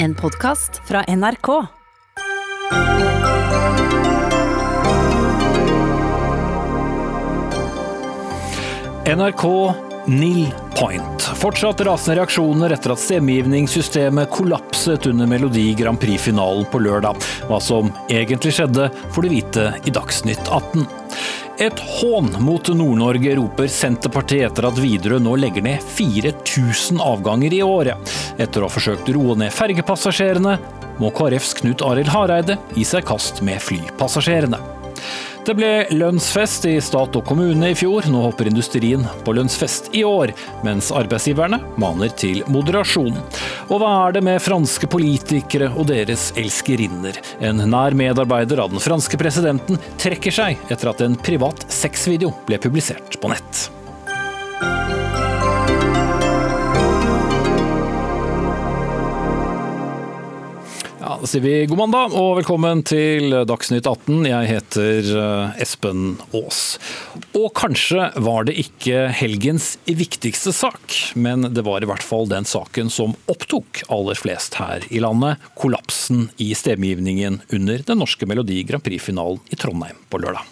En 0.00 0.14
podkast 0.14 0.80
fra 0.88 1.04
NRK. 1.08 1.48
NRK 9.04 9.74
Nil 10.06 10.54
Point. 10.78 11.22
Fortsatt 11.22 11.80
rasende 11.80 12.20
reaksjoner 12.20 12.76
etter 12.76 12.94
at 12.94 13.02
stemmegivningssystemet 13.02 14.30
kollapset 14.30 15.10
under 15.10 15.26
Melodi 15.26 15.72
Grand 15.74 15.98
Prix-finalen 16.00 16.70
på 16.70 16.78
lørdag. 16.86 17.18
Hva 17.50 17.58
som 17.58 17.90
egentlig 18.06 18.54
skjedde, 18.54 18.92
får 19.10 19.26
du 19.26 19.34
vite 19.34 19.68
i 19.82 19.98
Dagsnytt 19.98 20.46
18. 20.46 20.86
Et 21.58 21.80
hån 21.80 22.28
mot 22.38 22.68
Nord-Norge, 22.70 23.32
roper 23.34 23.66
Senterpartiet 23.66 24.46
etter 24.46 24.68
at 24.68 24.78
Widerøe 24.78 25.18
nå 25.18 25.32
legger 25.42 25.64
ned 25.66 25.82
4000 25.82 27.02
avganger 27.02 27.56
i 27.56 27.64
året. 27.66 28.14
Etter 28.38 28.62
å 28.62 28.70
ha 28.70 28.76
forsøkt 28.76 29.10
å 29.10 29.16
roe 29.18 29.34
ned 29.42 29.50
fergepassasjerene, 29.56 30.54
må 31.02 31.10
KrFs 31.18 31.56
Knut 31.58 31.82
Arild 31.82 32.14
Hareide 32.14 32.60
gi 32.78 32.86
seg 32.86 33.06
kast 33.10 33.42
med 33.42 33.58
flypassasjerene. 33.62 34.77
Det 35.48 35.54
ble 35.56 35.86
lønnsfest 35.96 36.66
i 36.68 36.74
stat 36.84 37.14
og 37.16 37.22
kommune 37.24 37.70
i 37.72 37.76
fjor, 37.78 38.04
nå 38.12 38.20
hopper 38.20 38.50
industrien 38.50 39.06
på 39.24 39.32
lønnsfest 39.32 39.88
i 39.96 40.02
år, 40.04 40.34
mens 40.66 40.90
arbeidsgiverne 40.92 41.56
maner 41.80 42.12
til 42.20 42.42
moderasjon. 42.52 43.16
Og 43.70 43.80
hva 43.80 43.94
er 44.02 44.18
det 44.18 44.24
med 44.28 44.44
franske 44.44 44.90
politikere 44.92 45.70
og 45.72 45.88
deres 45.88 46.26
elskerinner? 46.36 47.16
En 47.40 47.64
nær 47.64 47.96
medarbeider 47.96 48.60
av 48.60 48.76
den 48.76 48.84
franske 48.84 49.16
presidenten 49.16 49.80
trekker 49.96 50.36
seg 50.36 50.68
etter 50.68 50.92
at 50.92 51.00
en 51.06 51.16
privat 51.16 51.64
sexvideo 51.72 52.34
ble 52.44 52.60
publisert 52.60 53.16
på 53.16 53.32
nett. 53.32 53.70
Sier 61.26 61.42
vi 61.42 61.66
god 61.66 61.78
mandag 61.80 62.12
og 62.14 62.36
velkommen 62.38 62.84
til 62.86 63.32
Dagsnytt 63.48 63.88
18. 63.88 64.20
Jeg 64.28 64.48
heter 64.52 65.08
eh, 65.18 65.62
Espen 65.64 66.12
Aas. 66.30 66.76
Og 67.34 67.48
kanskje 67.58 68.04
var 68.22 68.46
det 68.46 68.54
ikke 68.60 69.08
helgens 69.18 69.72
viktigste 69.88 70.52
sak, 70.54 70.94
men 71.18 71.48
det 71.56 71.64
var 71.66 71.82
i 71.82 71.88
hvert 71.90 72.06
fall 72.06 72.30
den 72.30 72.46
saken 72.46 72.92
som 72.92 73.16
opptok 73.26 73.82
aller 73.90 74.18
flest 74.20 74.60
her 74.60 74.86
i 74.94 75.02
landet. 75.02 75.42
Kollapsen 75.58 76.28
i 76.38 76.52
stemmegivningen 76.54 77.40
under 77.50 77.82
den 77.88 77.98
norske 77.98 78.28
Melodi 78.28 78.60
Grand 78.68 78.86
Prix-finalen 78.86 79.42
i 79.50 79.58
Trondheim 79.58 79.98
på 80.12 80.20
lørdag. 80.22 80.46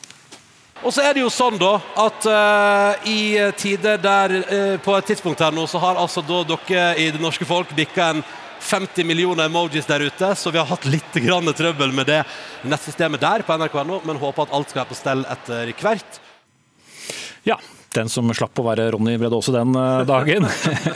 Og 0.82 0.92
så 0.92 1.04
er 1.06 1.14
det 1.14 1.22
jo 1.22 1.30
sånn 1.32 1.60
da 1.60 1.76
at 2.02 2.26
uh, 2.28 3.06
i 3.08 3.38
tider 3.58 4.02
der 4.02 4.34
uh, 4.42 4.74
på 4.82 4.98
et 4.98 5.06
tidspunkt 5.08 5.40
her 5.42 5.54
nå, 5.54 5.64
så 5.70 5.80
har 5.82 5.98
altså 5.98 6.22
da 6.26 6.42
dere 6.50 6.90
i 7.00 7.08
det 7.14 7.22
norske 7.22 7.46
folk 7.48 7.70
bikka 7.78 8.10
en 8.16 8.26
50 8.66 9.06
millioner 9.06 9.46
emojis 9.46 9.86
der 9.86 10.02
ute, 10.08 10.32
så 10.34 10.50
vi 10.50 10.58
har 10.58 10.66
hatt 10.66 10.86
litt 10.90 11.18
grann 11.22 11.52
trøbbel 11.54 11.94
med 11.94 12.08
det 12.10 12.22
nettsystemet 12.66 13.22
der 13.22 13.44
på 13.46 13.56
nrk.no, 13.56 14.00
men 14.04 14.18
håper 14.20 14.46
at 14.46 14.54
alt 14.56 14.72
skal 14.72 14.82
være 14.82 14.90
på 14.90 14.98
stell 14.98 15.22
etter 15.30 15.72
hvert. 15.80 16.20
Ja, 17.46 17.60
den 17.96 18.10
som 18.12 18.28
slapp 18.36 18.58
å 18.60 18.64
være 18.66 18.88
Ronny 18.94 19.16
Brede 19.20 19.36
Aase 19.38 19.54
den 19.54 19.74
eh, 19.76 20.02
dagen. 20.08 20.46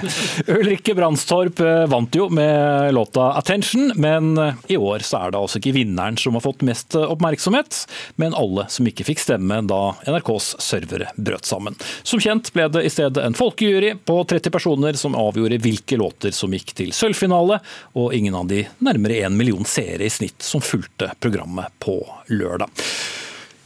Ulrikke 0.58 0.94
Brandstorp 0.98 1.62
eh, 1.64 1.84
vant 1.90 2.16
jo 2.16 2.28
med 2.32 2.94
låta 2.94 3.32
'Attention', 3.38 3.94
men 4.00 4.38
eh, 4.38 4.58
i 4.74 4.78
år 4.78 5.04
så 5.06 5.24
er 5.24 5.32
det 5.32 5.40
altså 5.40 5.60
ikke 5.60 5.74
vinneren 5.78 6.18
som 6.20 6.36
har 6.36 6.44
fått 6.44 6.64
mest 6.66 6.96
oppmerksomhet, 6.98 7.84
men 8.20 8.36
alle 8.36 8.66
som 8.72 8.88
ikke 8.88 9.06
fikk 9.08 9.22
stemme 9.22 9.60
da 9.68 9.80
NRKs 10.06 10.52
servere 10.62 11.10
brøt 11.16 11.48
sammen. 11.48 11.78
Som 12.02 12.22
kjent 12.22 12.52
ble 12.54 12.68
det 12.72 12.84
i 12.86 12.92
stedet 12.92 13.24
en 13.24 13.36
folkejury 13.36 13.94
på 14.04 14.20
30 14.24 14.54
personer 14.54 15.00
som 15.00 15.16
avgjorde 15.18 15.60
hvilke 15.62 15.98
låter 16.00 16.34
som 16.36 16.52
gikk 16.54 16.74
til 16.78 16.94
sølvfinale, 16.96 17.60
og 17.96 18.14
ingen 18.16 18.36
av 18.36 18.50
de 18.50 18.64
nærmere 18.84 19.24
en 19.24 19.38
million 19.38 19.66
seere 19.68 20.06
i 20.06 20.12
snitt 20.12 20.42
som 20.44 20.64
fulgte 20.64 21.12
programmet 21.20 21.72
på 21.82 22.00
lørdag. 22.28 22.70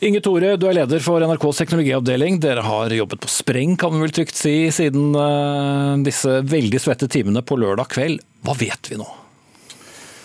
Inge 0.05 0.21
Tore, 0.21 0.51
du 0.61 0.67
er 0.69 0.77
leder 0.77 1.01
for 1.01 1.23
NRKs 1.25 1.63
teknologiavdeling. 1.63 2.37
Dere 2.43 2.61
har 2.67 2.93
jobbet 2.93 3.23
på 3.25 3.31
spreng, 3.33 3.73
kan 3.81 3.95
vi 3.95 4.03
vel 4.03 4.13
trygt 4.13 4.37
si, 4.37 4.53
siden 4.75 5.17
eh, 5.17 5.93
disse 6.05 6.43
veldig 6.45 6.81
svette 6.83 7.09
timene 7.09 7.41
på 7.41 7.57
lørdag 7.57 7.89
kveld. 7.95 8.21
Hva 8.45 8.57
vet 8.61 8.93
vi 8.93 9.01
nå? 9.01 9.07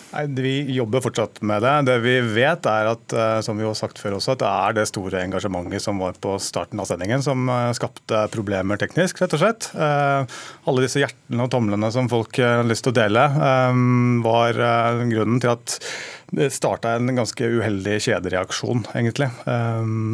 Nei, 0.09 0.23
Vi 0.41 0.53
jobber 0.73 1.03
fortsatt 1.05 1.41
med 1.45 1.61
det. 1.61 1.73
Det 1.89 1.97
vi 2.01 2.15
vet 2.33 2.65
er 2.69 2.89
at 2.95 3.13
eh, 3.13 3.39
som 3.45 3.59
vi 3.59 3.65
har 3.67 3.75
sagt 3.77 3.99
før 4.01 4.17
også, 4.17 4.33
at 4.33 4.41
det 4.41 4.49
er 4.49 4.77
det 4.79 4.85
store 4.89 5.21
engasjementet 5.21 5.83
som 5.83 6.01
var 6.01 6.17
på 6.21 6.33
starten 6.41 6.81
av 6.81 6.87
sendingen 6.89 7.21
som 7.25 7.43
eh, 7.49 7.69
skapte 7.77 8.23
problemer 8.33 8.79
teknisk, 8.81 9.21
rett 9.21 9.35
og 9.37 9.43
slett. 9.43 9.69
Eh, 9.77 10.39
Alle 10.69 10.85
disse 10.85 11.03
hjertene 11.03 11.45
og 11.45 11.51
tomlene 11.53 11.91
som 11.93 12.09
folk 12.09 12.41
har 12.41 12.65
lyst 12.65 12.87
til 12.87 12.93
å 12.95 12.99
dele, 12.99 13.25
var 14.23 14.57
grunnen 15.09 15.39
til 15.41 15.51
at 15.53 15.75
det 16.35 16.49
starta 16.53 16.91
en 16.97 17.09
ganske 17.17 17.41
uheldig 17.41 17.95
kjedereaksjon, 18.05 18.83
egentlig. 18.93 19.29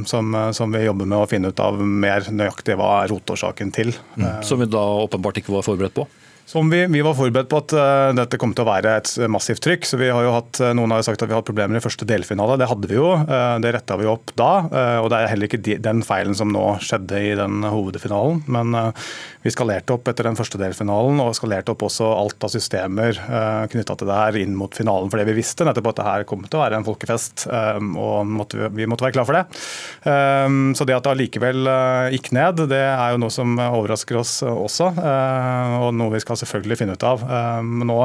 Som, 0.07 0.35
som 0.55 0.71
vi 0.75 0.85
jobber 0.85 1.09
med 1.11 1.19
å 1.19 1.27
finne 1.29 1.51
ut 1.51 1.59
av 1.63 1.79
mer 1.83 2.27
nøyaktig 2.31 2.77
hva 2.79 2.91
er 3.01 3.11
rotårsaken 3.11 3.73
til. 3.75 3.91
Eh, 4.19 4.39
Som 4.47 4.63
vi 4.63 4.69
da 4.71 4.83
åpenbart 5.05 5.41
ikke 5.41 5.55
var 5.55 5.65
forberedt 5.67 5.97
på? 5.97 6.07
Som 6.45 6.69
vi, 6.69 6.85
vi 6.85 7.01
var 7.01 7.15
forberedt 7.17 7.49
på 7.49 7.57
at 7.57 7.73
uh, 7.73 8.13
dette 8.13 8.37
kom 8.37 8.51
til 8.53 8.65
å 8.65 8.69
være 8.69 8.91
et 8.99 9.11
massivt 9.33 9.63
trykk. 9.65 9.87
så 9.89 9.97
vi 9.97 10.11
har 10.13 10.21
jo 10.21 10.33
hatt, 10.35 10.59
uh, 10.61 10.73
Noen 10.77 10.93
har 10.93 11.01
jo 11.01 11.07
sagt 11.07 11.23
at 11.23 11.29
vi 11.29 11.33
har 11.33 11.41
hatt 11.41 11.47
problemer 11.47 11.79
i 11.79 11.83
første 11.83 12.05
delfinale. 12.05 12.59
Det 12.61 12.67
hadde 12.69 12.89
vi 12.91 12.99
jo. 12.99 13.07
Uh, 13.17 13.57
det 13.63 13.71
retta 13.73 13.97
vi 13.97 14.05
opp 14.09 14.29
da. 14.37 14.51
og 15.01 15.09
Det 15.09 15.17
er 15.17 15.31
heller 15.31 15.49
ikke 15.49 15.61
de, 15.65 15.79
den 15.81 16.03
feilen 16.05 16.37
som 16.37 16.51
nå 16.53 16.75
skjedde 16.85 17.17
i 17.17 17.33
den 17.37 17.65
hovedfinalen. 17.65 18.43
Men 18.51 18.77
vi 19.45 19.53
skalerte 19.53 19.95
opp 19.95 20.09
etter 20.09 20.29
den 20.29 20.37
første 20.37 20.59
delfinalen, 20.61 21.19
og 21.23 21.33
skalerte 21.37 21.73
opp 21.73 21.85
også 21.87 22.11
alt 22.13 22.45
av 22.45 22.53
systemer 22.53 23.17
uh, 23.25 23.65
knytta 23.71 23.97
til 23.97 24.09
det 24.09 24.19
her 24.19 24.39
inn 24.43 24.53
mot 24.57 24.77
finalen. 24.77 25.09
Fordi 25.09 25.25
vi 25.31 25.37
visste 25.39 25.65
nettopp 25.65 25.91
at 25.95 26.01
det 26.01 26.07
her 26.09 26.27
kom 26.29 26.45
til 26.45 26.59
å 26.59 26.63
være 26.63 26.79
en 26.79 26.85
folkefest, 26.85 27.47
og 27.49 28.29
måtte 28.29 28.69
vi, 28.73 28.85
måtte 28.89 29.07
være 29.07 29.15
klar 29.15 29.25
for 29.27 29.37
det. 29.37 29.43
så 30.05 30.85
det 30.87 30.95
at 30.95 31.05
det 31.05 31.11
allikevel 31.11 31.69
gikk 32.13 32.29
ned, 32.35 32.63
det 32.69 32.81
er 32.85 33.13
jo 33.13 33.21
noe 33.21 33.33
som 33.33 33.55
overrasker 33.57 34.19
oss 34.19 34.37
også, 34.45 34.91
og 34.95 35.89
noe 35.97 36.13
vi 36.13 36.21
skal 36.23 36.34
selvfølgelig 36.39 36.79
finne 36.79 36.95
ut 36.95 37.05
av. 37.07 37.23
Men 37.65 37.87
nå, 37.89 37.97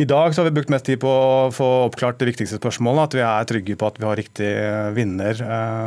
I 0.00 0.06
dag 0.08 0.34
så 0.34 0.42
har 0.42 0.48
vi 0.48 0.56
brukt 0.58 0.72
mest 0.72 0.86
tid 0.88 1.00
på 1.02 1.10
å 1.10 1.48
få 1.54 1.68
oppklart 1.86 2.18
det 2.20 2.30
viktigste 2.30 2.58
spørsmålet, 2.60 3.08
at 3.08 3.16
vi 3.18 3.24
er 3.26 3.48
trygge 3.48 3.78
på 3.78 3.88
at 3.88 4.00
vi 4.00 4.06
har 4.08 4.18
riktig 4.18 4.50
vinner. 4.96 5.42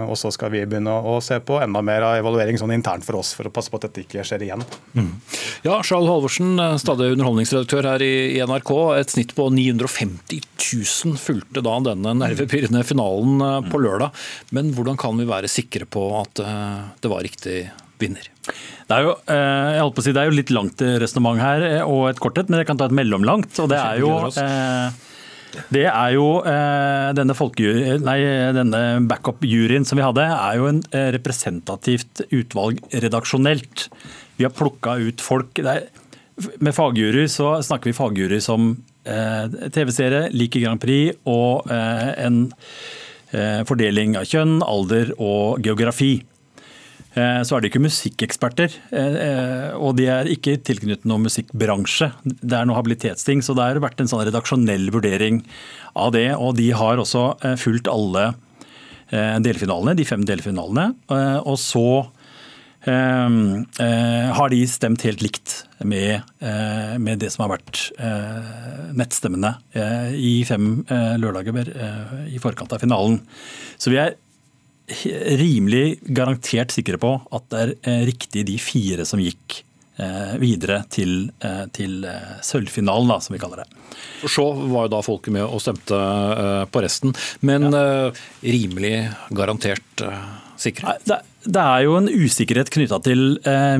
Og 0.08 0.16
så 0.20 0.32
skal 0.34 0.54
vi 0.54 0.64
begynne 0.66 0.94
å 0.94 1.18
se 1.24 1.40
på 1.44 1.60
enda 1.62 1.84
mer 1.86 2.06
av 2.08 2.18
evaluering 2.22 2.60
sånn 2.62 2.74
internt 2.76 3.06
for 3.08 3.20
oss, 3.20 3.34
for 3.38 3.50
å 3.50 3.54
passe 3.54 3.72
på 3.72 3.80
at 3.80 3.90
dette 3.90 4.06
ikke 4.06 4.26
skjer 4.28 4.48
igjen. 4.48 4.66
Mm. 4.96 5.12
Ja, 5.66 5.82
Charles 5.86 6.10
Halvorsen, 6.12 6.56
stadig 6.82 7.12
underholdningsredaktør 7.16 7.92
her 7.94 8.06
i 8.06 8.40
NRK. 8.46 8.74
Et 9.02 9.16
snitt 9.16 9.36
på 9.38 9.50
950 9.54 10.42
000 10.62 11.20
fulgte 11.22 11.64
da 11.66 11.78
denne 11.92 12.16
nervepirrende 12.22 12.84
finalen 12.88 13.68
på 13.72 13.82
lørdag. 13.82 14.16
Men 14.56 14.74
hvordan 14.78 15.00
kan 15.02 15.18
vi 15.20 15.30
være 15.30 15.52
sikre 15.52 15.88
på 15.90 16.08
at 16.22 16.42
det 17.02 17.12
var 17.12 17.26
riktig 17.26 17.64
vinner? 18.02 18.28
Det 18.90 18.98
er 18.98 19.06
jo, 19.06 19.14
jeg 19.30 19.84
holdt 19.84 19.96
på 19.96 20.04
å 20.04 20.06
si, 20.06 20.14
det 20.16 20.24
er 20.24 20.28
jo 20.28 20.36
litt 20.36 20.52
langt 20.52 20.82
resonnement 21.04 21.40
her, 21.40 21.64
og 21.86 22.10
et 22.10 22.20
korthet, 22.22 22.50
men 22.52 22.62
jeg 22.62 22.68
kan 22.72 22.82
ta 22.82 22.90
et 22.90 22.98
mellomlangt. 22.98 23.54
og 23.64 23.72
det 23.72 23.80
er 23.80 24.04
jo... 24.04 24.18
Det 25.72 25.84
er 25.84 26.14
jo 26.16 26.28
denne, 27.18 27.36
nei, 28.06 28.20
denne 28.56 28.82
backup-juryen 29.04 29.84
som 29.84 30.00
vi 30.00 30.06
hadde, 30.06 30.24
er 30.24 30.60
jo 30.62 30.70
en 30.70 30.80
representativt 31.18 32.24
utvalg 32.32 32.80
redaksjonelt. 33.04 33.90
Vi 34.40 34.48
har 34.48 34.56
plukka 34.56 34.96
ut 35.04 35.20
folk. 35.20 35.60
Er, 35.60 35.90
med 36.64 36.72
fagjury 36.72 37.28
så 37.28 37.58
snakker 37.68 37.92
vi 37.92 37.98
fagjury 37.98 38.40
som 38.44 38.72
TV-seere, 39.04 40.30
liker 40.32 40.64
Grand 40.64 40.82
Prix 40.82 41.20
og 41.28 41.68
en 41.68 42.46
fordeling 43.68 44.16
av 44.20 44.28
kjønn, 44.32 44.60
alder 44.64 45.12
og 45.18 45.60
geografi 45.68 46.14
så 47.12 47.58
er 47.58 47.64
de 47.64 47.68
ikke 47.68 47.84
musikkeksperter. 47.84 48.78
Og 49.76 49.98
de 49.98 50.06
er 50.08 50.30
ikke 50.32 50.56
tilknyttet 50.64 51.08
noen 51.10 51.26
musikkbransje. 51.26 52.08
Det 52.24 52.56
er 52.56 52.70
noe 52.70 52.78
habilitetsting, 52.78 53.44
så 53.44 53.56
det 53.58 53.66
har 53.68 53.82
vært 53.84 54.00
en 54.00 54.08
sånn 54.12 54.24
redaksjonell 54.30 54.88
vurdering 54.96 55.42
av 56.00 56.14
det. 56.16 56.30
Og 56.40 56.56
de 56.60 56.70
har 56.72 57.02
også 57.04 57.26
fulgt 57.60 57.92
alle 57.92 58.32
delfinalene, 59.12 59.98
de 60.00 60.08
fem 60.08 60.24
delfinalene. 60.24 60.88
Og 61.44 61.60
så 61.60 61.86
har 62.88 64.50
de 64.56 64.64
stemt 64.72 65.04
helt 65.06 65.22
likt 65.22 65.60
med, 65.84 66.24
med 66.96 67.20
det 67.22 67.30
som 67.36 67.44
har 67.44 67.58
vært 67.58 67.92
nettstemmene 68.96 69.58
i 70.16 70.42
fem 70.48 70.80
lørdager 71.20 71.76
i 72.32 72.40
forkant 72.42 72.72
av 72.72 72.82
finalen. 72.82 73.20
Så 73.76 73.92
vi 73.92 74.00
er 74.00 74.16
rimelig 75.42 76.00
garantert 76.14 76.74
sikre 76.74 77.00
på 77.02 77.16
at 77.34 77.46
det 77.52 77.62
er 77.88 78.06
riktig 78.08 78.46
de 78.50 78.58
fire 78.62 79.08
som 79.08 79.22
gikk 79.22 79.62
videre 80.42 80.80
til, 80.90 81.28
til 81.76 82.00
sølvfinalen, 82.42 83.12
da, 83.12 83.20
som 83.22 83.36
vi 83.36 83.42
kaller 83.42 83.62
det. 83.62 83.68
For 84.24 84.34
så 84.34 84.46
var 84.72 84.88
jo 84.88 84.92
da 84.96 85.02
folket 85.06 85.36
med 85.36 85.44
og 85.44 85.62
stemte 85.62 86.00
på 86.74 86.82
resten, 86.82 87.14
men 87.46 87.68
ja. 87.70 87.84
rimelig 88.42 88.96
garantert 89.38 90.02
sikre? 90.58 90.96
Det, 91.06 91.20
det, 91.46 91.62
er 91.62 91.84
jo 91.86 92.00
en 92.00 92.10
usikkerhet 92.10 92.72
knytta 92.74 92.98
til 93.06 93.28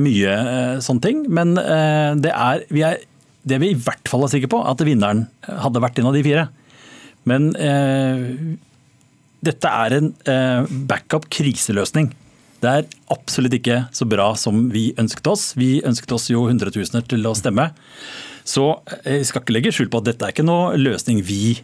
mye 0.04 0.36
sånne 0.84 1.06
ting, 1.08 1.24
men 1.26 1.56
det 1.56 2.36
er, 2.36 2.62
vi 2.70 2.86
er 2.86 3.02
det 3.48 3.58
vi 3.62 3.72
i 3.72 3.78
hvert 3.78 4.10
fall 4.10 4.26
er 4.26 4.32
sikre 4.32 4.50
på, 4.52 4.60
at 4.62 4.82
vinneren 4.86 5.26
hadde 5.42 5.82
vært 5.82 5.98
en 5.98 6.10
av 6.10 6.16
de 6.16 6.22
fire. 6.26 6.46
Men 7.28 7.50
eh, 7.58 8.28
dette 9.42 9.70
er 9.84 9.96
en 9.98 10.12
eh, 10.30 10.74
backup 10.88 11.26
kriseløsning. 11.32 12.12
Det 12.62 12.70
er 12.70 12.86
absolutt 13.10 13.56
ikke 13.58 13.80
så 13.94 14.06
bra 14.06 14.28
som 14.38 14.68
vi 14.70 14.92
ønsket 15.00 15.26
oss. 15.32 15.48
Vi 15.58 15.80
ønsket 15.86 16.14
oss 16.14 16.28
jo 16.30 16.44
hundretusener 16.46 17.02
til 17.10 17.26
å 17.26 17.34
stemme. 17.38 17.72
Så 18.46 18.68
eh, 19.02 19.18
jeg 19.18 19.28
skal 19.30 19.42
ikke 19.42 19.56
legge 19.56 19.74
skjul 19.74 19.90
på 19.90 20.02
at 20.02 20.12
dette 20.12 20.28
er 20.28 20.34
ikke 20.34 20.46
noe 20.46 20.78
løsning 20.78 21.24
vi 21.26 21.56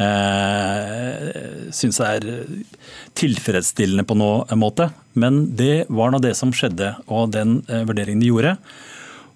eh, 0.00 1.28
syns 1.76 2.00
er 2.04 2.24
tilfredsstillende 3.20 4.06
på 4.08 4.16
noen 4.16 4.60
måte. 4.60 4.88
Men 5.12 5.44
det 5.60 5.86
var 5.92 6.14
nå 6.14 6.22
det 6.24 6.32
som 6.40 6.54
skjedde, 6.56 6.94
og 7.04 7.34
den 7.36 7.60
eh, 7.68 7.84
vurderingen 7.84 8.24
de 8.24 8.32
gjorde. 8.32 8.56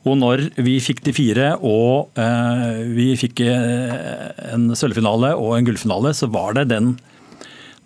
Og 0.08 0.16
når 0.16 0.46
vi 0.64 0.78
fikk 0.80 1.02
de 1.04 1.12
fire 1.12 1.52
og 1.60 2.16
eh, 2.16 2.80
vi 2.96 3.10
fikk 3.20 3.44
en 3.44 4.70
sølvfinale 4.72 5.34
og 5.36 5.58
en 5.58 5.68
gullfinale, 5.68 6.14
så 6.16 6.30
var 6.32 6.56
det 6.56 6.70
den 6.72 6.94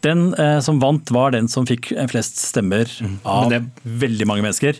den 0.02 0.32
eh, 0.34 0.58
som 0.64 0.80
vant, 0.82 1.10
var 1.14 1.34
den 1.34 1.48
som 1.52 1.68
fikk 1.68 1.92
flest 2.10 2.40
stemmer 2.42 2.90
Mm. 3.02 3.18
av 3.24 3.50
Men 3.50 3.70
veldig 3.82 4.26
mange 4.26 4.42
mennesker. 4.44 4.78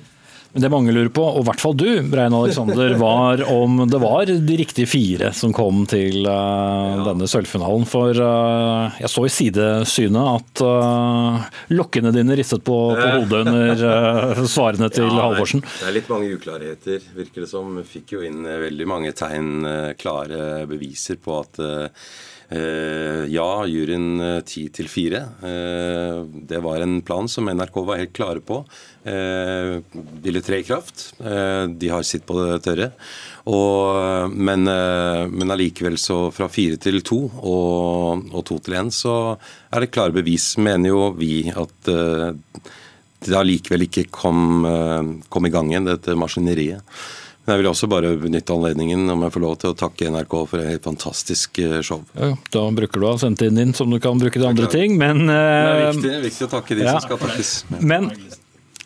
Men 0.52 0.62
det 0.62 0.68
mange 0.68 0.92
lurer 0.92 1.08
på, 1.08 1.22
og 1.24 1.40
i 1.40 1.46
hvert 1.48 1.62
fall 1.62 1.76
du, 1.80 1.86
Brein 2.12 2.34
Alexander, 2.36 2.92
var 3.00 3.40
om 3.48 3.78
det 3.88 4.00
var 4.02 4.28
de 4.28 4.56
riktige 4.60 4.88
fire 4.90 5.30
som 5.32 5.54
kom 5.56 5.86
til 5.88 6.26
eh, 6.28 6.98
denne 7.06 7.28
sølvfinalen. 7.30 7.86
For 7.88 8.12
uh, 8.12 8.92
jeg 9.00 9.08
så 9.08 9.24
i 9.24 9.32
sidesynet 9.32 10.20
at 10.20 10.64
uh, 10.66 11.46
lokkene 11.72 12.12
dine 12.12 12.36
ristet 12.36 12.66
på, 12.68 12.76
på 12.98 13.08
hodet 13.16 13.40
under 13.46 13.86
eh, 13.92 14.42
svarene 14.44 14.90
til 14.92 15.08
Ja, 15.12 15.30
Halvorsen. 15.30 15.64
Det 15.64 15.88
er 15.88 15.96
litt 15.96 16.12
mange 16.12 16.28
uklarheter, 16.36 17.08
virker 17.16 17.46
det 17.46 17.48
som. 17.48 17.80
Fikk 17.88 18.18
jo 18.18 18.26
inn 18.26 18.44
eh, 18.44 18.60
veldig 18.66 18.90
mange 18.92 19.14
tegn, 19.16 19.54
eh, 19.64 19.90
klare 20.00 20.66
beviser 20.68 21.16
på 21.22 21.40
at 21.40 21.62
eh, 21.64 21.88
eh, 21.88 22.12
ja, 23.32 23.48
juryen 23.68 24.20
eh, 24.20 24.40
ti 24.44 24.66
til 24.74 24.88
fire. 24.90 25.22
eh, 25.42 26.22
Det 26.48 26.60
var 26.62 26.82
en 26.84 27.00
plan 27.02 27.28
som 27.28 27.48
NRK 27.48 27.76
var 27.86 28.00
helt 28.00 28.12
klare 28.12 28.40
på. 28.40 28.64
eh, 29.04 29.80
Ville 30.22 30.42
tre 30.42 30.58
i 30.60 30.66
kraft. 30.66 31.14
Eh, 31.20 31.66
De 31.66 31.88
har 31.88 32.02
sitt 32.02 32.26
på 32.26 32.34
det 32.40 32.62
tørre. 32.62 32.92
Og, 33.46 34.30
men, 34.36 34.66
eh, 34.68 35.26
men 35.28 35.50
allikevel 35.50 35.96
så 35.98 36.30
fra 36.32 36.48
fire 36.48 36.76
til 36.76 37.00
to 37.02 37.24
og, 37.42 38.28
og 38.32 38.44
to 38.44 38.58
til 38.58 38.74
én, 38.74 38.90
så 38.92 39.38
er 39.72 39.80
det 39.80 39.90
klare 39.90 40.12
bevis, 40.12 40.56
mener 40.58 40.88
jo 40.92 41.10
vi, 41.16 41.50
at 41.50 41.88
eh, 41.88 42.32
det 43.22 43.34
allikevel 43.38 43.86
ikke 43.88 44.08
kom, 44.10 44.64
eh, 44.66 45.02
kom 45.30 45.46
i 45.46 45.50
gang 45.50 45.70
igjen, 45.70 45.86
dette 45.90 46.14
maskineriet. 46.18 46.82
Men 47.42 47.56
jeg 47.56 47.62
vil 47.62 47.70
også 47.72 47.88
bare 47.90 48.12
benytte 48.22 48.54
anledningen 48.54 49.10
om 49.10 49.24
jeg 49.26 49.34
får 49.34 49.42
lov 49.42 49.56
til 49.58 49.72
å 49.72 49.78
takke 49.78 50.10
NRK 50.14 50.36
for 50.52 50.62
et 50.62 50.84
fantastisk 50.86 51.58
eh, 51.58 51.80
show. 51.82 52.04
Ja, 52.14 52.36
da 52.54 52.62
bruker 52.74 53.02
du 53.02 53.08
av 53.10 53.18
sendetiden 53.22 53.58
din 53.58 53.74
som 53.74 53.90
du 53.90 53.98
kan 54.02 54.20
bruke 54.20 54.38
til 54.38 54.46
andre 54.46 54.70
ting, 54.70 54.94
men, 55.00 55.26
Det 55.26 55.40
er 55.40 55.88
eh, 55.88 55.90
viktig, 55.96 56.14
viktig 56.28 56.46
å 56.46 56.52
takke 56.54 56.78
de 56.78 56.86
ja. 56.86 56.94
som 56.94 57.08
skal 57.08 57.22
takkes. 57.24 57.54
men 57.80 58.12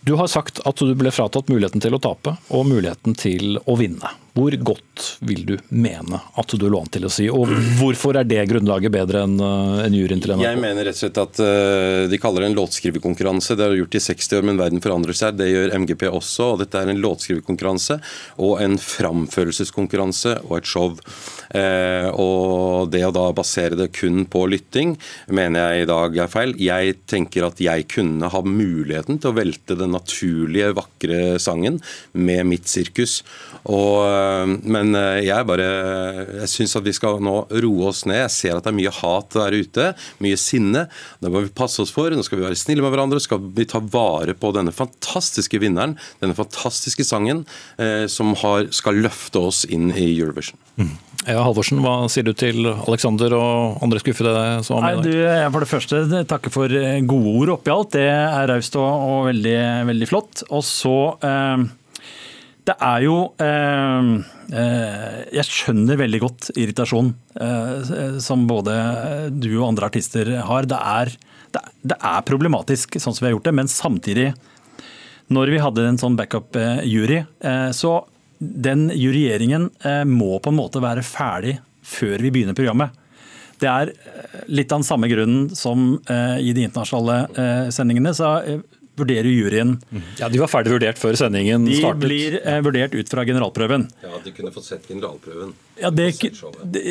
du 0.06 0.14
har 0.14 0.31
sagt 0.31 0.61
at 0.64 0.79
du 0.79 0.94
ble 0.94 1.11
fratatt 1.11 1.50
muligheten 1.50 1.82
til 1.82 1.97
å 1.97 2.00
tape 2.00 2.37
og 2.55 2.69
muligheten 2.70 3.17
til 3.19 3.58
å 3.67 3.75
vinne. 3.76 4.12
Hvor 4.37 4.53
godt 4.61 5.05
vil 5.25 5.47
du 5.49 5.55
mene 5.73 6.19
at 6.37 6.53
du 6.53 6.67
lå 6.69 6.81
an 6.83 6.91
til 6.93 7.06
å 7.09 7.12
si, 7.12 7.27
og 7.33 7.49
hvorfor 7.79 8.19
er 8.21 8.27
det 8.29 8.43
grunnlaget 8.50 8.93
bedre 8.93 9.23
enn 9.25 9.38
en 9.41 9.97
juryen 9.97 10.21
til 10.21 10.35
Jeg 10.43 10.61
mener 10.61 10.85
rett 10.85 10.99
og 10.99 11.00
slett 11.00 11.21
at 11.23 11.41
eh, 11.41 12.05
de 12.11 12.19
kaller 12.21 12.44
det 12.44 12.50
en 12.50 12.59
låtskriverkonkurranse. 12.59 13.56
Det 13.56 13.65
har 13.65 13.73
de 13.73 13.81
gjort 13.81 13.97
i 13.97 14.03
60 14.05 14.38
år, 14.38 14.47
men 14.49 14.61
verden 14.61 14.85
forandrer 14.85 15.17
seg. 15.17 15.38
Det 15.41 15.49
gjør 15.49 15.73
MGP 15.81 16.05
også. 16.11 16.50
og 16.53 16.61
Dette 16.61 16.83
er 16.83 16.93
en 16.93 17.00
låtskriverkonkurranse 17.00 17.99
og 18.44 18.61
en 18.65 18.77
framførelseskonkurranse 18.83 20.37
og 20.44 20.55
et 20.59 20.69
show. 20.69 20.93
Eh, 21.56 22.09
og 22.12 22.93
det 22.93 23.05
å 23.06 23.15
da 23.15 23.31
basere 23.37 23.79
det 23.79 23.89
kun 23.97 24.25
på 24.31 24.44
lytting, 24.53 24.97
mener 25.32 25.77
jeg 25.77 25.87
i 25.87 25.91
dag 25.91 26.21
er 26.27 26.32
feil. 26.32 26.55
Jeg 26.61 26.99
tenker 27.09 27.49
at 27.49 27.62
jeg 27.62 27.89
kunne 27.93 28.31
ha 28.32 28.44
muligheten 28.44 29.21
til 29.23 29.32
å 29.32 29.39
velte 29.39 29.79
den 29.79 29.94
naturlige, 29.97 30.75
vakre 30.77 31.41
sangen 31.43 31.81
med 32.12 32.44
mitt 32.53 32.69
sirkus. 32.71 33.23
Og, 33.65 34.05
eh, 34.05 34.25
men 34.46 34.94
eh, 34.99 35.23
jeg 35.26 35.46
bare 35.49 35.67
Jeg 36.43 36.50
syns 36.52 36.76
at 36.78 36.87
vi 36.87 36.94
skal 36.96 37.20
nå 37.25 37.37
roe 37.50 37.90
oss 37.90 38.05
ned. 38.08 38.23
Jeg 38.25 38.34
ser 38.34 38.56
at 38.56 38.67
det 38.67 38.73
er 38.73 38.78
mye 38.78 38.94
hat 39.00 39.37
der 39.37 39.56
ute, 39.56 39.88
mye 40.25 40.38
sinne. 40.40 40.87
Det 41.23 41.32
må 41.32 41.44
vi 41.46 41.52
passe 41.55 41.82
oss 41.84 41.94
for. 41.94 42.12
Nå 42.12 42.25
skal 42.26 42.40
vi 42.40 42.46
være 42.46 42.58
snille 42.58 42.84
med 42.84 42.94
hverandre. 42.94 43.23
Skal 43.23 43.43
vi 43.56 43.69
ta 43.69 43.81
vare 43.81 44.37
på 44.37 44.52
denne 44.56 44.75
fantastiske 44.75 45.61
vinneren, 45.62 45.96
denne 46.23 46.37
fantastiske 46.38 47.06
sangen, 47.06 47.44
eh, 47.81 48.06
som 48.11 48.34
har, 48.43 48.70
skal 48.75 49.02
løfte 49.06 49.43
oss 49.50 49.64
inn 49.69 49.90
i 49.94 50.11
Eurovision. 50.17 50.58
Ja, 51.26 51.40
Halvorsen, 51.43 51.81
hva 51.82 52.05
sier 52.12 52.26
du 52.26 52.31
til 52.38 52.69
Alexander 52.69 53.32
og 53.34 53.81
andre 53.82 53.99
skuffede 54.02 54.34
som 54.67 54.79
var 54.79 55.00
med 55.00 55.08
du, 55.08 55.11
i 55.11 55.25
dag? 55.25 55.40
jeg 55.40 55.55
for 55.55 55.64
det 55.64 55.70
første 55.70 56.20
takker 56.31 56.55
for 56.55 56.76
eh, 56.76 57.00
gode 57.08 57.32
ord 57.40 57.56
oppi 57.56 57.72
alt. 57.75 57.96
Det 57.96 58.06
er 58.06 58.46
raust 58.52 58.79
og, 58.79 58.87
og 58.87 59.26
veldig, 59.32 59.58
veldig 59.90 60.08
flott. 60.11 60.44
Og 60.55 60.62
så 60.67 60.96
eh, 61.26 61.67
Det 62.67 62.75
er 62.83 63.05
jo 63.05 63.17
eh, 63.43 64.09
eh, 64.59 65.19
Jeg 65.39 65.47
skjønner 65.47 66.01
veldig 66.01 66.21
godt 66.25 66.49
irritasjon 66.59 67.13
eh, 67.39 68.19
som 68.23 68.47
både 68.51 68.75
du 69.31 69.53
og 69.61 69.69
andre 69.69 69.91
artister 69.91 70.33
har. 70.49 70.67
Det 70.67 70.81
er, 70.81 71.15
det, 71.55 71.63
det 71.93 71.99
er 72.01 72.27
problematisk 72.27 72.99
sånn 72.99 73.15
som 73.15 73.23
vi 73.23 73.31
har 73.31 73.37
gjort 73.37 73.49
det, 73.49 73.57
men 73.61 73.71
samtidig 73.71 74.33
når 75.35 75.51
vi 75.51 75.63
hadde 75.63 75.87
en 75.89 75.99
sånn 75.99 76.19
backup-jury, 76.19 77.23
eh, 77.23 77.71
så 77.75 77.97
den 78.39 78.89
juryeringen 78.95 79.71
eh, 79.87 80.05
må 80.07 80.37
på 80.43 80.53
en 80.53 80.59
måte 80.59 80.83
være 80.83 81.07
ferdig 81.07 81.57
før 81.87 82.23
vi 82.23 82.33
begynner 82.35 82.57
programmet. 82.59 82.95
Det 83.63 83.69
er 83.71 83.91
eh, 83.95 84.41
litt 84.53 84.73
av 84.73 84.83
den 84.83 84.89
samme 84.89 85.11
grunnen 85.11 85.49
som 85.57 85.95
eh, 86.11 86.39
i 86.45 86.53
de 86.57 86.67
internasjonale 86.67 87.19
eh, 87.35 87.69
sendingene, 87.75 88.13
så 88.15 88.33
eh, 88.43 88.63
vurderer 88.96 89.28
juryen 89.31 89.75
Ja, 90.19 90.28
De 90.32 90.40
var 90.40 90.48
ferdig 90.50 90.72
vurdert 90.75 90.98
før 91.00 91.16
sendingen 91.19 91.64
De 91.69 91.76
startet. 91.78 92.00
blir 92.02 92.37
eh, 92.43 92.60
vurdert 92.64 92.94
ut 92.96 93.10
fra 93.12 93.25
generalprøven. 93.28 93.87
Ja, 94.02 94.19
De 94.25 94.32
kunne 94.37 94.52
fått 94.54 94.69
sett 94.69 94.88
generalprøven. 94.88 95.52
Ja, 95.81 95.90
det, 95.93 96.08
det, 96.72 96.84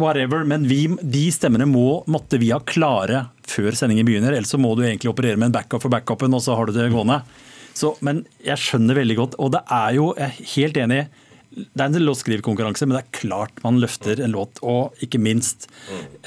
whatever, 0.00 0.44
men 0.44 0.66
vi, 0.66 0.86
de 1.00 1.26
stemmene 1.34 1.68
må, 1.70 2.02
måtte 2.10 2.40
vi 2.42 2.50
ha 2.50 2.58
klare 2.66 3.26
før 3.46 3.76
sendingen 3.78 4.06
begynner. 4.08 4.34
Ellers 4.34 4.50
så 4.54 4.58
må 4.58 4.74
du 4.74 4.82
egentlig 4.86 5.12
operere 5.12 5.38
med 5.38 5.50
en 5.52 5.56
backup 5.60 5.84
for 5.84 5.92
backupen, 5.92 6.34
og 6.34 6.42
så 6.42 6.56
har 6.58 6.66
du 6.66 6.74
det 6.74 6.88
gående. 6.94 7.20
Så, 7.76 7.92
men 8.00 8.24
jeg 8.44 8.56
skjønner 8.58 8.96
veldig 8.98 9.16
godt, 9.18 9.34
og 9.42 9.52
det 9.54 9.62
er 9.70 9.94
jo, 9.98 10.10
jeg 10.16 10.26
er 10.32 10.50
helt 10.56 10.78
enig, 10.86 11.00
det 11.56 11.80
er 11.80 11.88
en 11.88 12.04
låtskrivekonkurranse, 12.04 12.84
men 12.84 12.98
det 12.98 13.02
er 13.06 13.16
klart 13.16 13.62
man 13.64 13.78
løfter 13.80 14.20
en 14.20 14.34
låt, 14.34 14.58
og 14.60 14.96
ikke 15.04 15.20
minst 15.22 15.68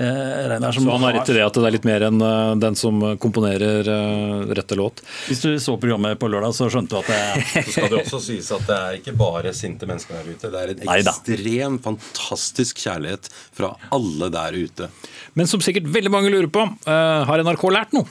eh, 0.02 0.56
som 0.58 0.74
Så 0.74 0.86
han 0.90 1.06
har 1.06 1.20
rett 1.20 1.30
i 1.30 1.36
det 1.38 1.44
at 1.46 1.60
det 1.60 1.68
er 1.68 1.76
litt 1.76 1.86
mer 1.86 2.06
enn 2.08 2.24
eh, 2.26 2.54
den 2.64 2.78
som 2.80 3.04
komponerer 3.22 3.90
eh, 3.94 4.54
rette 4.58 4.78
låt. 4.80 5.04
Hvis 5.28 5.44
du 5.46 5.52
så 5.62 5.76
programmet 5.82 6.18
på 6.22 6.30
lørdag, 6.34 6.56
så 6.58 6.70
skjønte 6.74 6.98
du 6.98 7.04
at 7.04 7.12
det 7.14 7.66
Så 7.68 7.76
skal 7.76 7.92
det 7.94 8.00
også 8.02 8.22
sies 8.26 8.50
at 8.58 8.66
det 8.70 8.80
er 8.80 8.98
ikke 9.02 9.14
bare 9.20 9.54
sinte 9.58 9.90
mennesker 9.90 10.18
der 10.18 10.32
ute. 10.34 10.50
Det 10.50 10.64
er 10.64 10.74
en 10.74 10.88
ekstrem, 10.98 11.78
fantastisk 11.86 12.82
kjærlighet 12.82 13.30
fra 13.54 13.76
alle 13.94 14.32
der 14.34 14.58
ute. 14.58 14.90
Men 15.38 15.52
som 15.52 15.62
sikkert 15.62 15.92
veldig 15.94 16.14
mange 16.14 16.34
lurer 16.34 16.50
på, 16.50 16.66
eh, 16.90 17.22
har 17.30 17.46
NRK 17.46 17.70
lært 17.76 17.94
noe 17.98 18.10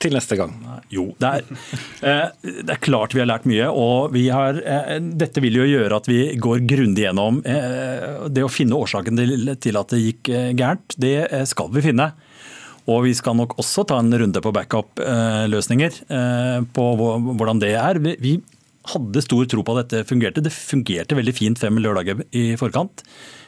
til 0.00 0.14
neste 0.16 0.36
gang? 0.38 0.54
Jo, 0.92 1.06
det 1.22 1.30
er, 1.30 1.44
eh, 2.10 2.48
det 2.66 2.74
er 2.76 2.82
klart 2.82 3.14
vi 3.14 3.22
har 3.22 3.30
lært 3.30 3.46
mye. 3.48 3.68
og 3.70 4.16
har, 4.34 4.58
eh, 4.60 4.96
Dette 5.00 5.42
vil 5.44 5.60
jo 5.60 5.68
gjøre 5.68 6.00
at 6.00 6.08
vi 6.10 6.20
går 6.40 6.64
grundig 6.68 7.06
gjennom 7.06 7.40
eh, 7.46 8.26
det 8.28 8.44
å 8.44 8.52
finne 8.52 8.78
årsaken 8.78 9.20
til, 9.20 9.78
at 9.80 9.94
det 9.94 10.02
gikk 10.02 10.32
gærent. 10.58 10.98
Det 11.00 11.16
skal 11.50 11.70
vi 11.74 11.84
finne. 11.84 12.10
Og 12.90 13.06
vi 13.06 13.14
skal 13.16 13.36
nok 13.38 13.54
også 13.62 13.86
ta 13.88 13.96
en 14.02 14.12
runde 14.12 14.42
på 14.44 14.52
backup-løsninger. 14.52 16.02
På 16.76 16.88
hvordan 17.00 17.62
det 17.62 17.72
er. 17.80 18.02
Vi- 18.20 18.42
hadde 18.84 19.22
stor 19.24 19.46
tro 19.48 19.62
på 19.64 19.72
at 19.72 19.88
dette 19.88 20.04
fungerte. 20.04 20.42
Det 20.44 20.52
fungerte 20.52 21.16
veldig 21.16 21.32
fint 21.32 21.56
fem 21.56 21.78
lørdager 21.80 22.20
i 22.36 22.50
forkant. 22.60 23.00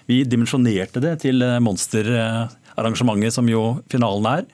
Vi 0.09 0.23
dimensjonerte 0.25 1.03
det 1.05 1.19
til 1.26 1.45
monsterarrangementet 1.61 3.37
som 3.37 3.50
jo 3.53 3.83
finalen 3.93 4.31
er. 4.31 4.49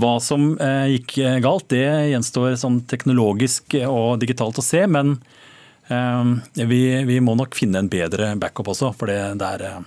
Hva 0.00 0.16
som 0.24 0.54
eh, 0.58 0.94
gikk 0.96 1.18
galt, 1.44 1.68
det 1.72 1.84
gjenstår 2.12 2.54
sånn 2.60 2.80
teknologisk 2.90 3.76
og 3.86 4.20
digitalt 4.22 4.58
å 4.58 4.64
se, 4.64 4.86
men 4.88 5.18
eh, 5.92 6.64
vi, 6.66 6.82
vi 7.08 7.18
må 7.20 7.34
nok 7.38 7.54
finne 7.58 7.82
en 7.82 7.90
bedre 7.92 8.32
backup 8.40 8.72
også, 8.72 8.92
for 8.96 9.12
det, 9.12 9.18
det 9.42 9.50
er 9.58 9.66
eh, 9.68 9.82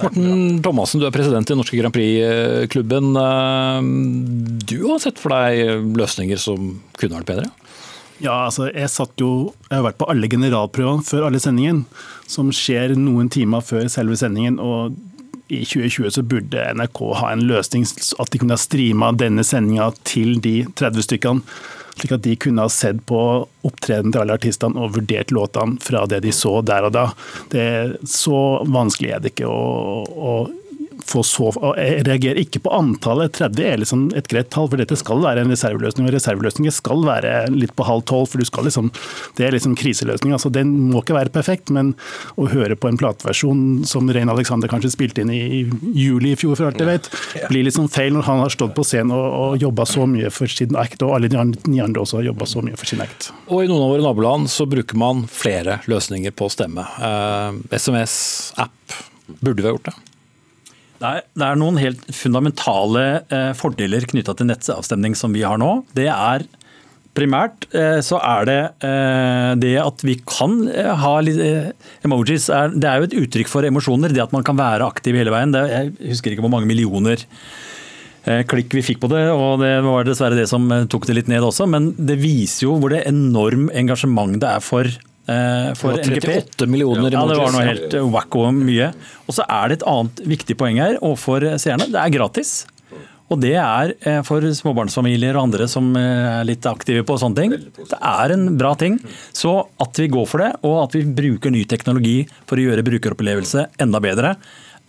Morten 0.00 0.60
Thomassen, 0.64 1.00
du 1.02 1.06
er 1.08 1.12
president 1.12 1.50
i 1.52 1.56
Norske 1.58 1.76
Grand 1.76 1.92
Prix-klubben. 1.92 3.10
Eh, 3.20 3.88
Du 4.70 4.76
har 4.86 5.00
sett 5.02 5.18
for 5.20 5.34
deg 5.34 5.90
løsninger 5.98 6.40
som 6.40 6.78
kunne 7.00 7.18
vært 7.20 7.32
bedre? 7.34 7.50
Ja, 8.20 8.46
altså 8.46 8.66
jeg 8.68 8.88
satt 8.92 9.16
jo 9.16 9.54
Jeg 9.70 9.78
har 9.78 9.84
vært 9.86 9.98
på 10.00 10.08
alle 10.12 10.28
generalprøvene 10.28 11.04
før 11.08 11.26
alle 11.30 11.40
sendingen, 11.40 11.86
som 12.28 12.50
skjer 12.52 12.92
noen 12.96 13.30
timer 13.32 13.64
før 13.64 13.88
selve 13.92 14.16
sendingen. 14.20 14.58
og 14.60 14.96
i 15.50 15.64
2020 15.64 16.14
så 16.14 16.22
burde 16.22 16.64
NRK 16.78 17.02
ha 17.20 17.32
en 17.32 17.44
løsning 17.48 17.84
at 17.84 18.32
de 18.32 18.40
kunne 18.40 18.56
ha 18.56 18.60
streama 18.60 19.10
denne 19.18 19.44
sendinga 19.46 19.90
til 20.06 20.38
de 20.42 20.62
30 20.78 21.06
stykkene. 21.08 21.60
Slik 22.00 22.14
at 22.16 22.24
de 22.24 22.36
kunne 22.40 22.64
ha 22.64 22.70
sett 22.72 23.02
på 23.08 23.20
opptredenen 23.66 24.14
til 24.14 24.22
alle 24.22 24.36
artistene 24.38 24.80
og 24.80 24.94
vurdert 24.94 25.34
låtene 25.34 25.80
fra 25.84 26.06
det 26.08 26.22
de 26.24 26.32
så 26.32 26.60
der 26.64 26.86
og 26.88 26.94
da. 26.96 27.10
Det, 27.52 27.66
så 28.08 28.62
vanskelig 28.64 29.10
er 29.16 29.24
det 29.24 29.34
ikke 29.34 29.50
å, 29.50 30.06
å 30.06 30.34
få 31.06 31.22
så, 31.26 31.50
jeg 31.78 32.04
reagerer 32.08 32.40
ikke 32.42 32.62
på 32.64 32.72
antallet. 32.74 33.34
30 33.36 33.66
er 33.66 33.80
liksom 33.82 34.06
et 34.18 34.28
greit 34.30 34.50
tall, 34.52 34.68
for 34.70 34.80
dette 34.80 34.98
skal 34.98 35.22
være 35.24 35.44
en 35.44 35.52
reserveløsning. 35.52 36.08
og 36.08 36.14
Reserveløsninger 36.14 36.74
skal 36.74 37.04
være 37.06 37.34
litt 37.54 37.74
på 37.78 37.86
halv 37.88 38.04
tolv, 38.10 38.28
for 38.30 38.42
du 38.42 38.48
skal 38.48 38.66
liksom, 38.68 38.90
det 39.38 39.46
er 39.46 39.56
liksom 39.56 39.76
kriseløsning. 39.78 40.34
altså 40.36 40.52
Den 40.52 40.72
må 40.90 41.04
ikke 41.04 41.18
være 41.18 41.34
perfekt, 41.34 41.72
men 41.74 41.94
å 42.40 42.48
høre 42.50 42.76
på 42.76 42.90
en 42.90 43.00
plateversjon 43.00 43.84
som 43.88 44.10
Rein 44.10 44.32
Alexander 44.32 44.70
kanskje 44.70 44.92
spilte 44.94 45.24
inn 45.24 45.32
i 45.34 45.64
juli 45.96 46.34
i 46.34 46.40
fjor, 46.40 46.56
for 46.58 46.70
alt 46.70 46.80
jeg 46.80 46.90
vet, 46.90 47.10
blir 47.50 47.70
sånn 47.70 47.90
feil 47.92 48.14
når 48.16 48.26
han 48.26 48.42
har 48.44 48.54
stått 48.54 48.74
på 48.76 48.84
scenen 48.86 49.14
og, 49.16 49.26
og 49.40 49.62
jobba 49.62 49.86
så 49.88 50.06
mye 50.10 50.32
for 50.34 50.50
sin 50.50 50.76
act, 50.80 51.02
og 51.06 51.14
alle 51.16 51.30
de 51.30 51.38
andre 51.40 52.02
også 52.02 52.20
har 52.20 52.30
jobba 52.30 52.48
så 52.50 52.64
mye 52.64 52.78
for 52.78 52.90
sin 52.90 53.02
act. 53.04 53.30
Og 53.48 53.64
i 53.64 53.70
noen 53.70 53.84
av 53.84 53.94
våre 53.94 54.04
naboland 54.04 54.50
så 54.50 54.66
bruker 54.70 54.98
man 55.00 55.24
flere 55.30 55.80
løsninger 55.90 56.34
på 56.36 56.50
stemme. 56.52 56.86
Uh, 57.00 57.56
SMS, 57.74 58.14
app. 58.60 59.00
Burde 59.40 59.62
vi 59.62 59.68
ha 59.68 59.74
gjort 59.76 59.90
det? 59.92 60.09
Det 61.00 61.44
er, 61.46 61.56
noen 61.56 61.78
helt 61.80 62.02
fundamentale 62.12 63.04
eh, 63.32 63.52
fordeler 63.56 64.04
knytta 64.08 64.34
til 64.36 64.50
nettavstemning 64.50 65.14
som 65.16 65.32
vi 65.32 65.46
har 65.46 65.60
nå. 65.60 65.80
Det 65.96 66.10
er 66.12 66.44
Primært 67.10 67.64
eh, 67.74 67.98
så 68.06 68.20
er 68.22 68.44
det 68.46 68.58
eh, 68.86 69.48
det 69.58 69.72
at 69.82 70.04
vi 70.06 70.14
kan 70.22 70.60
ha 70.70 71.14
emojis. 72.06 72.46
Det 72.76 72.86
er 72.86 73.00
jo 73.00 73.08
et 73.08 73.16
uttrykk 73.24 73.50
for 73.50 73.66
emosjoner. 73.66 74.12
Det 74.14 74.22
at 74.22 74.36
man 74.36 74.46
kan 74.46 74.60
være 74.60 74.86
aktiv 74.86 75.18
hele 75.18 75.32
veien. 75.34 75.50
Det, 75.56 75.64
jeg 75.72 76.12
husker 76.12 76.36
ikke 76.36 76.44
hvor 76.46 76.54
mange 76.54 76.70
millioner 76.70 77.24
klikk 78.46 78.76
vi 78.76 78.84
fikk 78.84 78.98
på 79.00 79.08
det, 79.08 79.22
og 79.32 79.62
det 79.62 79.72
var 79.80 80.04
dessverre 80.04 80.36
det 80.36 80.44
som 80.46 80.68
tok 80.92 81.06
det 81.08 81.16
litt 81.16 81.30
ned 81.32 81.42
også. 81.42 81.64
Men 81.72 81.88
det 81.96 82.18
viser 82.20 82.66
jo 82.66 82.76
hvor 82.78 82.92
det 82.92 83.06
enorm 83.08 83.70
engasjement 83.72 84.36
det 84.38 84.50
er 84.52 84.62
for 84.62 84.86
for 85.78 86.00
NGP. 86.00 86.26
38 86.26 86.66
millioner 86.66 87.12
Ja, 87.14 87.20
det 87.28 87.36
var 87.38 87.52
noe 87.54 87.66
helt 87.68 87.96
wacko 88.10 88.48
mye. 88.56 88.88
Og 89.28 89.36
så 89.36 89.44
er 89.46 89.70
det 89.70 89.80
et 89.80 89.88
annet 89.90 90.22
viktig 90.32 90.56
poeng 90.58 90.80
her 90.82 90.98
overfor 90.98 91.46
seerne. 91.60 91.86
Det 91.92 92.00
er 92.00 92.14
gratis. 92.16 92.54
Og 93.30 93.38
det 93.38 93.54
er 93.62 93.92
eh, 94.02 94.20
for 94.26 94.42
småbarnsfamilier 94.42 95.36
og 95.38 95.46
andre 95.46 95.68
som 95.70 95.92
eh, 95.98 96.40
er 96.40 96.48
litt 96.48 96.66
aktive 96.66 97.04
på 97.06 97.18
sånne 97.20 97.38
ting. 97.38 97.54
Det 97.78 97.98
er 97.98 98.34
en 98.34 98.48
bra 98.58 98.72
ting. 98.78 98.98
Så 99.36 99.52
at 99.82 100.02
vi 100.02 100.08
går 100.10 100.26
for 100.26 100.42
det, 100.42 100.50
og 100.66 100.80
at 100.82 100.96
vi 100.98 101.04
bruker 101.06 101.54
ny 101.54 101.62
teknologi 101.70 102.24
for 102.50 102.58
å 102.58 102.66
gjøre 102.66 102.86
brukeropplevelse 102.88 103.68
enda 103.86 104.02
bedre, 104.02 104.34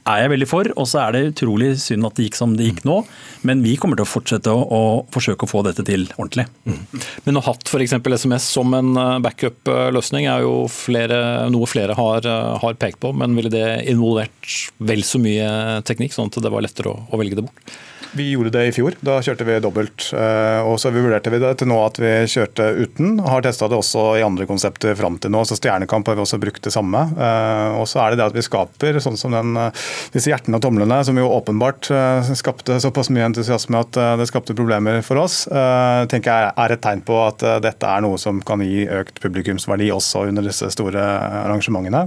er 0.10 0.24
jeg 0.24 0.32
veldig 0.34 0.48
for. 0.50 0.70
Og 0.80 0.88
så 0.90 1.02
er 1.04 1.16
det 1.16 1.24
utrolig 1.32 1.74
synd 1.82 2.08
at 2.08 2.18
det 2.18 2.28
gikk 2.28 2.40
som 2.40 2.56
det 2.58 2.70
gikk 2.70 2.82
nå. 2.88 3.02
Men 3.48 3.64
vi 3.66 3.76
kommer 3.80 4.00
til 4.00 4.08
å 4.08 4.12
fortsette 4.12 4.54
å, 4.54 4.64
å 4.64 4.82
forsøke 5.14 5.48
å 5.48 5.52
få 5.52 5.64
dette 5.68 5.86
til 5.88 6.08
ordentlig. 6.18 6.48
Mm. 6.66 6.82
Men 7.28 7.40
å 7.40 7.46
ha 7.46 7.54
hatt 7.54 7.70
f.eks. 7.70 7.98
SMS 8.22 8.50
som 8.54 8.74
en 8.78 8.92
eh, 8.98 9.20
backup-løsning 9.26 10.28
er 10.32 10.46
jo 10.46 10.66
flere, 10.72 11.22
noe 11.54 11.70
flere 11.70 11.96
har, 11.98 12.26
eh, 12.28 12.52
har, 12.64 12.80
pekt 12.82 13.02
på. 13.04 13.14
Men 13.18 13.38
ville 13.38 13.54
det 13.54 13.68
involvert 13.92 14.58
vel 14.82 15.06
så 15.08 15.22
mye 15.22 15.82
teknikk, 15.88 16.16
sånn 16.16 16.32
at 16.32 16.42
det 16.44 16.54
var 16.54 16.66
lettere 16.66 16.94
å, 16.94 17.00
å 17.12 17.22
velge 17.22 17.40
det 17.40 17.48
bort? 17.48 17.80
Vi 18.12 18.32
gjorde 18.32 18.50
det 18.50 18.66
i 18.68 18.72
fjor. 18.76 18.96
Da 19.00 19.20
kjørte 19.24 19.46
vi 19.48 19.56
dobbelt. 19.64 20.10
Eh, 20.12 20.60
og 20.68 20.76
så 20.82 20.92
vurderte 20.92 21.32
vi 21.32 21.40
det 21.40 21.54
til 21.62 21.70
nå 21.72 21.78
at 21.86 22.00
vi 22.02 22.12
kjørte 22.28 22.68
uten. 22.82 23.22
Har 23.24 23.44
testa 23.46 23.70
det 23.72 23.78
også 23.80 24.04
i 24.20 24.26
andre 24.26 24.48
konsepter 24.50 24.98
fram 25.00 25.16
til 25.22 25.32
nå. 25.32 25.44
Så 25.48 25.56
Stjernekamp 25.60 26.10
har 26.10 26.18
vi 26.20 26.26
også 26.26 26.40
brukt 26.42 26.64
det 26.66 26.74
samme. 26.76 27.06
Eh, 27.16 27.78
og 27.80 27.88
så 27.88 28.02
er 28.04 28.12
det 28.12 28.22
det 28.22 28.28
at 28.28 28.36
vi 28.36 28.44
skaper 28.44 29.00
sånn 29.04 29.20
som 29.20 29.36
den, 29.36 29.56
eh, 29.56 29.86
disse 30.12 30.32
hjertene 30.32 30.60
og 30.60 30.66
tomlene, 30.66 31.00
som 31.08 31.18
jo 31.18 31.30
åpenbart 31.32 31.88
skapte 32.36 32.78
såpass 32.84 33.10
mye 33.14 33.26
entusiasme 33.30 33.80
at 33.80 33.98
det 34.20 34.28
skapte 34.30 34.56
problemer 34.58 35.00
for 35.06 35.20
oss, 35.22 35.44
tenker 36.12 36.30
jeg 36.30 36.52
er 36.64 36.74
et 36.74 36.82
tegn 36.84 37.02
på 37.06 37.16
at 37.24 37.44
dette 37.64 37.88
er 37.88 38.04
noe 38.04 38.20
som 38.22 38.40
kan 38.46 38.62
gi 38.64 38.86
økt 38.92 39.22
publikumsverdi 39.24 39.90
også 39.94 40.26
under 40.30 40.46
disse 40.46 40.70
store 40.74 41.02
arrangementene. 41.44 42.04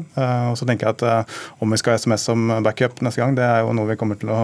Og 0.51 0.59
så 0.59 0.69
tenker 0.69 0.91
jeg 0.91 0.99
at 0.99 1.35
om 1.65 1.75
vi 1.75 1.81
skal 1.81 1.95
ha 1.97 2.03
SMS 2.03 2.29
som 2.31 2.55
backup 2.65 3.03
neste 3.05 3.23
gang, 3.23 3.37
det 3.39 3.47
er 3.47 3.65
jo 3.65 3.75
noe 3.77 3.91
vi 3.91 3.99
kommer 4.01 4.21
til 4.21 4.33
å 4.35 4.41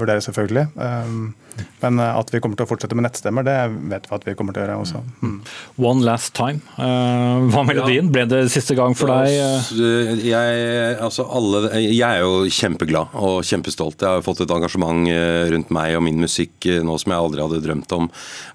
vurdere, 0.00 0.24
selvfølgelig. 0.24 0.63
Um, 0.76 1.34
men 1.84 2.00
eh, 2.00 2.18
at 2.18 2.30
vi 2.32 2.40
kommer 2.42 2.58
til 2.58 2.66
å 2.66 2.70
fortsette 2.70 2.96
med 2.96 3.06
nettstemmer, 3.06 3.44
det 3.46 3.56
vet 3.92 4.08
vi 4.08 4.16
at 4.16 4.26
vi 4.26 4.34
kommer 4.38 4.56
til 4.56 4.62
å 4.62 4.66
gjøre 4.66 4.78
også. 4.84 5.02
Mm. 5.22 5.36
One 5.84 6.06
last 6.06 6.32
time. 6.36 6.62
Uh, 6.78 7.44
hva 7.52 7.64
melodien? 7.66 8.08
Ja. 8.08 8.14
Ble 8.14 8.24
det 8.30 8.40
siste 8.54 8.76
gang 8.78 8.96
for 8.98 9.12
deg? 9.12 9.34
Jeg, 10.24 10.96
altså 11.04 11.26
alle, 11.28 11.66
jeg 11.82 12.04
er 12.04 12.22
jo 12.24 12.44
kjempeglad 12.48 13.14
og 13.20 13.42
kjempestolt. 13.46 14.00
Jeg 14.00 14.18
har 14.20 14.24
fått 14.24 14.44
et 14.44 14.54
engasjement 14.54 15.10
eh, 15.10 15.44
rundt 15.52 15.72
meg 15.74 15.98
og 15.98 16.04
min 16.06 16.22
musikk 16.24 16.68
nå 16.84 16.96
som 17.00 17.12
jeg 17.12 17.26
aldri 17.26 17.44
hadde 17.44 17.62
drømt 17.64 17.96
om 17.96 18.08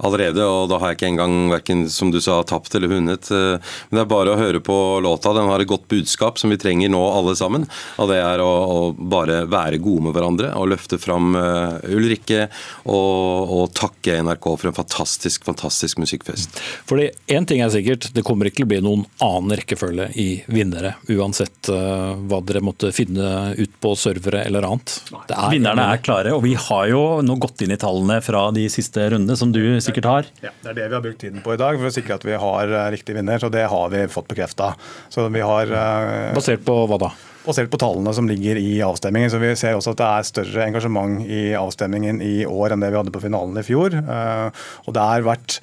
allerede. 0.06 0.46
Og 0.46 0.70
da 0.72 0.82
har 0.82 0.94
jeg 0.94 1.00
ikke 1.00 1.12
engang 1.13 1.38
verken, 1.53 1.86
som 1.94 2.13
du 2.13 2.20
sa, 2.24 2.39
tapt 2.48 2.75
eller 2.77 2.91
vunnet. 2.91 3.29
Men 3.29 4.00
det 4.00 4.03
er 4.03 4.10
bare 4.10 4.34
å 4.34 4.39
høre 4.39 4.63
på 4.63 4.77
låta. 5.06 5.36
Den 5.38 5.50
har 5.51 5.62
et 5.62 5.70
godt 5.70 5.88
budskap 5.91 6.39
som 6.41 6.51
vi 6.53 6.60
trenger 6.62 6.91
nå 6.91 7.01
alle 7.13 7.36
sammen. 7.38 7.68
Og 8.01 8.10
det 8.12 8.20
er 8.24 8.41
å, 8.44 8.50
å 8.50 8.79
bare 8.98 9.44
være 9.50 9.82
gode 9.84 10.08
med 10.08 10.18
hverandre 10.18 10.53
og 10.58 10.72
løfte 10.74 11.00
fram 11.01 11.36
Ulrikke 11.38 12.48
og, 12.89 13.51
og, 13.53 13.65
takke 13.77 14.17
NRK 14.25 14.46
for 14.50 14.69
en 14.69 14.75
fantastisk 14.75 15.46
fantastisk 15.48 16.01
musikkfest. 16.01 16.60
Fordi 16.89 17.10
Én 17.29 17.46
ting 17.48 17.62
er 17.62 17.72
sikkert, 17.74 18.10
det 18.15 18.24
kommer 18.25 18.50
ikke 18.50 18.63
til 18.63 18.67
å 18.67 18.72
bli 18.72 18.79
noen 18.84 19.03
annen 19.24 19.55
rekkefølge 19.60 20.10
i 20.19 20.27
vinnere, 20.50 20.96
uansett 21.13 21.69
uh, 21.72 22.17
hva 22.29 22.41
dere 22.46 22.63
måtte 22.65 22.91
finne 22.96 23.53
ut 23.60 23.75
på 23.81 23.93
servere 24.00 24.41
eller 24.48 24.65
annet. 24.67 24.96
Er 25.29 25.53
Vinnerne 25.53 25.86
er 25.93 26.03
klare, 26.03 26.34
og 26.36 26.43
vi 26.46 26.55
har 26.58 26.89
jo 26.91 27.03
nå 27.25 27.38
gått 27.41 27.63
inn 27.65 27.75
i 27.75 27.79
tallene 27.79 28.19
fra 28.25 28.48
de 28.55 28.65
siste 28.72 29.05
rundene, 29.13 29.38
som 29.39 29.53
du 29.53 29.62
sikkert 29.84 30.10
har. 30.10 30.29
Ja, 30.43 30.53
Det 30.63 30.74
er 30.74 30.79
det 30.81 30.89
vi 30.89 30.98
har 30.98 31.05
brukt 31.05 31.22
tiden 31.22 31.46
på 31.46 31.55
i 31.55 31.62
dag, 31.62 31.77
for 31.79 31.91
å 31.91 31.93
sikre 31.93 32.17
at 32.19 32.27
vi 32.27 32.38
har 32.41 32.75
uh, 32.75 32.86
riktig 32.93 33.17
vinner. 33.17 33.41
Så 33.41 33.51
det 33.53 33.67
har 33.69 33.93
vi 33.93 34.05
fått 34.12 34.29
bekrefta. 34.31 34.74
Uh, 35.15 36.34
Basert 36.36 36.65
på 36.65 36.81
hva 36.89 37.01
da? 37.01 37.13
Basert 37.50 37.72
på 37.74 37.79
tallene 37.82 38.13
som 38.15 38.29
ligger 38.29 38.60
i 38.60 38.79
avstemmingen. 38.86 39.32
Så 39.32 39.41
Vi 39.41 39.56
ser 39.60 39.77
også 39.77 39.96
at 39.96 40.01
det 40.01 40.10
er 40.10 40.29
større 40.29 40.68
engasjement 40.68 41.24
i 41.25 41.41
avstemmingen 41.58 42.22
i 42.22 42.46
år 42.46 42.75
enn 42.75 42.84
det 42.84 42.91
vi 42.94 43.00
hadde 43.01 43.15
på 43.15 43.24
finalen 43.24 43.58
i 43.60 43.65
fjor. 43.65 43.96
Eh, 44.00 44.62
og 44.86 44.96
det 44.96 45.08
har 45.10 45.27
vært 45.27 45.60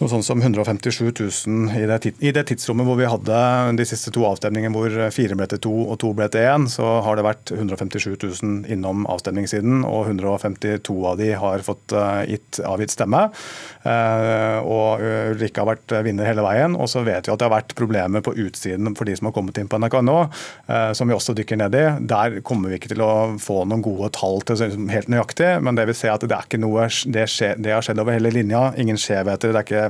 noe 0.00 0.10
sånn 0.10 0.24
som 0.26 0.40
157 0.42 1.00
000 1.46 1.76
i 1.78 1.84
det, 1.86 1.98
i 2.18 2.32
det, 2.34 2.42
tidsrommet 2.50 2.86
hvor 2.88 2.98
vi 2.98 3.06
hadde 3.06 3.38
de 3.78 3.86
siste 3.86 4.10
to 4.14 4.24
avstemningene 4.26 4.74
hvor 4.74 4.90
fire 5.14 5.36
ble 5.38 5.46
til 5.52 5.60
to 5.68 5.74
og 5.84 5.98
to 6.02 6.10
ble 6.16 6.26
til 6.32 6.48
én, 6.50 6.66
så 6.70 6.98
har 7.06 7.16
det 7.16 7.26
vært 7.26 7.52
157 7.54 8.08
000 8.10 8.72
innom 8.74 9.06
avstemningssiden, 9.10 9.84
og 9.86 10.10
152 10.10 10.96
av 11.10 11.20
de 11.20 11.30
har 11.38 11.62
fått 11.64 11.94
uh, 11.94 12.24
gitt, 12.26 12.58
avgitt 12.66 12.94
stemme. 12.94 13.22
Uh, 13.84 14.58
og 14.66 15.04
Ulrikke 15.04 15.62
har 15.62 15.70
vært 15.70 15.94
vinner 16.04 16.26
hele 16.26 16.42
veien. 16.44 16.74
Og 16.74 16.90
så 16.90 17.04
vet 17.06 17.28
vi 17.28 17.32
at 17.32 17.40
det 17.40 17.46
har 17.46 17.54
vært 17.54 17.76
problemer 17.78 18.24
på 18.24 18.34
utsiden 18.34 18.96
for 18.98 19.06
de 19.08 19.14
som 19.16 19.30
har 19.30 19.36
kommet 19.36 19.58
inn 19.60 19.70
på 19.70 19.78
NRK 19.80 19.98
nå, 20.04 20.16
som 20.96 21.08
vi 21.08 21.14
også 21.16 21.23
dykker 21.32 21.56
ned 21.56 21.74
i. 21.78 21.84
Der 22.04 22.36
kommer 22.44 22.68
vi 22.68 22.76
ikke 22.76 22.92
til 22.92 23.00
å 23.00 23.12
få 23.40 23.62
noen 23.64 23.80
gode 23.84 24.10
tall 24.12 24.42
til 24.44 24.60
helt 24.92 25.08
nøyaktig, 25.08 25.54
men 25.64 25.78
det 25.78 25.88
vil 25.88 25.96
si 25.96 26.10
at 26.12 26.20
det 26.20 26.36
er 26.36 26.44
ikke 26.44 26.60
noe, 26.60 26.90
det, 27.08 27.24
skje, 27.32 27.54
det 27.56 27.72
har 27.72 27.86
skjedd 27.86 28.02
over 28.02 28.18
hele 28.18 28.34
linja. 28.34 28.66
Ingen 28.76 29.00
skjevheter. 29.00 29.54
det 29.54 29.62
er 29.62 29.68
ikke 29.68 29.84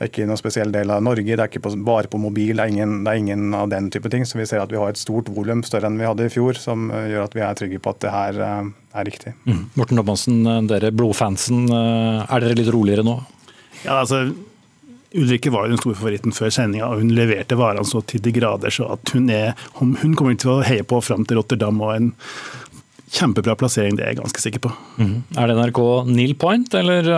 det 0.00 0.06
er 0.06 0.10
ikke 0.14 0.26
noen 0.30 0.40
spesiell 0.40 0.70
del 0.72 0.90
av 0.94 1.02
Norge, 1.04 1.28
det 1.28 1.36
er 1.36 1.50
ikke 1.50 1.60
på, 1.66 1.74
bare 1.84 2.08
på 2.08 2.20
mobil, 2.22 2.54
det 2.56 2.64
er, 2.64 2.72
ingen, 2.72 3.02
det 3.04 3.12
er, 3.12 3.20
ingen, 3.20 3.50
av 3.56 3.68
den 3.72 3.90
type 3.92 4.08
ting. 4.12 4.24
Så 4.24 4.38
vi 4.40 4.46
ser 4.48 4.62
at 4.62 4.72
vi 4.72 4.78
har 4.80 4.92
et 4.94 5.00
stort 5.00 5.28
volum, 5.36 5.60
større 5.66 5.90
enn 5.90 5.98
vi 6.00 6.08
hadde 6.08 6.28
i 6.28 6.32
fjor, 6.32 6.56
som 6.56 6.88
eh, 6.88 7.10
gjør 7.12 7.26
at 7.26 7.36
vi 7.36 7.44
er 7.44 7.58
trygge 7.58 7.82
på 7.84 7.92
at 7.92 8.00
det 8.06 8.14
her 8.14 8.40
eh, 8.46 8.70
er 8.96 9.08
riktig. 9.10 9.34
Mm. 9.44 9.66
Morten 9.76 10.00
Thomassen, 10.00 10.40
eh, 10.46 10.62
dere 10.70 10.92
blodfansen, 10.96 11.66
er 11.68 12.46
dere 12.46 12.56
litt 12.56 12.72
roligere 12.72 13.04
nå? 13.04 13.18
Ja, 13.84 14.00
altså 14.00 14.24
Ulrikke 15.18 15.50
var 15.50 15.66
jo 15.66 15.74
den 15.74 15.80
store 15.82 15.98
favoritten 15.98 16.34
før 16.34 16.52
sendinga, 16.54 16.86
og 16.86 17.02
hun 17.02 17.14
leverte 17.16 17.58
varene 17.58 17.86
så 17.88 18.02
til 18.06 18.22
de 18.22 18.32
grader. 18.34 18.70
så 18.70 18.92
at 18.94 19.14
hun, 19.14 19.30
er, 19.30 19.58
hun 19.80 20.14
kommer 20.14 20.36
til 20.38 20.52
å 20.54 20.64
heie 20.66 20.86
på 20.86 21.00
fram 21.02 21.26
til 21.26 21.40
Rotterdam. 21.40 21.80
og 21.82 21.94
en 21.96 22.12
Kjempebra 23.10 23.56
plassering, 23.58 23.96
det 23.98 24.04
er 24.04 24.12
jeg 24.12 24.20
ganske 24.20 24.42
sikker 24.42 24.62
på. 24.62 24.70
Mm. 25.00 25.16
Er 25.34 25.50
det 25.50 25.56
NRK 25.58 25.80
Neil 26.06 26.36
Point, 26.38 26.74
eller? 26.78 27.08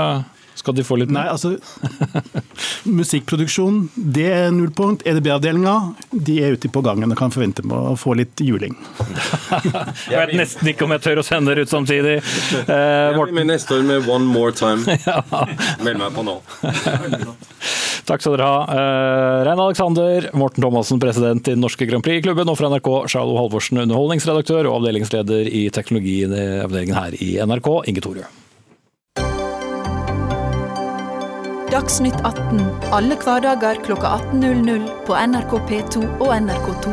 Skal 0.54 0.76
de 0.76 0.84
få 0.84 0.98
litt 1.00 1.10
mer? 1.12 1.22
Nei, 1.22 1.32
altså 1.32 1.56
Musikkproduksjon, 2.88 3.86
det 3.94 4.26
er 4.32 4.50
nullpunkt. 4.54 5.04
EDB-avdelinga, 5.08 5.74
de 6.12 6.38
er 6.44 6.56
ute 6.56 6.70
på 6.72 6.82
gangen 6.84 7.12
og 7.12 7.18
kan 7.18 7.32
forvente 7.34 7.64
med 7.66 7.92
å 7.92 7.94
få 7.98 8.16
litt 8.18 8.42
juling. 8.42 8.76
jeg 10.12 10.18
vet 10.18 10.34
nesten 10.36 10.72
ikke 10.72 10.86
om 10.86 10.94
jeg 10.96 11.04
tør 11.06 11.22
å 11.22 11.26
sende 11.26 11.52
dere 11.52 11.64
ut 11.66 11.72
samtidig. 11.72 12.18
Eh, 12.62 12.72
jeg 12.72 13.16
blir 13.18 13.36
med 13.40 13.50
neste 13.52 13.78
år 13.78 13.86
med 13.88 14.10
One 14.10 14.28
More 14.28 14.52
Time. 14.56 14.98
Meld 15.84 16.02
meg 16.02 16.12
på 16.16 16.26
nå. 16.26 16.38
Takk 18.08 18.24
skal 18.24 18.34
dere 18.34 18.48
ha. 18.48 18.62
Uh, 18.66 19.44
Rein 19.46 19.62
Alexander, 19.62 20.28
Morten 20.36 20.64
Thomassen, 20.64 21.00
president 21.02 21.46
i 21.46 21.54
den 21.54 21.62
norske 21.62 21.86
Grand 21.88 22.04
Prix-klubben, 22.04 22.50
og 22.50 22.58
fra 22.58 22.70
NRK 22.72 22.90
Charlo 23.12 23.38
Halvorsen, 23.38 23.80
underholdningsredaktør 23.84 24.66
og 24.66 24.80
avdelingsleder 24.80 25.48
i 25.48 25.68
teknologiavdelingen 25.74 26.98
her 26.98 27.18
i 27.22 27.34
NRK, 27.46 27.74
Inge 27.92 28.04
Torjø. 28.04 28.30
Dagsnytt 31.72 32.18
18 32.20 32.58
alle 32.92 33.16
hverdager 33.16 33.78
kl 33.80 33.94
18.00 33.96 34.82
på 35.06 35.14
NRK 35.16 35.54
P2 35.70 36.02
og 36.20 36.34
NRK2. 36.36 36.92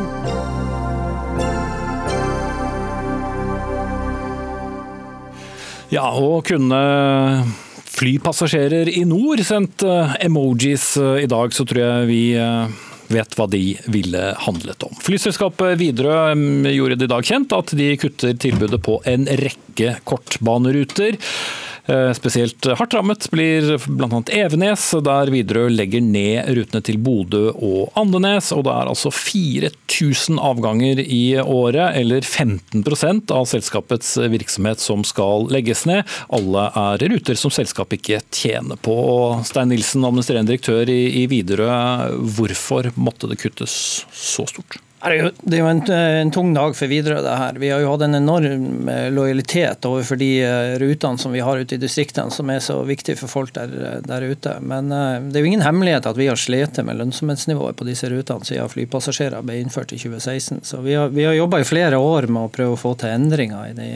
Ja, 5.92 6.06
og 6.16 6.48
kunne 6.48 6.80
flypassasjerer 7.92 8.88
i 8.88 9.04
nord 9.04 9.44
sendt 9.44 9.84
eh, 9.84 10.16
emojis 10.24 10.94
eh, 10.96 11.26
i 11.26 11.28
dag, 11.28 11.52
så 11.52 11.68
tror 11.68 11.84
jeg 11.84 12.08
vi 12.08 12.24
eh, 12.40 12.82
vet 13.12 13.36
hva 13.36 13.50
de 13.52 13.64
ville 13.92 14.26
handlet 14.46 14.88
om. 14.88 14.96
Flyselskapet 15.04 15.76
Widerøe 15.76 16.32
gjorde 16.72 16.96
det 16.96 17.10
i 17.10 17.16
dag 17.18 17.28
kjent 17.34 17.52
at 17.52 17.76
de 17.76 17.92
kutter 18.00 18.32
tilbudet 18.32 18.80
på 18.86 19.02
en 19.04 19.28
rekke 19.44 19.98
kortbaneruter. 20.08 21.20
Eh, 21.86 22.12
spesielt 22.12 22.66
hardt 22.76 22.94
rammet 22.94 23.26
blir 23.32 23.76
bl.a. 23.86 24.20
Evenes, 24.34 24.90
der 25.04 25.30
Widerøe 25.32 25.70
legger 25.72 26.04
ned 26.04 26.50
rutene 26.56 26.82
til 26.84 26.98
Bodø 27.00 27.50
og 27.54 27.94
Andenes. 27.98 28.50
og 28.52 28.64
Det 28.66 28.74
er 28.74 28.90
altså 28.92 29.12
4000 29.14 30.40
avganger 30.50 31.00
i 31.00 31.38
året, 31.40 31.96
eller 32.00 32.26
15% 32.26 33.32
av 33.34 33.48
selskapets 33.50 34.16
virksomhet 34.30 34.82
som 34.82 35.04
skal 35.06 35.48
legges 35.52 35.86
ned. 35.88 36.04
Alle 36.28 36.68
er 36.82 37.06
ruter 37.14 37.38
som 37.38 37.54
selskapet 37.54 38.00
ikke 38.00 38.20
tjener 38.34 38.80
på. 38.80 38.98
Stein 39.48 39.72
Nilsen, 39.72 40.04
administrerende 40.04 40.52
direktør 40.52 40.90
i 40.90 41.26
Widerøe, 41.30 41.80
hvorfor 42.36 42.92
måtte 43.00 43.30
det 43.30 43.40
kuttes 43.40 44.04
så 44.12 44.46
stort? 44.50 44.80
Det 45.00 45.56
er 45.56 45.62
jo 45.62 45.68
en, 45.70 45.80
en, 45.92 46.30
tung 46.34 46.50
dag 46.52 46.74
for 46.76 46.90
Widerøe. 46.90 47.22
det 47.24 47.36
her. 47.40 47.58
Vi 47.62 47.70
har 47.72 47.80
jo 47.80 47.92
hatt 47.94 48.04
en 48.04 48.18
enorm 48.18 48.88
eh, 48.92 49.06
lojalitet 49.14 49.86
overfor 49.88 50.20
de 50.20 50.28
eh, 50.44 50.74
rutene 50.82 51.18
som 51.18 51.32
vi 51.32 51.40
har 51.40 51.56
ute 51.56 51.78
i 51.78 51.80
distriktene, 51.80 52.32
som 52.34 52.50
er 52.52 52.60
så 52.64 52.76
viktige 52.84 53.16
for 53.20 53.32
folk 53.32 53.54
der, 53.56 54.02
der 54.04 54.26
ute. 54.28 54.58
Men 54.60 54.92
det 54.92 55.40
er 55.40 55.46
jo 55.46 55.52
ingen 55.52 55.64
hemmelighet 55.64 56.08
at 56.10 56.20
vi 56.20 56.28
har 56.28 56.40
slitt 56.40 56.82
med 56.84 57.00
lønnsomhetsnivået 57.00 57.78
på 57.80 57.88
disse 57.88 58.10
rutene 58.12 58.44
siden 58.44 58.68
flypassasjerer 58.72 59.46
ble 59.46 59.60
innført 59.62 59.94
i 59.96 60.00
2016. 60.00 60.60
Så 60.68 60.82
vi 60.84 60.98
har, 60.98 61.08
vi 61.14 61.24
har 61.24 61.38
jobba 61.38 61.62
i 61.62 61.68
flere 61.68 62.00
år 62.00 62.28
med 62.28 62.48
å 62.48 62.52
prøve 62.52 62.76
å 62.76 62.80
få 62.80 62.92
til 63.00 63.14
endringer 63.14 63.70
i 63.70 63.78
de, 63.78 63.88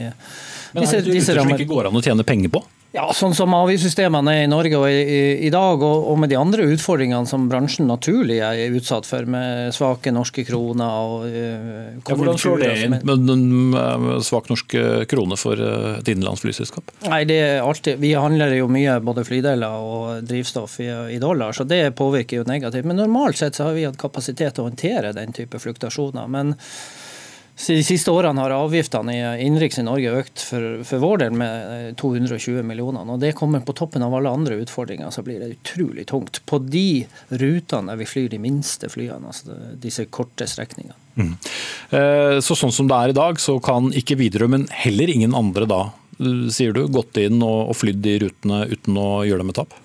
Men 0.73 0.89
er 0.89 1.05
det 1.05 1.05
ruter 1.11 1.43
som 1.43 1.53
ikke 1.53 1.69
går 1.69 1.91
an 1.91 2.01
å 2.01 2.03
tjene 2.05 2.25
penger 2.25 2.57
på? 2.57 2.65
Ja, 2.95 3.09
sånn 3.15 3.33
som 3.35 3.53
avgiftssystemene 3.57 4.33
er 4.39 4.45
i 4.45 4.49
Norge 4.49 4.79
og 4.79 4.87
i, 4.87 5.45
i 5.47 5.51
dag, 5.53 5.81
og, 5.83 6.07
og, 6.11 6.19
med 6.21 6.31
de 6.31 6.37
andre 6.39 6.67
utfordringene 6.71 7.27
som 7.27 7.49
bransjen 7.51 7.89
naturlig 7.91 8.39
er 8.45 8.75
utsatt 8.77 9.07
for, 9.09 9.27
med 9.27 9.75
svake 9.75 10.13
norske 10.15 10.45
kroner 10.47 11.09
og 11.09 11.25
uh, 11.27 11.91
ja, 11.99 12.15
Hvordan 12.15 12.39
slår 12.39 12.63
det 12.63 12.71
inn 12.85 12.97
med 13.03 13.33
en 13.33 14.23
svak 14.23 14.47
norsk 14.51 14.77
krone 15.11 15.37
for 15.39 15.59
et 15.59 16.11
innenlands 16.11 16.43
flyselskap? 16.45 16.93
Nei, 17.09 17.23
det 17.27 17.39
er 17.43 17.63
alltid, 17.65 17.99
Vi 17.99 18.13
handler 18.15 18.55
jo 18.55 18.69
mye 18.71 18.97
både 19.03 19.25
flydeler 19.27 19.75
og 19.75 20.27
drivstoff 20.27 20.79
i, 20.83 20.89
i, 21.17 21.19
dollar, 21.21 21.55
så 21.55 21.67
det 21.67 21.83
påvirker 21.99 22.41
jo 22.41 22.47
negativt. 22.47 22.87
Men 22.87 23.03
normalt 23.03 23.41
sett 23.41 23.59
så 23.59 23.69
har 23.69 23.75
vi 23.75 23.87
hatt 23.87 23.99
kapasitet 23.99 24.55
til 24.55 24.63
å 24.63 24.69
håndtere 24.69 25.11
den 25.15 25.35
type 25.35 25.59
fluktasjoner. 25.59 26.31
men 26.31 26.55
de 27.55 27.83
siste 27.87 28.11
årene 28.11 28.41
har 28.43 28.51
avgiftene 28.51 29.13
i 29.15 29.19
innenriks 29.45 29.79
i 29.79 29.85
Norge 29.87 30.11
økt 30.19 30.43
for, 30.43 30.81
for, 30.83 30.99
vår 30.99 31.21
del 31.23 31.37
med 31.39 31.95
220 32.01 32.59
eh, 32.59 32.65
millioner. 32.67 33.07
og 33.07 33.21
det 33.23 33.31
kommer 33.37 33.63
på 33.63 33.75
toppen 33.77 34.03
av 34.03 34.15
alle 34.17 34.33
andre 34.35 34.57
utfordringer, 34.59 35.07
så 35.11 35.23
blir 35.23 35.39
det 35.39 35.53
utrolig 35.53 36.07
tungt. 36.11 36.41
På 36.45 36.59
de 36.59 37.05
rutene 37.31 37.93
der 37.93 38.01
vi 38.01 38.09
flyr 38.09 38.27
de 38.33 38.41
minste 38.43 38.91
flyene, 38.91 39.31
altså 39.31 39.55
disse 39.79 40.07
korte 40.11 40.47
strekningene. 40.51 40.99
Mm. 41.15 41.31
Eh, 41.95 42.37
så 42.43 42.59
sånn 42.59 42.75
som 42.75 42.91
det 42.91 42.97
er 42.99 43.13
i 43.13 43.19
dag, 43.21 43.39
så 43.39 43.55
kan 43.63 43.87
ikke 43.95 44.19
Widerøe, 44.19 44.51
men 44.51 44.67
heller 44.75 45.15
ingen 45.15 45.35
andre 45.37 45.69
da, 45.69 45.81
sier 46.51 46.75
du, 46.75 46.85
gått 46.91 47.17
inn 47.23 47.39
og, 47.43 47.71
flydd 47.75 48.03
de 48.03 48.19
rutene 48.23 48.65
uten 48.71 48.99
å 48.99 49.09
gjøre 49.27 49.43
det 49.43 49.49
med 49.51 49.57
tap? 49.63 49.79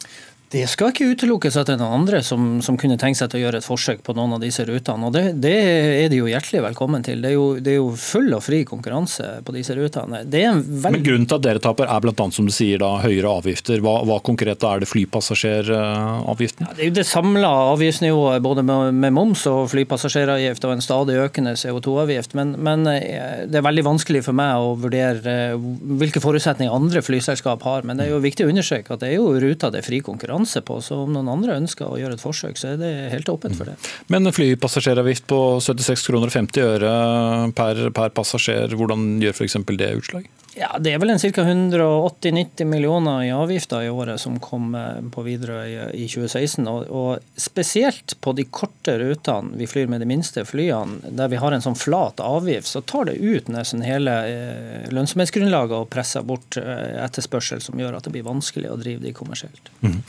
Det 0.50 0.64
skal 0.66 0.90
ikke 0.90 1.12
utelukkes 1.12 1.54
at 1.60 1.68
det 1.68 1.76
er 1.76 1.78
noen 1.78 2.00
andre 2.00 2.20
som, 2.26 2.56
som, 2.64 2.74
kunne 2.80 2.96
tenke 2.98 3.14
seg 3.20 3.28
til 3.30 3.38
å 3.38 3.42
gjøre 3.44 3.58
et 3.60 3.66
forsøk 3.66 4.00
på 4.02 4.14
noen 4.18 4.32
av 4.34 4.40
disse 4.42 4.64
rutene. 4.66 5.06
og 5.06 5.14
Det, 5.14 5.36
det 5.38 5.52
er 5.54 6.08
de 6.10 6.18
jo 6.18 6.26
hjertelig 6.26 6.64
velkommen 6.64 7.04
til. 7.06 7.20
Det 7.22 7.28
er, 7.30 7.36
jo, 7.36 7.44
det 7.62 7.70
er, 7.70 7.76
jo, 7.78 7.92
full 7.94 8.34
og 8.34 8.42
fri 8.42 8.64
konkurranse 8.66 9.28
på 9.46 9.54
disse 9.54 9.76
rutene. 9.78 10.24
Veld... 10.26 10.72
Men 10.82 11.04
Grunnen 11.06 11.28
til 11.30 11.38
at 11.38 11.44
dere 11.44 11.62
taper 11.62 11.86
er 11.86 12.02
bl.a. 12.02 12.26
som 12.34 12.48
du 12.48 12.50
sier 12.54 12.82
da, 12.82 12.88
høyere 13.04 13.30
avgifter. 13.30 13.78
Hva, 13.84 14.00
hva 14.08 14.16
konkret 14.26 14.66
er 14.66 14.82
det 14.82 14.88
flypassasjeravgiften? 14.90 16.66
Ja, 16.66 16.74
det 16.74 16.82
er 16.82 16.90
jo 16.90 16.96
det 16.98 17.06
samla 17.06 17.52
avgiftsnivået 17.76 18.42
både 18.42 18.66
med, 18.66 18.98
med, 18.98 19.14
moms 19.14 19.46
og 19.46 19.68
flypassasjeravgift 19.70 20.66
og 20.66 20.74
en 20.74 20.82
stadig 20.82 21.20
økende 21.28 21.54
CO2-avgift. 21.62 22.34
Men, 22.40 22.56
men, 22.58 22.88
eh, 22.90 23.46
det 23.46 23.62
er 23.62 23.68
veldig 23.68 23.86
vanskelig 23.92 24.24
for 24.26 24.40
meg 24.42 24.58
å 24.58 24.74
vurdere 24.82 25.38
eh, 25.52 25.70
hvilke 26.02 26.26
forutsetninger 26.26 26.74
andre 26.74 27.06
flyselskap 27.06 27.62
har. 27.70 27.86
Men 27.86 28.02
det 28.02 28.08
er 28.08 28.16
jo 28.16 28.22
viktig 28.26 28.48
å 28.48 28.50
understreke 28.50 28.98
at 28.98 29.06
det 29.06 29.14
er 29.14 29.20
jo 29.20 29.30
ruta 29.38 29.70
det 29.70 29.84
er 29.84 29.90
fri 29.92 30.02
konkurranse 30.02 30.39
konkurranse 30.40 30.60
på. 30.62 30.80
Så 30.80 31.04
om 31.04 31.12
noen 31.12 31.28
andre 31.28 31.58
ønsker 31.60 31.86
å 31.88 31.98
gjøre 31.98 32.16
et 32.16 32.22
forsøk, 32.22 32.58
så 32.58 32.72
er 32.72 32.80
det 32.80 33.10
helt 33.12 33.28
åpent 33.28 33.56
for 33.56 33.66
det. 33.66 33.76
Men 34.08 34.30
flypassasjeravgift 34.32 35.26
på 35.26 35.60
76 35.60 36.06
kroner 36.08 36.28
og 36.28 36.34
50 36.34 36.60
øre 36.64 37.52
per, 37.54 37.90
per 37.92 38.10
passasjer, 38.10 38.74
hvordan 38.76 39.20
gjør 39.22 39.36
f.eks. 39.36 39.56
det 39.76 39.94
utslag? 39.96 40.28
Ja, 40.54 40.76
Det 40.80 40.90
er 40.92 40.98
vel 40.98 41.12
en 41.12 41.18
ca. 41.18 41.42
180-90 41.46 42.64
millioner 42.66 43.22
i 43.22 43.30
avgifter 43.30 43.84
i 43.86 43.90
året 43.90 44.20
som 44.20 44.38
kom 44.42 44.74
eh, 44.74 44.98
på 45.14 45.22
Widerøe 45.22 45.90
i 45.94 46.06
2016. 46.10 46.66
Og, 46.66 47.20
Spesielt 47.40 48.16
på 48.20 48.34
de 48.36 48.44
korte 48.50 48.96
rutene 48.98 49.54
vi 49.58 49.68
flyr 49.70 49.86
med 49.90 50.02
de 50.02 50.08
minste 50.10 50.42
flyene, 50.44 51.12
der 51.16 51.30
vi 51.30 51.38
har 51.40 51.54
en 51.54 51.62
sånn 51.62 51.78
flat 51.78 52.20
avgift, 52.24 52.68
så 52.68 52.82
tar 52.82 53.06
det 53.08 53.18
ut 53.20 53.50
nesten 53.52 53.84
hele 53.86 54.16
eh, 54.26 54.90
lønnsomhetsgrunnlaget 54.90 55.76
og 55.78 55.90
presser 55.92 56.26
bort 56.26 56.58
eh, 56.58 56.98
etterspørsel, 57.04 57.62
som 57.62 57.78
gjør 57.78 57.98
at 57.98 58.08
det 58.08 58.14
blir 58.16 58.26
vanskelig 58.26 58.72
å 58.72 58.78
drive 58.80 59.04
de 59.06 59.14
kommersielt. 59.14 59.70
Mm. 59.86 60.00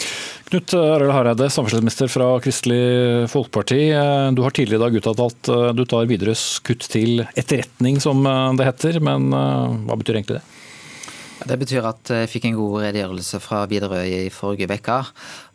Knut 0.49 0.75
Arild 0.75 1.13
Hareide, 1.13 1.51
samferdselsminister 1.53 2.09
fra 2.11 2.31
Kristelig 2.43 3.29
Folkeparti. 3.31 3.79
Du 4.35 4.41
har 4.43 4.55
tidligere 4.55 4.81
i 4.81 4.83
dag 4.83 4.97
uttalt 4.99 5.21
at 5.23 5.51
du 5.77 5.85
tar 5.87 6.09
Widerøes 6.09 6.43
kutt 6.65 6.89
til 6.91 7.23
etterretning, 7.39 8.01
som 8.03 8.25
det 8.57 8.67
heter. 8.67 8.99
Men 9.03 9.29
hva 9.31 9.95
betyr 9.95 10.17
egentlig 10.17 10.30
det? 11.47 11.59
Betyr 11.61 11.87
at 11.89 12.11
jeg 12.11 12.29
fikk 12.31 12.49
en 12.49 12.59
god 12.59 12.81
redegjørelse 12.87 13.39
fra 13.43 13.63
Widerøe 13.69 14.03
i 14.25 14.33
forrige 14.33 14.69
uke. 14.71 14.99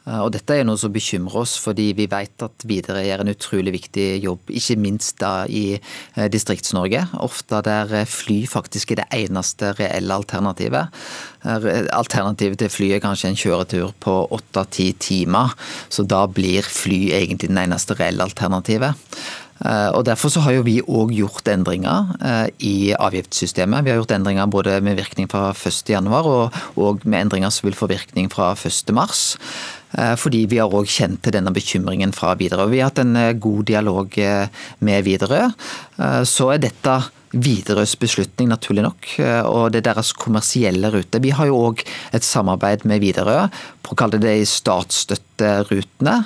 Og 0.07 0.29
dette 0.31 0.55
er 0.55 0.62
noe 0.62 0.79
som 0.79 0.92
bekymrer 0.94 1.40
oss, 1.40 1.57
fordi 1.59 1.88
vi 1.99 2.05
vet 2.07 2.42
at 2.44 2.64
Widerøe 2.70 3.03
gjør 3.09 3.25
en 3.25 3.33
utrolig 3.33 3.72
viktig 3.75 4.05
jobb, 4.22 4.53
ikke 4.55 4.77
minst 4.79 5.16
da 5.18 5.33
i 5.51 5.64
eh, 5.75 6.29
Distrikts-Norge. 6.31 7.01
Ofte 7.27 7.59
der 7.66 7.90
fly 8.07 8.44
faktisk 8.46 8.94
er 8.94 9.01
det 9.01 9.09
eneste 9.18 9.72
reelle 9.81 10.14
alternativet. 10.14 10.94
Alternativet 11.42 12.61
til 12.62 12.70
fly 12.70 12.92
er 12.94 13.03
kanskje 13.03 13.33
en 13.33 13.40
kjøretur 13.40 13.96
på 14.03 14.14
åtte-ti 14.38 14.92
timer, 15.03 15.57
så 15.90 16.07
da 16.07 16.22
blir 16.31 16.62
fly 16.62 17.09
egentlig 17.18 17.51
den 17.51 17.64
eneste 17.66 17.99
reelle 17.99 18.31
alternativet. 18.31 18.94
Eh, 19.64 19.90
og 19.96 20.04
Derfor 20.04 20.32
så 20.32 20.42
har 20.44 20.56
jo 20.56 20.66
vi 20.66 20.80
òg 20.82 21.14
gjort 21.16 21.48
endringer 21.48 22.12
eh, 22.20 22.48
i 22.60 22.76
avgiftssystemet. 22.92 23.86
Vi 23.86 23.92
har 23.92 24.00
gjort 24.00 24.14
endringer 24.18 24.50
både 24.52 24.80
med 24.84 24.98
virkning 25.00 25.30
fra 25.32 25.50
1.1 25.52 26.10
og, 26.12 26.60
og 26.76 27.06
med 27.06 27.26
endringer 27.26 27.52
som 27.54 27.68
vil 27.68 27.78
få 27.78 27.88
virkning 27.90 28.28
fra 28.32 28.52
1.3. 28.54 29.06
Eh, 29.96 30.14
fordi 30.20 30.44
vi 30.50 30.60
har 30.60 30.72
òg 30.72 30.90
kjent 30.90 31.22
til 31.24 31.36
denne 31.38 31.54
bekymringen 31.56 32.12
fra 32.16 32.34
Widerøe. 32.36 32.70
Vi 32.72 32.82
har 32.82 32.92
hatt 32.92 33.02
en 33.04 33.16
god 33.40 33.64
dialog 33.72 34.18
med 34.84 35.06
Widerøe. 35.06 35.50
Så 36.28 36.50
er 36.52 36.60
dette 36.60 36.98
Widerøes 37.34 37.96
beslutning, 37.98 38.50
naturlig 38.52 38.84
nok, 38.86 39.08
og 39.50 39.72
det 39.74 39.80
er 39.82 39.88
deres 39.88 40.12
kommersielle 40.16 40.92
rute. 40.94 41.20
Vi 41.22 41.34
har 41.34 41.50
jo 41.50 41.58
òg 41.70 41.82
et 42.14 42.24
samarbeid 42.24 42.86
med 42.86 43.02
Widerøe 43.02 43.48
på 43.86 43.94
å 43.94 43.98
kalle 43.98 44.18
det 44.20 44.34
de 44.40 44.46
statsstøtterutene. 44.48 46.16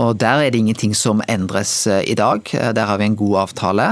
og 0.00 0.16
Der 0.20 0.44
er 0.44 0.50
det 0.50 0.60
ingenting 0.60 0.94
som 0.96 1.22
endres 1.28 1.86
eh, 1.90 2.02
i 2.08 2.16
dag. 2.18 2.44
Der 2.48 2.88
har 2.88 3.00
vi 3.00 3.08
en 3.10 3.18
god 3.18 3.36
avtale. 3.44 3.88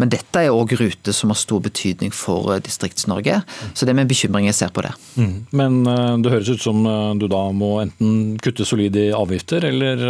Men 0.00 0.12
dette 0.12 0.40
er 0.40 0.54
òg 0.54 0.72
ruter 0.80 1.16
som 1.16 1.32
har 1.32 1.40
stor 1.40 1.62
betydning 1.64 2.14
for 2.16 2.54
eh, 2.54 2.62
Distrikts-Norge. 2.64 3.42
Så 3.74 3.84
det 3.84 3.92
er 3.92 4.00
med 4.00 4.12
bekymring 4.12 4.48
jeg 4.48 4.58
ser 4.58 4.72
på 4.74 4.84
det. 4.86 4.94
Mm. 5.16 5.34
Men 5.52 5.80
eh, 5.84 6.16
det 6.24 6.32
høres 6.32 6.52
ut 6.52 6.64
som 6.64 6.84
du 7.20 7.28
da 7.30 7.44
må 7.54 7.74
enten 7.82 8.38
kutte 8.42 8.66
solid 8.68 8.96
i 8.96 9.10
avgifter, 9.16 9.64
eller 9.68 10.06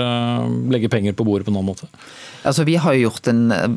legge 0.73 0.91
penger 0.93 1.17
på 1.17 1.27
bordet 1.27 1.47
på 1.47 1.53
en 1.53 1.59
annen 1.59 1.73
måte? 1.73 1.91
Altså, 2.43 2.65
Vi 2.65 2.77
har 2.77 2.95
jo 2.95 3.07
gjort 3.07 3.29
en 3.31 3.43
eh, 3.55 3.69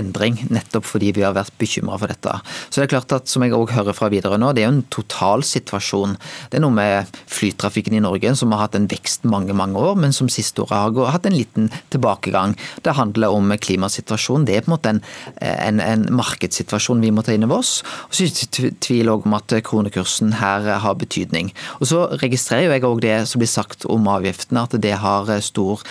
endring 0.00 0.38
nettopp 0.48 0.86
fordi 0.88 1.12
vi 1.16 1.24
har 1.24 1.36
vært 1.36 1.49
bekymra 1.60 1.98
for 2.00 2.10
dette. 2.10 2.32
Så 2.70 2.80
det 2.80 2.86
er 2.86 2.92
klart 2.94 3.12
at, 3.12 3.28
som 3.28 3.44
jeg 3.44 3.54
også 3.54 3.76
hører 3.76 3.96
fra 3.96 4.08
videre 4.12 4.38
nå, 4.40 4.52
det 4.56 4.64
er 4.64 4.68
jo 4.70 4.76
en 4.76 4.86
totalsituasjon. 4.94 6.16
Det 6.50 6.58
er 6.58 6.64
noe 6.64 6.74
med 6.74 7.20
flytrafikken 7.30 7.96
i 7.98 8.02
Norge 8.04 8.32
som 8.38 8.54
har 8.54 8.64
hatt 8.64 8.78
en 8.78 8.88
vekst 8.90 9.26
mange 9.28 9.56
mange 9.56 9.78
år, 9.78 9.98
men 10.00 10.14
som 10.16 10.30
siste 10.32 10.64
året 10.64 10.96
har 10.96 11.14
hatt 11.14 11.28
en 11.28 11.36
liten 11.36 11.68
tilbakegang. 11.92 12.56
Det 12.84 12.96
handler 12.96 13.36
om 13.36 13.52
klimasituasjonen. 13.60 14.46
Det 14.48 14.56
er 14.56 14.64
på 14.64 14.70
en 14.70 14.76
måte 14.76 14.94
en, 14.94 15.02
en, 15.44 15.82
en 15.84 16.06
markedssituasjon 16.16 17.02
vi 17.04 17.12
må 17.14 17.26
ta 17.26 17.36
inn 17.36 17.46
over 17.48 17.60
oss. 17.60 17.80
Og 18.08 18.16
så 18.16 18.24
er 18.24 18.32
det 18.32 18.48
ikke 18.48 18.72
tvil 18.86 19.12
om 19.12 19.36
at 19.36 19.56
kronekursen 19.66 20.38
her 20.40 20.70
har 20.80 20.98
betydning. 21.00 21.52
Og 21.80 21.90
Så 21.90 22.06
registrerer 22.22 22.76
jeg 22.78 22.86
òg 22.86 23.02
det 23.04 23.16
som 23.28 23.42
blir 23.42 23.50
sagt 23.50 23.84
om 23.90 24.08
avgiftene, 24.08 24.64
at 24.64 24.76
det 24.80 24.96
har 25.02 25.28
stor 25.44 25.82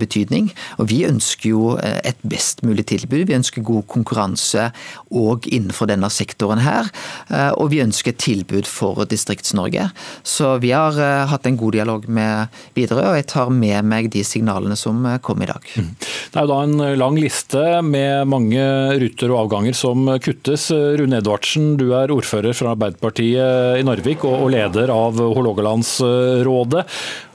betydning. 0.00 0.52
Og 0.78 0.88
Vi 0.88 1.02
ønsker 1.08 1.50
jo 1.52 1.58
jo 1.58 1.76
et 1.80 2.18
best 2.28 2.62
mulig 2.66 2.86
tilbud. 2.88 3.26
Vi 3.28 3.36
ønsker 3.36 3.66
god 3.66 3.86
konkurranse 3.90 4.70
òg 5.14 5.48
innenfor 5.48 5.88
denne 5.90 6.10
sektoren 6.12 6.60
her. 6.62 6.88
Eh, 7.32 7.50
og 7.56 7.70
vi 7.72 7.82
ønsker 7.84 8.12
et 8.12 8.20
tilbud 8.22 8.68
for 8.68 9.04
Distrikts-Norge. 9.08 9.88
Så 10.26 10.54
vi 10.62 10.72
har 10.74 10.98
eh, 11.00 11.26
hatt 11.30 11.48
en 11.48 11.58
god 11.60 11.76
dialog 11.78 12.08
med 12.08 12.60
Widerøe, 12.76 13.12
og 13.12 13.18
jeg 13.18 13.28
tar 13.32 13.52
med 13.54 13.88
meg 13.88 14.10
de 14.12 14.24
signalene 14.26 14.76
som 14.78 15.06
kom 15.24 15.42
i 15.44 15.48
dag. 15.48 15.64
Mm. 15.78 15.90
Det 15.98 16.40
er 16.40 16.46
jo 16.46 16.52
da 16.52 16.60
en 16.66 16.84
lang 17.00 17.18
liste 17.20 17.64
med 17.84 18.28
mange 18.28 18.64
ruter 19.00 19.32
og 19.32 19.46
avganger 19.46 19.76
som 19.76 20.04
kuttes. 20.22 20.68
Rune 20.72 21.20
Edvardsen, 21.20 21.72
du 21.80 21.90
er 21.96 22.12
ordfører 22.12 22.56
fra 22.56 22.74
Arbeiderpartiet 22.74 23.80
i 23.80 23.86
Narvik 23.86 24.26
og 24.28 24.48
leder 24.52 24.92
av 24.92 25.18
Hålogalandsrådet. 25.18 26.84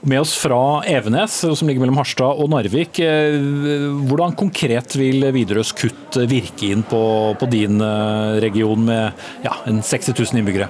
Med 0.04 0.20
oss 0.20 0.34
fra 0.36 0.84
Evenes, 0.88 1.40
som 1.42 1.68
ligger 1.68 1.82
mellom 1.82 1.98
Harstad 1.98 2.40
og 2.40 2.50
Narvik. 2.52 3.00
Hvordan 3.00 4.36
konkret 4.38 4.96
vil 5.00 5.24
Widerøes 5.34 5.72
kutt 5.76 6.18
virke 6.28 6.70
inn 6.74 6.84
på, 6.86 7.02
på 7.40 7.48
din 7.50 7.63
eh, 7.80 8.40
region 8.40 8.84
med 8.84 9.12
ja, 9.42 9.56
60 9.82 10.14
000 10.18 10.38
innbyggere? 10.38 10.68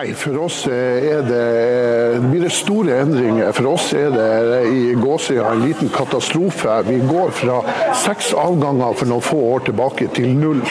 Nei, 0.00 0.14
for 0.16 0.32
oss 0.46 0.62
er 0.72 1.26
det, 1.26 2.20
blir 2.24 2.46
det 2.46 2.52
store 2.56 3.02
endringer. 3.02 3.50
For 3.52 3.66
oss 3.68 3.90
er 3.92 4.14
det 4.14 4.60
i 4.72 4.94
Gåsøya 4.96 5.50
en 5.52 5.60
liten 5.66 5.90
katastrofe. 5.92 6.78
Vi 6.86 7.02
går 7.04 7.34
fra 7.36 7.58
seks 8.00 8.30
avganger 8.32 8.96
for 8.96 9.10
noen 9.10 9.26
få 9.26 9.42
år 9.50 9.66
tilbake 9.66 10.08
til 10.16 10.32
null. 10.38 10.62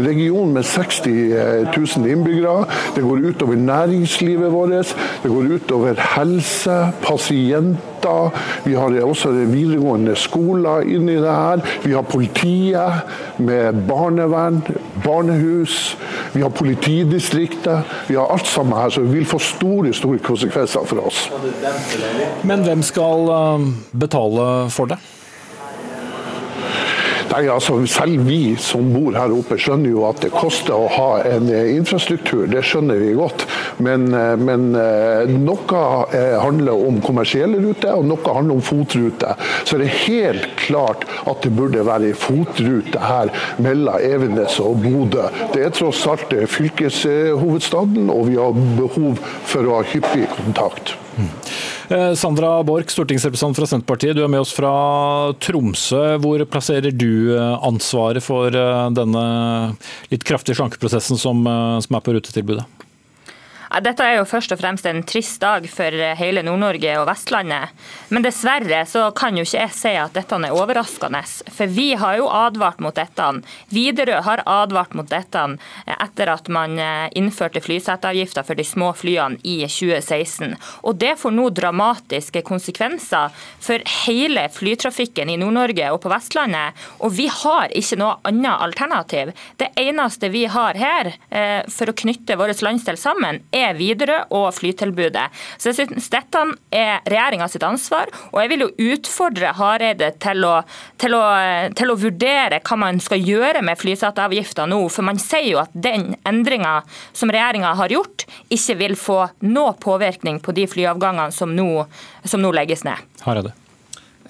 Region 0.00 0.54
med 0.56 0.64
60 0.64 1.10
000 1.76 2.08
innbyggere. 2.08 2.64
Det 2.96 3.04
går 3.04 3.26
utover 3.28 3.60
næringslivet 3.60 4.48
vårt. 4.54 4.96
Det 5.26 5.34
går 5.34 5.52
utover 5.58 6.00
helse, 6.14 6.78
pasienter. 7.04 8.32
Vi 8.64 8.78
har 8.80 8.96
også 9.04 9.34
videregående 9.44 10.16
skoler 10.16 10.88
inni 10.88 11.18
det 11.20 11.36
her. 11.36 11.60
Vi 11.84 11.92
har 11.92 12.08
politiet 12.08 13.36
med 13.44 13.84
barnevern, 13.88 14.62
barnehus. 15.04 15.98
Vi 16.32 16.42
har 16.42 16.50
politidistriktet. 16.54 17.94
Vi 18.08 18.14
har 18.14 18.30
alt 18.32 18.46
sammen 18.46 18.78
her, 18.78 18.90
det 18.90 19.12
vil 19.12 19.26
få 19.26 19.38
store 19.42 19.94
store 19.94 20.18
konsekvenser 20.18 20.84
for 20.86 21.06
oss. 21.06 21.24
Men 22.46 22.62
hvem 22.66 22.82
skal 22.86 23.32
eh, 23.36 23.66
betale 23.92 24.50
for 24.70 24.90
det? 24.92 25.00
Nei, 27.30 27.44
altså 27.46 27.78
Selv 27.86 28.24
vi 28.26 28.56
som 28.60 28.90
bor 28.94 29.14
her 29.14 29.32
oppe 29.34 29.58
skjønner 29.60 29.92
jo 29.92 30.04
at 30.08 30.22
det 30.24 30.32
koster 30.34 30.74
å 30.74 30.88
ha 30.90 31.10
en 31.28 31.48
eh, 31.52 31.72
infrastruktur, 31.76 32.46
det 32.50 32.64
skjønner 32.66 32.98
vi 33.00 33.12
godt. 33.18 33.46
Men, 33.78 34.08
eh, 34.16 34.34
men 34.40 34.70
noe 35.44 35.82
handler 36.42 36.84
om 36.88 37.00
kommersielle 37.04 37.60
ruter, 37.62 37.94
og 37.94 38.08
noe 38.10 38.34
handler 38.34 38.58
om 38.58 38.64
fotruter. 38.64 39.38
Så 39.64 39.78
det 39.78 39.88
er 39.88 40.00
helt 40.04 40.48
klart 40.60 41.06
at 41.30 41.42
det 41.44 41.52
burde 41.56 41.84
være 41.86 42.12
fotrute 42.18 43.00
her 43.02 43.30
mellom 43.62 44.02
Evenes 44.02 44.58
og 44.62 44.82
Bodø. 44.84 45.28
Det 45.54 45.64
er 45.64 45.74
tross 45.74 46.02
alt 46.10 46.34
fylkeshovedstaden, 46.50 48.10
og 48.12 48.26
vi 48.30 48.38
har 48.40 48.56
behov 48.78 49.20
for 49.48 49.66
å 49.66 49.80
ha 49.80 49.86
hyppig 49.92 50.26
kontakt. 50.34 50.96
Eh, 51.90 52.14
Sandra 52.14 52.62
Borch, 52.62 52.92
stortingsrepresentant 52.94 53.56
fra 53.58 53.66
Senterpartiet, 53.66 54.14
du 54.14 54.22
er 54.22 54.30
med 54.30 54.44
oss 54.44 54.52
fra 54.54 54.70
Tromsø. 55.42 56.02
Hvor 56.22 56.44
plasserer 56.46 56.94
du 56.94 57.34
eh, 57.34 57.56
ansvaret 57.66 58.22
for 58.22 58.54
eh, 58.54 58.84
denne 58.94 59.24
litt 60.12 60.26
kraftige 60.26 60.60
slankeprosessen 60.60 61.18
som, 61.18 61.42
som 61.82 61.98
er 61.98 62.04
på 62.06 62.14
rutetilbudet? 62.14 62.79
Dette 63.70 64.02
er 64.02 64.16
jo 64.18 64.26
først 64.26 64.50
og 64.50 64.58
fremst 64.58 64.86
en 64.90 65.04
trist 65.06 65.38
dag 65.38 65.62
for 65.70 65.94
hele 66.18 66.42
Nord-Norge 66.42 66.96
og 66.98 67.04
Vestlandet. 67.06 67.70
Men 68.10 68.24
dessverre 68.26 68.80
så 68.90 69.04
kan 69.14 69.36
jo 69.38 69.44
ikke 69.46 69.60
jeg 69.60 69.74
si 69.76 69.92
at 69.94 70.16
dette 70.16 70.34
er 70.34 70.56
overraskende. 70.56 71.20
For 71.54 71.70
vi 71.70 71.92
har 72.00 72.16
jo 72.18 72.26
advart 72.34 72.80
mot 72.82 72.96
dette. 72.96 73.28
Widerøe 73.70 74.24
har 74.26 74.42
advart 74.42 74.96
mot 74.98 75.06
dette 75.06 75.44
etter 75.86 76.32
at 76.32 76.50
man 76.50 76.74
eh, 76.82 77.06
innførte 77.20 77.62
flyseteavgifta 77.62 78.42
for 78.48 78.58
de 78.58 78.66
små 78.66 78.90
flyene 78.98 79.38
i 79.46 79.60
2016. 79.70 80.56
Og 80.90 80.98
det 80.98 81.14
får 81.20 81.36
nå 81.36 81.46
dramatiske 81.54 82.42
konsekvenser 82.50 83.30
for 83.62 83.86
hele 84.08 84.48
flytrafikken 84.50 85.30
i 85.30 85.38
Nord-Norge 85.38 85.92
og 85.94 86.02
på 86.02 86.10
Vestlandet. 86.10 86.74
Og 87.06 87.14
vi 87.14 87.28
har 87.30 87.70
ikke 87.70 88.00
noe 88.02 88.18
annet 88.26 88.66
alternativ. 88.66 89.30
Det 89.62 89.70
eneste 89.78 90.32
vi 90.34 90.48
har 90.50 90.74
her 90.74 91.14
eh, 91.30 91.62
for 91.70 91.94
å 91.94 91.98
knytte 92.02 92.38
vår 92.40 92.56
landsdel 92.66 92.98
sammen, 92.98 93.38
er 93.54 93.59
er 93.62 93.78
Widerøe 93.78 94.26
og 94.36 94.48
flytilbudet. 94.56 95.26
Så 95.58 95.70
jeg 95.70 95.78
synes 95.80 96.10
Dette 96.12 96.42
er 96.74 97.04
regjeringa 97.08 97.48
sitt 97.50 97.64
ansvar, 97.66 98.10
og 98.32 98.40
jeg 98.42 98.52
vil 98.52 98.64
jo 98.66 98.94
utfordre 98.94 99.52
Hareide 99.58 100.12
til 100.22 100.46
å, 100.46 100.56
til, 101.00 101.16
å, 101.16 101.22
til 101.76 101.92
å, 101.92 101.98
vurdere 102.00 102.60
hva 102.64 102.78
man 102.80 103.00
skal 103.02 103.22
gjøre 103.24 103.62
med 103.66 103.78
flyseteavgifta 103.80 104.66
nå. 104.70 104.82
For 104.92 105.06
man 105.06 105.20
sier 105.22 105.48
jo 105.52 105.62
at 105.62 105.74
den 105.74 106.14
endringa 106.28 106.80
som 107.16 107.32
regjeringa 107.32 107.74
har 107.78 107.92
gjort, 107.92 108.26
ikke 108.52 108.78
vil 108.80 108.98
få 108.98 109.22
noe 109.46 109.74
påvirkning 109.80 110.40
på 110.44 110.54
de 110.56 110.66
flyavgangene 110.70 111.34
som 111.34 111.52
nå, 111.56 111.86
som 112.24 112.42
nå 112.42 112.52
legges 112.56 112.86
ned. 112.88 113.00
Hareide. 113.24 113.54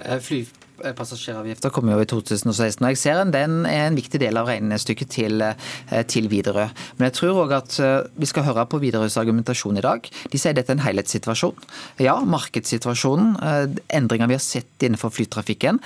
Eh, 0.04 0.18
fly, 0.22 0.44
Eh, 0.84 0.94
passasjeravgifter 0.96 1.72
kommer 1.74 1.94
jo 1.94 2.04
i 2.04 2.08
2016. 2.08 2.84
og 2.84 2.90
Jeg 2.90 2.98
ser 3.00 3.20
en, 3.20 3.32
den 3.34 3.66
er 3.68 3.88
en 3.88 3.98
viktig 3.98 4.20
del 4.22 4.38
av 4.40 4.48
regnestykket 4.48 5.10
til, 5.12 5.42
eh, 5.42 6.02
til 6.08 6.28
Widerøe. 6.32 6.70
Men 6.96 7.08
jeg 7.08 7.16
tror 7.18 7.44
òg 7.44 7.52
at 7.56 7.78
eh, 7.80 8.08
vi 8.16 8.26
skal 8.26 8.46
høre 8.46 8.64
på 8.66 8.80
Widerøes 8.80 9.18
argumentasjon 9.20 9.76
i 9.76 9.84
dag. 9.84 10.08
De 10.32 10.38
sier 10.40 10.54
dette 10.56 10.72
er 10.72 10.78
en 10.78 10.84
helhetssituasjon. 10.84 11.56
Ja, 12.00 12.16
markedssituasjonen, 12.24 13.36
endringer 13.92 14.28
vi 14.30 14.36
har 14.38 14.42
sett 14.42 14.80
innenfor 14.80 15.12
flytrafikken. 15.12 15.80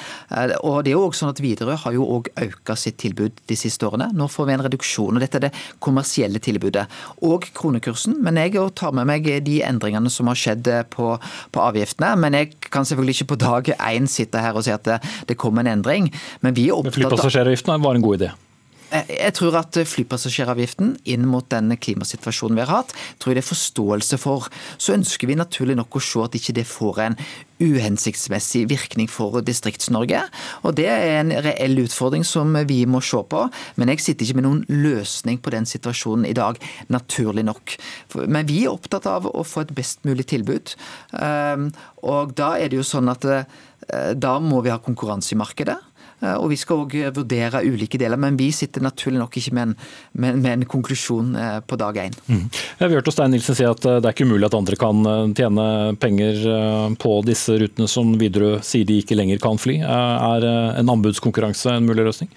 Og 0.63 0.85
det 0.85 0.93
er 0.93 0.97
jo 0.97 1.09
også 1.09 1.25
sånn 1.25 1.33
at 1.35 1.43
Widerøe 1.43 1.77
har 1.83 1.95
jo 1.97 2.07
òg 2.19 2.31
økt 2.45 2.73
sitt 2.79 2.99
tilbud 3.03 3.43
de 3.51 3.57
siste 3.59 3.87
årene. 3.87 4.11
Nå 4.15 4.29
får 4.31 4.47
vi 4.47 4.55
en 4.55 4.65
reduksjon. 4.67 5.15
og 5.15 5.23
Dette 5.23 5.39
er 5.41 5.47
det 5.49 5.53
kommersielle 5.85 6.41
tilbudet. 6.43 6.87
Og 7.27 7.47
kronekursen. 7.57 8.17
Men 8.25 8.39
jeg 8.41 8.57
tar 8.75 8.95
med 8.97 9.09
meg 9.11 9.27
de 9.45 9.61
endringene 9.67 10.11
som 10.11 10.31
har 10.31 10.39
skjedd 10.39 10.71
på, 10.95 11.15
på 11.53 11.65
avgiftene. 11.65 12.15
Men 12.21 12.39
jeg 12.39 12.55
kan 12.71 12.87
selvfølgelig 12.87 13.19
ikke 13.19 13.33
på 13.35 13.41
dag 13.45 13.73
én 13.75 14.09
sitte 14.11 14.43
her 14.43 14.57
og 14.57 14.67
si 14.67 14.75
at 14.75 14.84
at 14.89 15.05
det 15.27 15.39
kom 15.41 15.59
en 15.59 15.67
endring. 15.67 16.11
Men 16.41 16.55
vi 16.55 16.69
er 16.69 16.77
opptatt 16.77 16.95
av 16.95 17.01
Flypassasjeravgiften 17.01 17.83
var 17.83 17.95
en 17.95 18.05
god 18.05 18.21
idé? 18.21 18.33
Jeg 18.95 19.35
tror 19.35 19.57
at 19.59 19.75
flypassasjeravgiften 19.91 20.93
inn 21.11 21.25
mot 21.27 21.47
den 21.51 21.73
klimasituasjonen 21.75 22.61
vi 22.61 22.63
har 22.63 22.71
hatt, 22.71 22.93
tror 23.19 23.33
jeg 23.33 23.41
det 23.41 23.43
er 23.43 23.49
forståelse 23.49 24.19
for. 24.23 24.47
Så 24.79 24.95
ønsker 24.95 25.31
vi 25.31 25.39
naturlig 25.39 25.75
nok 25.81 25.99
å 25.99 26.05
se 26.05 26.23
at 26.23 26.39
ikke 26.39 26.55
det 26.61 26.67
får 26.71 27.01
en 27.03 27.19
uhensiktsmessig 27.65 28.65
virkning 28.71 29.11
for 29.11 29.41
Distrikts-Norge. 29.43 30.21
Og 30.63 30.75
Det 30.79 30.87
er 30.91 31.19
en 31.21 31.35
reell 31.47 31.79
utfordring 31.85 32.27
som 32.27 32.55
vi 32.69 32.85
må 32.87 33.03
se 33.03 33.19
på. 33.31 33.45
Men 33.77 33.91
jeg 33.95 34.05
sitter 34.05 34.27
ikke 34.27 34.39
med 34.41 34.47
noen 34.47 34.65
løsning 34.69 35.43
på 35.43 35.55
den 35.55 35.67
situasjonen 35.67 36.27
i 36.31 36.37
dag, 36.37 36.59
naturlig 36.89 37.47
nok. 37.47 37.77
Men 38.27 38.47
vi 38.47 38.65
er 38.65 38.75
opptatt 38.75 39.07
av 39.11 39.27
å 39.27 39.43
få 39.47 39.65
et 39.65 39.75
best 39.75 40.05
mulig 40.07 40.29
tilbud. 40.31 40.75
Ehm, 41.19 41.73
og 42.03 42.35
da 42.39 42.55
er 42.59 42.71
det 42.71 42.83
jo 42.83 42.87
sånn 42.87 43.11
at 43.11 43.25
Eh, 43.89 44.13
da 44.17 44.39
må 44.41 44.63
vi 44.65 44.73
ha 44.73 44.81
konkurranse 44.83 45.35
i 45.35 45.39
markedet. 45.39 45.77
Eh, 46.25 46.35
og 46.39 46.51
vi 46.53 46.59
skal 46.61 46.85
òg 46.85 46.97
vurdere 47.19 47.63
ulike 47.67 48.01
deler, 48.01 48.21
men 48.21 48.39
vi 48.41 48.51
sitter 48.55 48.85
naturlig 48.85 49.21
nok 49.21 49.39
ikke 49.41 49.55
med 49.57 49.69
en, 49.69 49.77
med, 50.25 50.41
med 50.41 50.51
en 50.53 50.67
konklusjon 50.75 51.35
eh, 51.37 51.59
på 51.67 51.79
dag 51.81 52.01
én. 52.07 52.19
Mm. 52.27 52.49
Vi 52.81 52.93
hørte 52.97 53.15
Stein 53.15 53.35
Nilsen 53.35 53.59
si 53.59 53.69
at 53.69 53.85
det 53.85 54.03
er 54.03 54.13
ikke 54.15 54.29
umulig 54.29 54.49
at 54.49 54.59
andre 54.59 54.79
kan 54.81 55.07
tjene 55.37 55.69
penger 56.01 56.43
på 57.01 57.15
disse 57.27 57.57
rutene 57.61 57.89
som 57.91 58.15
Widerøe 58.21 58.61
sier 58.65 58.87
de 58.89 59.01
ikke 59.03 59.17
lenger 59.19 59.41
kan 59.43 59.61
fly. 59.61 59.79
Er 59.85 60.47
en 60.81 60.93
anbudskonkurranse 60.93 61.79
en 61.79 61.89
mulig 61.89 62.07
løsning? 62.07 62.33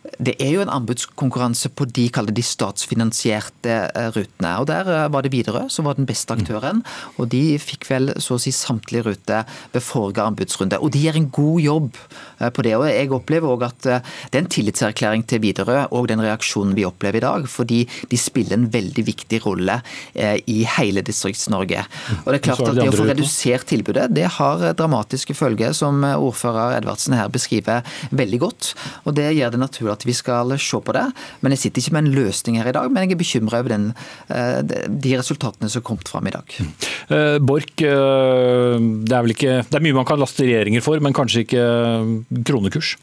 Det 0.00 0.32
er 0.40 0.54
jo 0.54 0.62
en 0.64 0.70
anbudskonkurranse 0.72 1.68
på 1.76 1.84
de, 1.84 2.06
de 2.08 2.44
statsfinansierte 2.44 3.74
eh, 3.92 4.06
rutene. 4.14 4.52
og 4.56 4.68
Der 4.70 4.88
eh, 4.88 5.08
var 5.12 5.24
det 5.24 5.32
Widerøe 5.34 5.68
som 5.68 5.84
var 5.84 5.98
den 5.98 6.08
beste 6.08 6.32
aktøren. 6.32 6.80
og 7.20 7.28
De 7.34 7.58
fikk 7.60 7.84
vel 7.90 8.14
så 8.16 8.38
å 8.38 8.40
si 8.40 8.52
samtlige 8.54 9.10
ruter 9.10 9.44
ved 9.74 9.84
forrige 9.84 10.24
anbudsrunde. 10.24 10.78
og 10.80 10.94
De 10.94 11.02
gjør 11.04 11.18
en 11.20 11.28
god 11.36 11.60
jobb 11.60 11.90
eh, 12.40 12.48
på 12.48 12.64
det. 12.64 12.72
og 12.78 12.86
Jeg 12.88 13.10
opplever 13.12 13.52
òg 13.52 13.66
at 13.68 13.80
det 13.90 14.38
er 14.38 14.40
en 14.40 14.48
tillitserklæring 14.56 15.26
til 15.28 15.42
Widerøe 15.44 15.84
og 15.92 16.08
den 16.08 16.24
reaksjonen 16.24 16.72
vi 16.78 16.88
opplever 16.88 17.20
i 17.20 17.24
dag. 17.26 17.44
Fordi 17.44 17.82
de 18.08 18.20
spiller 18.20 18.56
en 18.56 18.70
veldig 18.72 19.04
viktig 19.04 19.42
rolle 19.44 19.80
i 20.14 20.62
hele 20.78 21.04
Distrikts-Norge. 21.04 21.84
Og 22.24 22.32
Det 22.32 22.38
er 22.38 22.44
klart 22.44 22.64
at 22.64 22.78
det 22.78 22.88
å 22.88 22.96
få 22.96 23.08
redusert 23.08 23.68
tilbudet, 23.68 24.08
det 24.16 24.26
har 24.38 24.64
dramatiske 24.76 25.36
følger, 25.36 25.74
som 25.76 26.04
ordfører 26.04 26.78
Edvardsen 26.78 27.16
her 27.16 27.30
beskriver 27.32 27.84
veldig 28.10 28.40
godt. 28.40 28.74
og 29.04 29.16
Det 29.18 29.28
gjør 29.36 29.54
det 29.54 29.62
naturlig 29.62 29.89
at 29.94 30.06
vi 30.06 30.14
skal 30.16 30.54
se 30.60 30.80
på 30.80 30.94
det. 30.96 31.06
Men 31.40 31.54
jeg 31.54 31.64
sitter 31.64 31.82
ikke 31.82 31.96
med 31.96 32.06
en 32.06 32.14
løsning 32.18 32.58
her 32.60 32.70
i 32.70 32.74
dag, 32.76 32.90
men 32.90 33.04
jeg 33.04 33.16
er 33.16 33.22
bekymra 33.22 33.60
over 33.60 33.74
den, 33.74 33.86
eh, 34.28 34.60
de 34.62 35.14
resultatene 35.18 35.70
som 35.70 35.82
er 35.82 35.86
kommet 35.86 36.10
fram 36.10 36.26
i 36.26 36.34
dag. 36.34 36.56
Uh, 37.10 37.38
Borch, 37.42 37.72
uh, 37.82 38.76
det 38.78 39.14
er 39.14 39.24
vel 39.24 39.34
ikke 39.34 39.54
Det 39.66 39.76
er 39.76 39.82
mye 39.82 39.96
man 39.96 40.06
kan 40.08 40.20
laste 40.20 40.44
regjeringer 40.46 40.84
for, 40.84 41.00
men 41.02 41.16
kanskje 41.16 41.44
ikke 41.44 41.64
kronekurs? 42.46 42.94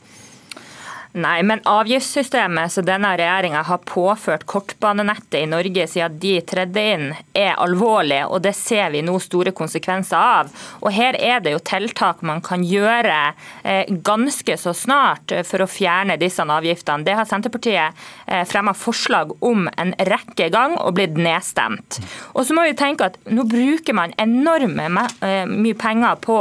Nei, 1.17 1.41
men 1.43 1.63
avgiftssystemet 1.65 2.69
som 2.71 2.86
denne 2.86 3.10
regjeringa 3.17 3.63
har 3.65 3.80
påført 3.89 4.43
kortbanenettet 4.45 5.39
i 5.39 5.47
Norge 5.49 5.88
siden 5.89 6.19
de 6.21 6.36
tredde 6.45 6.84
inn, 6.93 7.08
er 7.34 7.56
alvorlig, 7.58 8.19
og 8.30 8.43
det 8.45 8.51
ser 8.53 8.91
vi 8.93 9.01
nå 9.01 9.15
store 9.23 9.49
konsekvenser 9.58 10.13
av. 10.17 10.51
Og 10.84 10.93
her 10.93 11.17
er 11.17 11.41
det 11.41 11.56
jo 11.56 11.62
tiltak 11.65 12.21
man 12.21 12.43
kan 12.45 12.62
gjøre 12.62 13.15
eh, 13.63 13.89
ganske 14.06 14.58
så 14.62 14.75
snart 14.77 15.34
for 15.49 15.65
å 15.65 15.69
fjerne 15.71 16.19
disse 16.21 16.45
avgiftene. 16.45 17.08
Det 17.08 17.17
har 17.17 17.25
Senterpartiet 17.25 17.97
eh, 18.27 18.45
fremma 18.45 18.75
forslag 18.77 19.34
om 19.41 19.65
en 19.73 19.95
rekke 20.12 20.51
gang 20.53 20.77
og 20.77 20.99
blitt 20.99 21.17
nedstemt. 21.17 21.97
Og 22.38 22.45
så 22.45 22.53
må 22.53 22.67
vi 22.67 22.77
tenke 22.77 23.10
at 23.10 23.17
nå 23.25 23.47
bruker 23.49 23.97
man 23.97 24.13
enorme 24.21 24.86
eh, 25.25 25.49
mye 25.49 25.82
penger 25.82 26.21
på, 26.21 26.38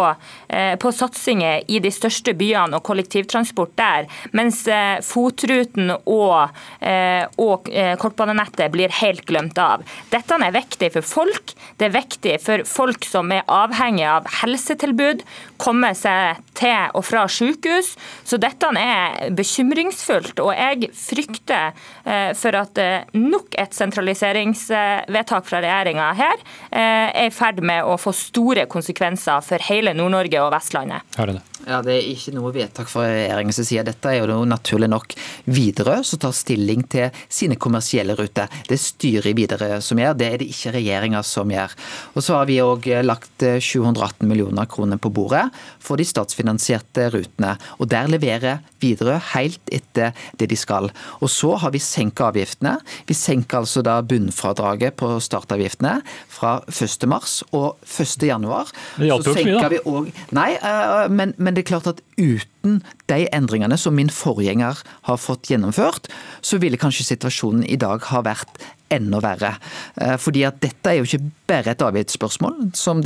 på 0.85 0.91
satsinger 0.93 1.65
i 1.73 1.81
de 1.81 1.91
største 1.93 2.37
byene 2.37 2.77
og 2.77 2.85
kollektivtransport 2.85 3.73
der. 3.81 4.13
mens 4.37 4.66
Eh, 4.66 4.66
FOT-ruten 4.69 5.93
og, 5.97 6.57
eh, 6.81 7.25
og 7.43 7.71
eh, 7.73 7.95
kortbanenettet 8.01 8.73
blir 8.75 8.93
helt 9.01 9.25
glemt 9.29 9.59
av. 9.61 9.85
Dette 10.13 10.39
er 10.41 10.55
viktig 10.55 10.93
for 10.97 11.07
folk. 11.07 11.55
Det 11.79 11.89
er 11.89 11.97
viktig 11.97 12.37
for 12.43 12.65
folk 12.69 13.07
som 13.09 13.33
er 13.35 13.47
avhengig 13.53 14.07
av 14.09 14.29
helsetilbud, 14.43 15.25
komme 15.63 15.93
seg 15.97 16.43
til 16.57 16.93
og 16.97 17.05
fra 17.07 17.27
sykehus. 17.31 17.95
Så 18.27 18.41
dette 18.41 18.71
er 18.81 19.31
bekymringsfullt. 19.37 20.41
Og 20.43 20.53
jeg 20.57 20.91
frykter 20.97 21.77
for 22.39 22.55
at 22.55 22.79
nok 23.19 23.57
et 23.59 23.75
sentraliseringsvedtak 23.75 25.49
fra 25.49 25.61
regjeringa 25.65 26.13
her 26.15 26.45
er 26.71 27.27
i 27.27 27.33
ferd 27.35 27.59
med 27.67 27.83
å 27.83 27.97
få 27.99 28.13
store 28.15 28.69
konsekvenser 28.71 29.43
for 29.43 29.67
hele 29.67 29.95
Nord-Norge 29.97 30.45
og 30.45 30.53
Vestlandet. 30.55 31.03
Her 31.19 31.33
er 31.33 31.39
det. 31.41 31.45
Ja, 31.67 31.81
Det 31.83 31.97
er 31.97 32.09
ikke 32.13 32.33
noe 32.37 32.53
vedtak 32.55 32.87
fra 32.87 33.09
regjeringens 33.09 33.59
side. 33.59 33.83
Dette 33.89 34.13
er 34.13 34.29
jo 34.31 34.45
naturlig 34.47 34.87
nok 34.93 35.17
Widerøe 35.51 36.05
som 36.07 36.21
tar 36.23 36.35
stilling 36.37 36.85
til 36.87 37.11
sine 37.27 37.57
kommersielle 37.59 38.15
ruter. 38.19 38.47
Det 38.69 38.77
er 38.77 38.83
styret 38.83 39.33
i 39.33 39.35
Widerøe 39.35 39.81
som 39.83 39.99
gjør, 39.99 40.15
det 40.15 40.29
er 40.29 40.39
det 40.43 40.51
ikke 40.53 40.77
regjeringa 40.77 41.25
som 41.27 41.51
gjør. 41.51 41.75
Og 42.15 42.23
Så 42.23 42.37
har 42.39 42.47
vi 42.47 42.61
òg 42.63 42.87
lagt 43.03 43.43
718 43.43 44.23
eh, 44.23 44.29
millioner 44.31 44.67
kroner 44.71 44.97
på 44.97 45.11
bordet 45.11 45.49
for 45.83 45.99
de 45.99 46.07
statsfinansierte 46.07 47.11
rutene. 47.11 47.57
Og 47.81 47.91
Der 47.91 48.07
leverer 48.15 48.63
Widerøe 48.83 49.19
helt 49.35 49.73
etter 49.73 50.15
det 50.39 50.51
de 50.51 50.57
skal. 50.57 50.93
Og 51.21 51.31
Så 51.31 51.57
har 51.57 51.75
vi 51.75 51.83
senka 51.97 52.31
avgiftene. 52.31 52.77
Vi 53.09 53.17
senker 53.17 53.63
altså 53.63 53.83
da 53.87 53.99
bunnfradraget 54.07 54.99
på 55.01 55.17
startavgiftene 55.23 55.99
fra 56.33 56.59
1.3 56.69 57.47
og 57.57 57.77
1.1. 57.85 58.73
Det 58.97 59.11
hjalp 59.11 59.31
jo 59.31 59.37
ikke 59.37 59.47
mye, 59.49 59.81
da. 59.81 60.27
Nei, 60.37 60.51
eh, 60.57 61.07
men, 61.13 61.35
men 61.39 61.57
det 61.57 61.65
er 61.65 61.71
klart 61.73 61.91
at 61.91 62.03
uten 62.19 62.81
de 63.11 63.21
endringene 63.35 63.79
som 63.79 63.95
min 63.97 64.11
forgjenger 64.13 64.81
har 65.09 65.21
fått 65.23 65.51
gjennomført, 65.53 66.11
så 66.43 66.59
ville 66.63 66.81
kanskje 66.81 67.07
situasjonen 67.13 67.67
i 67.69 67.79
dag 67.81 68.03
ha 68.11 68.23
vært 68.27 68.61
enda 68.93 69.21
verre. 69.25 69.57
Eh, 70.01 70.17
fordi 70.21 70.47
at 70.49 70.61
dette 70.63 70.93
er 70.93 71.01
jo 71.01 71.09
ikke 71.09 71.31
bare 71.49 71.75
et 71.75 71.87
avgiftsspørsmål, 71.87 72.71
som 72.79 73.03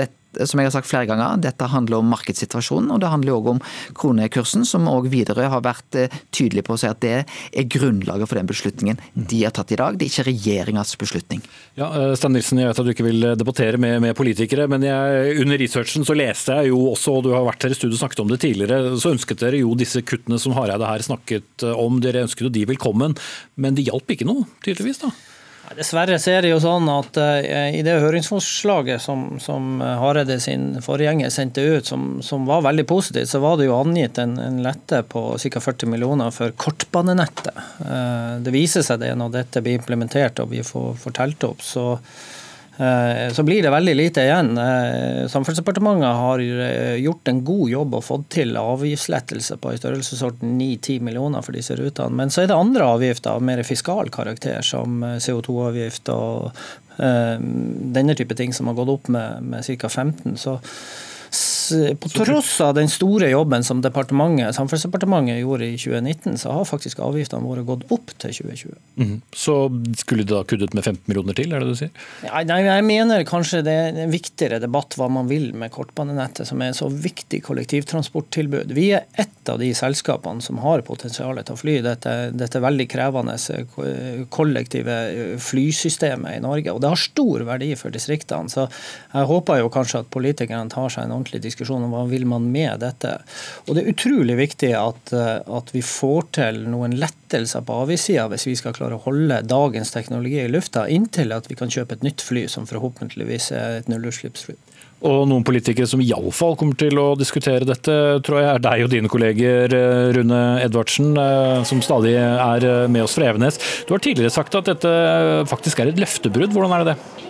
som 0.47 0.61
jeg 0.61 0.69
har 0.69 0.75
sagt 0.75 0.88
flere 0.88 1.09
ganger, 1.11 1.40
dette 1.43 1.69
handler 1.73 2.01
om 2.01 2.11
markedssituasjonen, 2.12 2.90
og 2.95 3.01
det 3.03 3.11
handler 3.11 3.37
òg 3.37 3.49
om 3.55 3.61
kronekursen, 3.99 4.64
som 4.69 4.88
òg 4.90 5.09
Widerøe 5.11 5.49
har 5.51 5.64
vært 5.64 5.99
eh, 5.99 6.19
tydelig 6.35 6.64
på 6.66 6.77
å 6.77 6.81
si 6.81 6.87
at 6.87 7.01
det 7.03 7.14
er 7.25 7.71
grunnlaget 7.71 8.31
for 8.31 8.38
den 8.38 8.51
beslutningen 8.51 9.01
de 9.14 9.43
har 9.43 9.55
tatt 9.57 9.75
i 9.75 9.79
dag. 9.81 9.99
Det 9.99 10.07
er 10.07 10.12
ikke 10.12 10.29
regjeringas 10.31 10.95
beslutning. 11.01 11.43
Ja, 11.79 11.90
eh, 11.90 12.14
Stein 12.19 12.37
Nilsen, 12.37 12.62
jeg 12.62 12.71
vet 12.71 12.83
at 12.83 12.87
du 12.87 12.93
ikke 12.95 13.09
vil 13.09 13.27
debattere 13.40 13.81
med, 13.81 13.99
med 14.05 14.16
politikere, 14.19 14.69
men 14.71 14.87
jeg, 14.87 15.35
under 15.43 15.61
researchen 15.61 16.07
så 16.07 16.16
leste 16.19 16.61
jeg 16.61 16.71
jo 16.71 16.85
også, 16.93 17.19
og 17.19 17.27
du 17.27 17.33
har 17.35 17.47
vært 17.49 17.66
her 17.66 17.75
i 17.75 17.81
studio 17.81 17.97
og 17.97 18.05
snakket 18.05 18.25
om 18.25 18.31
det 18.31 18.40
tidligere, 18.45 18.95
så 19.03 19.14
ønsket 19.16 19.43
dere 19.43 19.64
jo 19.64 19.75
disse 19.79 20.05
kuttene 20.07 20.38
som 20.40 20.55
Hareide 20.55 20.87
her 20.87 21.03
snakket 21.05 21.66
om. 21.75 21.99
Dere 22.05 22.25
ønsket 22.27 22.47
jo 22.47 22.55
de 22.55 22.69
velkommen, 22.71 23.19
men 23.61 23.77
de 23.77 23.88
hjalp 23.90 24.14
ikke 24.14 24.29
noe, 24.29 24.47
tydeligvis? 24.64 25.03
da? 25.03 25.11
Dessverre 25.76 26.16
så 26.18 26.33
er 26.35 26.42
det 26.42 26.50
jo 26.50 26.59
sånn 26.62 26.88
at 26.90 27.18
uh, 27.20 27.68
i 27.70 27.83
det 27.87 27.98
høringsforslaget 28.02 29.02
som, 29.02 29.38
som 29.42 29.78
Hareide 29.80 30.40
sin 30.42 30.80
forgjenger 30.83 31.30
sendte 31.30 31.62
ut, 31.62 31.87
som, 31.87 32.18
som, 32.26 32.48
var 32.48 32.64
veldig 32.66 32.87
positivt, 32.90 33.30
så 33.30 33.42
var 33.42 33.61
det 33.61 33.68
jo 33.68 33.78
angitt 33.78 34.18
en, 34.18 34.35
en 34.42 34.59
lette 34.64 35.02
på 35.12 35.22
ca. 35.38 35.62
40 35.62 35.92
millioner 35.92 36.35
for 36.35 36.56
kortbanenettet. 36.59 37.54
Uh, 37.85 38.42
det 38.42 38.54
viser 38.54 38.87
seg 38.87 39.02
det 39.04 39.14
når 39.18 39.37
dette 39.38 39.62
blir 39.64 39.78
implementert 39.78 40.42
og 40.42 40.50
vi 40.54 40.64
får, 40.66 40.94
fortalt 41.06 41.48
opp. 41.52 41.62
så 41.62 41.87
så 43.37 43.43
blir 43.45 43.62
det 43.62 43.73
veldig 43.75 43.95
lite 43.97 44.23
igjen. 44.25 44.55
Eh, 44.59 45.27
Samferdselsdepartementet 45.29 46.21
har 46.21 46.40
eh, 46.40 46.95
gjort 47.03 47.29
en 47.29 47.43
god 47.45 47.71
jobb 47.71 47.97
og 47.99 48.05
fått 48.07 48.29
til 48.37 48.57
avgiftslettelse 48.57 49.59
på 49.61 49.75
i 49.75 49.81
størrelsesorden 49.81 50.55
9-10 50.57 51.05
millioner 51.05 51.45
for 51.45 51.57
disse 51.57 51.77
rutene. 51.77 52.16
Men 52.16 52.33
så 52.33 52.45
er 52.45 52.49
det 52.49 52.57
andre 52.57 52.87
avgifter 52.95 53.37
av 53.37 53.45
mer 53.45 53.61
fiskal 53.69 54.09
karakter, 54.14 54.62
som 54.64 55.05
CO2-avgift 55.05 56.09
og 56.14 56.51
denne 57.01 58.12
type 58.12 58.37
ting 58.37 58.51
som 58.53 58.69
har 58.69 58.75
gått 58.77 58.90
opp 58.93 59.07
med, 59.09 59.45
med 59.53 59.64
ca. 59.64 59.88
15. 59.88 60.35
Så 60.37 60.59
på 62.00 62.11
tross 62.12 62.52
av 62.64 62.74
den 62.76 62.90
store 62.90 63.30
jobben 63.30 63.64
som 63.66 63.83
departementet, 63.85 64.54
Samferdselsdepartementet 64.56 65.40
gjorde 65.40 65.68
i 65.68 65.76
2019, 65.78 66.38
så 66.42 66.54
har 66.54 66.68
faktisk 66.68 67.00
avgiftene 67.04 67.46
våre 67.46 67.64
gått 67.66 67.87
opp 67.94 68.12
til 68.20 68.35
2020. 68.37 68.76
Mm. 69.00 69.14
Så 69.37 69.56
skulle 70.00 70.26
de 70.26 70.35
da 70.35 70.42
kuttet 70.44 70.74
med 70.76 70.85
15 70.85 71.02
millioner 71.11 71.37
til, 71.38 71.52
er 71.52 71.62
det 71.62 71.70
det 71.70 71.76
du 71.76 71.80
sier? 71.80 71.92
Nei, 72.26 72.42
nei, 72.48 72.61
jeg 72.66 72.87
mener 72.88 73.26
kanskje 73.28 73.62
det 73.66 73.76
er 73.76 74.00
en 74.04 74.12
viktigere 74.12 74.61
debatt 74.62 74.96
hva 74.98 75.09
man 75.12 75.30
vil 75.30 75.50
med 75.56 75.72
kortbanenettet, 75.74 76.48
som 76.48 76.62
er 76.62 76.72
et 76.72 76.80
så 76.80 76.90
viktig 76.90 77.42
kollektivtransporttilbud. 77.46 78.74
Vi 78.76 78.90
er 78.96 79.06
ett 79.20 79.50
av 79.50 79.61
de 79.62 79.70
selskapene 79.76 80.44
som 80.44 80.61
har 80.64 80.85
potensial 80.87 81.40
til 81.40 81.56
å 81.56 81.61
fly 81.61 81.78
dette, 81.85 82.14
dette 82.37 82.62
veldig 82.62 82.87
krevende 82.90 83.37
kollektive 84.33 84.96
flysystemet 85.42 86.38
i 86.38 86.42
Norge. 86.44 86.72
Og 86.72 86.83
det 86.83 86.92
har 86.92 87.00
stor 87.00 87.44
verdi 87.48 87.72
for 87.78 87.94
distriktene. 87.94 88.50
Så 88.52 88.66
jeg 88.66 89.28
håper 89.30 89.62
jo 89.62 89.72
kanskje 89.72 90.02
at 90.04 90.12
politikerne 90.12 90.70
tar 90.72 90.90
seg 90.92 91.06
en 91.06 91.16
ordentlig 91.16 91.42
diskusjon 91.44 91.60
om 91.68 91.92
hva 91.92 92.05
vil 92.09 92.27
man 92.29 92.46
med 92.53 92.81
dette. 92.81 93.16
Og 93.66 93.75
Det 93.75 93.83
er 93.83 93.92
utrolig 93.92 94.37
viktig 94.38 94.73
at, 94.79 95.12
eh, 95.12 95.40
at 95.44 95.73
vi 95.75 95.83
får 95.85 96.31
til 96.38 96.62
noen 96.73 96.96
lettelser 97.01 97.64
på 97.66 97.83
avgiftssida 97.85 98.29
hvis 98.33 98.46
vi 98.49 98.57
skal 98.59 98.77
klare 98.77 98.96
å 98.96 99.05
holde 99.05 99.42
dagens 99.46 99.92
teknologi 99.94 100.40
i 100.40 100.49
lufta, 100.51 100.88
inntil 100.88 101.35
at 101.37 101.51
vi 101.51 101.59
kan 101.59 101.73
kjøpe 101.73 101.99
et 101.99 102.07
nytt 102.07 102.25
fly 102.25 102.46
som 102.49 102.68
forhåpentligvis 102.70 103.53
er 103.53 103.81
et 103.81 103.92
nullutslippsfly. 103.92 104.57
Og 105.01 105.23
noen 105.31 105.44
politikere 105.49 105.88
som 105.88 106.03
iallfall 106.05 106.59
kommer 106.61 106.77
til 106.77 106.99
å 107.01 107.14
diskutere 107.16 107.64
dette, 107.64 107.94
tror 108.27 108.42
jeg 108.42 108.51
er 108.51 108.64
deg 108.66 108.85
og 108.85 108.90
dine 108.92 109.09
kolleger, 109.09 109.73
eh, 109.73 110.11
Rune 110.16 110.42
Edvardsen, 110.61 111.14
eh, 111.16 111.64
som 111.64 111.81
stadig 111.81 112.16
er 112.16 112.88
med 112.88 113.03
oss 113.03 113.16
fra 113.16 113.31
Evenes. 113.33 113.59
Du 113.87 113.94
har 113.94 114.05
tidligere 114.05 114.31
sagt 114.33 114.55
at 114.55 114.68
dette 114.68 114.92
faktisk 115.49 115.81
er 115.81 115.88
et 115.88 116.01
løftebrudd. 116.01 116.53
Hvordan 116.53 116.77
er 116.77 116.85
det 116.85 116.94
det? 116.94 117.30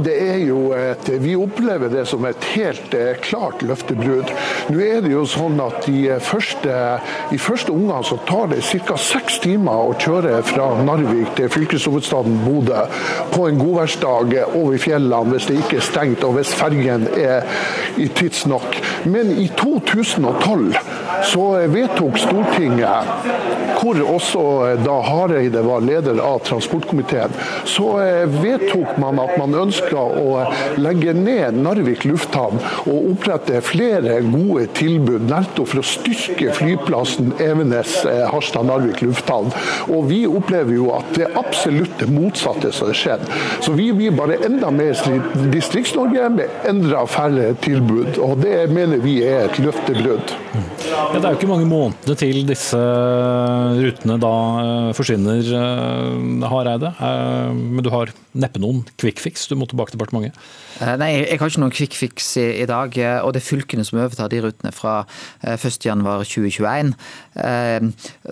Det 0.00 0.14
er 0.24 0.38
jo 0.46 0.72
et, 0.72 1.08
Vi 1.20 1.34
opplever 1.36 1.90
det 1.92 2.06
som 2.08 2.24
et 2.24 2.44
helt 2.54 2.94
eh, 2.96 3.12
klart 3.20 3.60
løftebrudd. 3.66 4.30
Nå 4.72 4.80
er 4.80 5.02
det 5.04 5.12
jo 5.12 5.24
sånn 5.28 5.60
at 5.60 5.84
I 5.90 6.06
første, 6.24 6.76
i 7.34 7.40
første 7.40 7.74
omgang 7.74 8.04
så 8.06 8.16
tar 8.28 8.48
det 8.52 8.62
ca. 8.62 8.96
seks 8.96 9.40
timer 9.44 9.90
å 9.90 9.96
kjøre 10.00 10.38
fra 10.48 10.70
Narvik 10.80 11.34
til 11.36 11.50
fylkeshovedstaden 11.52 12.38
Bodø 12.46 12.86
på 13.34 13.48
en 13.48 13.60
godværsdag 13.60 14.36
over 14.46 14.80
fjellene 14.80 15.34
hvis 15.34 15.50
det 15.50 15.58
ikke 15.60 15.78
er 15.80 15.86
stengt 15.86 16.24
og 16.24 16.38
hvis 16.38 16.54
fergen 16.56 17.06
er 17.12 17.44
i 18.00 18.08
tidsnok. 18.08 18.78
Men 19.04 19.34
i 19.36 19.48
2012 19.60 20.72
så 21.28 21.44
vedtok 21.70 22.16
Stortinget, 22.22 23.28
hvor 23.82 23.98
også 24.14 24.42
da 24.82 24.96
Hareide 25.04 25.62
var 25.66 25.84
leder 25.84 26.20
av 26.22 26.40
transportkomiteen, 26.46 27.34
så 27.68 27.92
vedtok 28.40 28.96
man 29.02 29.20
at 29.22 29.36
man 29.40 29.54
ønska 29.82 30.02
å 30.02 30.80
legge 30.80 31.12
ned 31.16 31.58
Narvik 31.62 32.04
lufthavn 32.08 32.60
og 32.86 33.10
opprette 33.12 33.60
flere 33.64 34.20
gode 34.24 34.68
tilbud 34.76 35.28
nettopp 35.30 35.70
for 35.72 35.82
å 35.82 35.86
styrke 35.86 36.52
flyplassen 36.56 37.32
Evenes-Harstad-Narvik 37.42 39.02
lufthavn. 39.02 39.52
Og 39.90 40.08
vi 40.10 40.24
opplever 40.26 40.74
jo 40.76 40.90
at 40.96 41.12
det 41.16 41.26
er 41.28 41.38
absolutt 41.40 41.98
det 42.00 42.10
motsatte 42.12 42.72
som 42.72 42.90
har 42.90 42.98
skjedd. 42.98 43.26
Så 43.64 43.74
vi 43.76 43.90
blir 43.96 44.14
bare 44.16 44.40
enda 44.46 44.70
mer 44.74 44.96
Distrikts-Norge 45.52 46.28
med 46.36 46.68
enda 46.68 47.04
færre 47.10 47.52
tilbud. 47.64 48.18
Og 48.22 48.38
det 48.42 48.66
mener 48.72 49.02
vi 49.02 49.20
er 49.26 49.48
et 49.48 49.60
løftebrudd. 49.62 50.36
Ja, 50.82 51.04
det 51.14 51.22
er 51.22 51.34
jo 51.34 51.38
ikke 51.38 51.50
mange 51.50 51.66
månedene 51.68 52.16
til 52.18 52.42
disse 52.48 52.78
rutene 53.78 54.16
da 54.20 54.32
eh, 54.62 54.90
forsvinner, 54.96 55.40
eh, 55.58 56.46
Hareide. 56.50 56.90
Eh, 56.96 57.52
men 57.54 57.84
du 57.84 57.90
har 57.92 58.10
neppe 58.32 58.60
noen 58.62 58.82
quick 59.00 59.22
fix? 59.22 59.46
Du 59.50 59.54
må 59.58 59.68
tilbake 59.70 59.92
til 59.92 60.00
departementet? 60.00 60.38
Eh, 60.82 60.94
nei, 60.98 61.10
jeg 61.20 61.38
har 61.38 61.52
ikke 61.52 61.62
noen 61.62 61.74
quick 61.74 61.96
fix 61.98 62.32
i, 62.40 62.66
dag. 62.68 62.96
Eh, 62.98 63.18
og 63.22 63.34
det 63.34 63.42
er 63.42 63.48
fylkene 63.50 63.86
som 63.86 64.00
overtar 64.02 64.32
de 64.32 64.42
rutene 64.42 64.72
fra 64.74 65.02
1.1.2021. 65.46 66.94
Eh, 67.34 67.80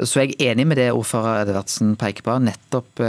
så 0.04 0.24
jeg 0.24 0.36
er 0.36 0.52
enig 0.52 0.66
med 0.68 0.80
det 0.80 0.90
ordfører 0.92 1.44
Edvardsen 1.44 1.96
peker 2.00 2.26
på. 2.26 2.36
Nettopp 2.44 3.02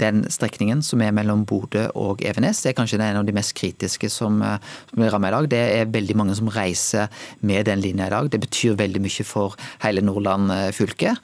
den 0.00 0.22
strekningen 0.32 0.80
som 0.84 1.02
er 1.04 1.12
mellom 1.14 1.44
Bodø 1.48 1.84
og 1.98 2.22
Evenes. 2.26 2.62
Det 2.62 2.72
er 2.72 2.78
kanskje 2.78 2.98
en 2.98 3.20
av 3.20 3.26
de 3.28 3.34
mest 3.36 3.54
kritiske 3.58 4.08
som, 4.10 4.40
som 4.42 4.98
blir 4.98 5.12
rammet 5.12 5.30
i 5.30 5.36
dag. 5.36 5.48
Det 5.52 5.62
er 5.76 5.92
veldig 5.92 6.16
mange 6.18 6.36
som 6.38 6.50
reiser 6.52 7.12
med 7.40 7.66
den 7.68 7.82
linja 7.84 8.08
i 8.08 8.14
dag. 8.14 8.30
Det 8.32 8.40
betyr 8.42 8.78
veldig 8.80 9.02
mye 9.04 9.26
for 9.28 9.58
hele 9.84 10.04
Nordland 10.04 10.50
fylke. 10.74 11.14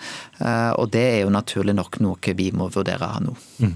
Og 0.78 0.90
det 0.94 1.04
er 1.14 1.20
jo 1.24 1.32
naturlig 1.34 1.74
nok 1.78 1.98
noe 2.04 2.36
vi 2.38 2.50
må 2.54 2.68
vurdere 2.74 3.08
nå. 3.24 3.34
Mm. 3.64 3.72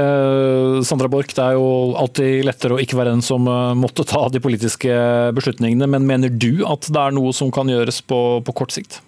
Eh, 0.00 0.80
Sandra 0.88 1.10
Borch, 1.12 1.34
det 1.36 1.44
er 1.44 1.58
jo 1.58 1.68
alltid 2.00 2.48
lettere 2.48 2.74
å 2.76 2.82
ikke 2.82 2.98
være 2.98 3.14
den 3.14 3.24
som 3.24 3.46
måtte 3.78 4.06
ta 4.08 4.24
de 4.32 4.42
politiske 4.42 4.96
beslutningene, 5.36 5.86
men 5.90 6.08
mener 6.08 6.32
du 6.32 6.64
at 6.66 6.88
det 6.90 7.04
er 7.04 7.14
noe 7.14 7.34
som 7.36 7.52
kan 7.54 7.70
gjøres 7.70 8.02
på, 8.08 8.20
på 8.46 8.56
kort 8.62 8.74
sikt? 8.74 9.02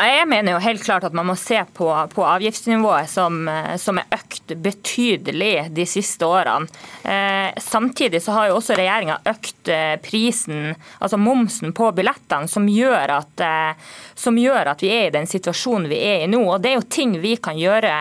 Jeg 0.00 0.28
mener 0.30 0.54
jo 0.54 0.62
helt 0.62 0.82
klart 0.84 1.04
at 1.04 1.14
man 1.16 1.26
må 1.28 1.34
se 1.36 1.58
på, 1.76 1.88
på 2.14 2.24
avgiftsnivået 2.24 3.10
som, 3.10 3.42
som, 3.80 3.98
er 4.00 4.16
økt 4.16 4.54
betydelig 4.62 5.66
de 5.76 5.84
siste 5.88 6.24
årene. 6.24 6.70
Eh, 7.04 7.50
samtidig 7.60 8.22
så 8.24 8.36
har 8.36 8.48
jo 8.48 8.58
også 8.60 8.78
regjeringa 8.78 9.18
økt 9.28 9.68
eh, 9.68 9.96
prisen, 10.00 10.74
altså 11.00 11.18
momsen 11.20 11.74
på 11.76 11.90
billettene, 11.96 12.48
som 12.48 12.68
gjør, 12.70 13.12
at, 13.18 13.44
eh, 13.44 13.90
som 14.16 14.38
gjør, 14.40 14.72
at, 14.72 14.84
vi 14.84 14.92
er 14.94 15.08
i 15.08 15.14
den 15.18 15.28
situasjonen 15.28 15.90
vi 15.90 16.00
er 16.06 16.24
i 16.24 16.30
nå. 16.30 16.40
Og 16.46 16.62
Det 16.62 16.72
er 16.72 16.78
jo 16.78 16.86
ting 16.88 17.18
vi 17.20 17.34
kan 17.36 17.60
gjøre, 17.60 17.92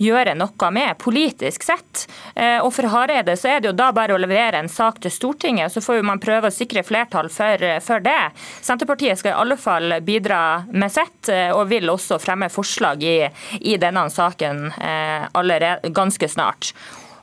gjøre 0.00 0.36
noe 0.38 0.72
med 0.72 0.96
politisk 1.02 1.68
sett. 1.68 2.06
Eh, 2.32 2.60
og 2.62 2.72
For 2.72 2.88
Hareide 2.94 3.36
så 3.36 3.52
er 3.52 3.60
det 3.60 3.72
jo 3.72 3.76
da 3.76 3.90
bare 3.92 4.16
å 4.16 4.22
levere 4.22 4.62
en 4.62 4.72
sak 4.72 5.02
til 5.04 5.12
Stortinget, 5.12 5.74
så 5.74 5.84
får 5.84 6.00
man 6.06 6.22
prøve 6.22 6.48
å 6.48 6.54
sikre 6.54 6.86
flertall 6.86 7.28
for, 7.32 7.68
for 7.84 8.00
det. 8.00 8.20
Senterpartiet 8.64 9.20
skal 9.20 9.34
i 9.34 9.40
alle 9.44 9.60
fall 9.60 9.98
bidra 10.06 10.42
med 10.72 10.92
sitt 10.92 11.32
Eh, 11.41 11.41
og 11.50 11.66
vil 11.72 11.90
også 11.92 12.20
fremme 12.22 12.50
forslag 12.52 13.02
i, 13.02 13.16
i 13.60 13.78
denne 13.80 14.06
saken 14.12 14.68
eh, 14.76 15.26
allerede, 15.32 15.90
ganske 15.94 16.28
snart. 16.30 16.72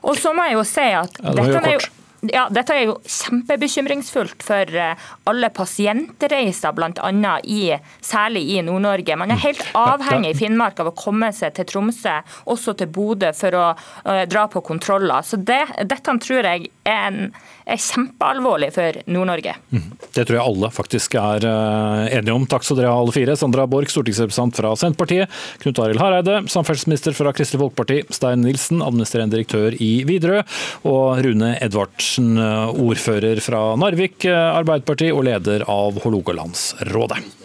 Og 0.00 0.16
så 0.16 0.32
må 0.36 0.46
jeg 0.48 0.58
jo 0.58 0.68
si 0.68 0.86
at 0.96 1.18
ja, 1.20 1.34
dette 1.36 1.64
er 1.64 1.74
jo 1.76 1.88
ja, 2.28 2.42
dette 2.52 2.74
er 2.76 2.82
jo 2.84 2.96
kjempebekymringsfullt 3.00 4.44
for 4.44 4.76
eh, 4.76 5.04
alle 5.30 5.48
pasientreiser, 5.56 6.74
bl.a. 6.76 7.36
I, 7.48 7.60
særlig 8.04 8.42
i 8.56 8.58
Nord-Norge. 8.64 9.16
Man 9.16 9.32
er 9.32 9.40
helt 9.40 9.62
avhengig 9.78 10.34
i 10.34 10.38
Finnmark 10.42 10.82
av 10.82 10.90
å 10.90 10.96
komme 10.96 11.30
seg 11.36 11.54
til 11.56 11.68
Tromsø, 11.70 12.18
også 12.52 12.76
til 12.76 12.90
Bodø, 12.92 13.32
for 13.36 13.56
å 13.56 13.64
uh, 13.72 14.24
dra 14.28 14.46
på 14.52 14.60
kontroller. 14.66 15.24
Så 15.24 15.40
det, 15.40 15.62
Dette 15.88 16.16
tror 16.20 16.44
jeg 16.44 16.68
er, 16.84 17.06
en, 17.08 17.32
er 17.70 17.80
kjempealvorlig 17.80 18.70
for 18.74 19.00
Nord-Norge. 19.10 19.54
Mm. 19.70 19.86
Det 20.14 20.24
tror 20.26 20.38
jeg 20.38 20.44
alle 20.52 20.70
faktisk 20.74 21.16
er 21.20 21.46
uh, 21.46 22.04
enige 22.10 22.34
om. 22.34 22.46
Takk 22.50 22.66
skal 22.66 22.80
dere 22.80 22.92
ha 22.92 23.00
alle 23.00 23.14
fire. 23.14 23.36
Sandra 23.38 23.66
Borch, 23.70 23.92
stortingsrepresentant 23.94 24.60
fra 24.60 24.74
Senterpartiet. 24.78 25.40
Knut 25.64 25.82
Arild 25.82 26.02
Hareide, 26.02 26.40
samferdselsminister 26.50 27.16
fra 27.16 27.34
Kristelig 27.36 27.62
Folkeparti. 27.64 28.00
Stein 28.14 28.44
Nilsen, 28.46 28.84
administrerende 28.84 29.38
direktør 29.38 29.76
i 29.80 29.92
Widerøe. 30.08 30.44
Og 30.90 31.20
Rune 31.24 31.54
Edvardsen, 31.62 32.32
eh, 32.38 32.80
ordfører 32.86 33.42
fra 33.44 33.64
Narvik 33.80 34.26
eh, 34.28 34.38
Arbeiderparti 34.60 35.12
og 35.14 35.26
leder 35.30 35.66
av 35.70 36.00
Hålogalandsrådet. 36.04 37.39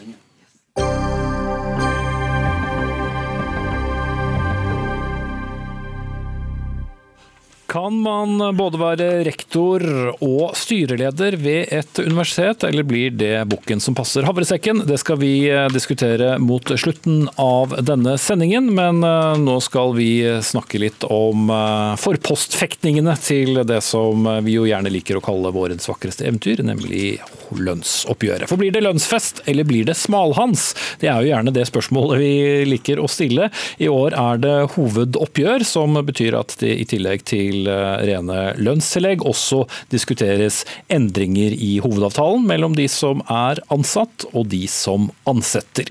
Kan 7.76 7.98
man 8.00 8.40
både 8.56 8.80
være 8.80 9.06
rektor 9.28 9.84
og 10.24 10.54
styreleder 10.56 11.36
ved 11.36 11.74
et 11.76 12.00
universitet, 12.00 12.64
eller 12.64 12.88
blir 12.88 13.12
det 13.12 13.34
bukken 13.52 13.82
som 13.84 13.98
passer 13.98 14.24
havresekken? 14.24 14.86
Det 14.88 14.96
skal 15.02 15.20
vi 15.20 15.50
eh, 15.52 15.68
diskutere 15.74 16.38
mot 16.40 16.72
slutten 16.80 17.26
av 17.36 17.76
denne 17.84 18.14
sendingen, 18.16 18.70
men 18.78 19.04
eh, 19.04 19.42
nå 19.44 19.58
skal 19.60 19.92
vi 19.98 20.08
snakke 20.40 20.80
litt 20.86 21.04
om 21.10 21.52
eh, 21.52 21.98
forpostfektningene 22.00 23.18
til 23.20 23.60
det 23.68 23.82
som 23.84 24.24
vi 24.48 24.56
jo 24.56 24.64
gjerne 24.70 24.96
liker 24.96 25.20
å 25.20 25.26
kalle 25.28 25.52
vårens 25.52 25.92
vakreste 25.92 26.30
eventyr, 26.30 26.64
nemlig 26.64 27.18
lønnsoppgjøret. 27.60 28.48
For 28.48 28.62
blir 28.62 28.72
det 28.72 28.86
lønnsfest, 28.88 29.44
eller 29.52 29.68
blir 29.68 29.84
det 29.92 29.98
smalhans? 30.00 30.70
Det 31.04 31.12
er 31.12 31.20
jo 31.20 31.34
gjerne 31.34 31.52
det 31.60 31.68
spørsmålet 31.68 32.24
vi 32.24 32.32
liker 32.72 33.04
å 33.04 33.12
stille. 33.12 33.52
I 33.84 33.92
år 33.92 34.16
er 34.16 34.42
det 34.48 34.56
hovedoppgjør, 34.78 35.68
som 35.68 36.00
betyr 36.08 36.40
at 36.40 36.56
det 36.64 36.72
i 36.80 36.88
tillegg 36.96 37.28
til 37.28 37.65
rene 37.68 38.54
lønnstillegg 38.62 39.26
også 39.26 39.64
diskuteres 39.94 40.64
endringer 40.92 41.56
i 41.56 41.78
hovedavtalen 41.84 42.46
mellom 42.48 42.78
de 42.78 42.88
som 42.92 43.24
er 43.32 43.62
ansatt 43.74 44.28
og 44.34 44.50
de 44.54 44.66
som 44.72 45.10
ansetter. 45.30 45.90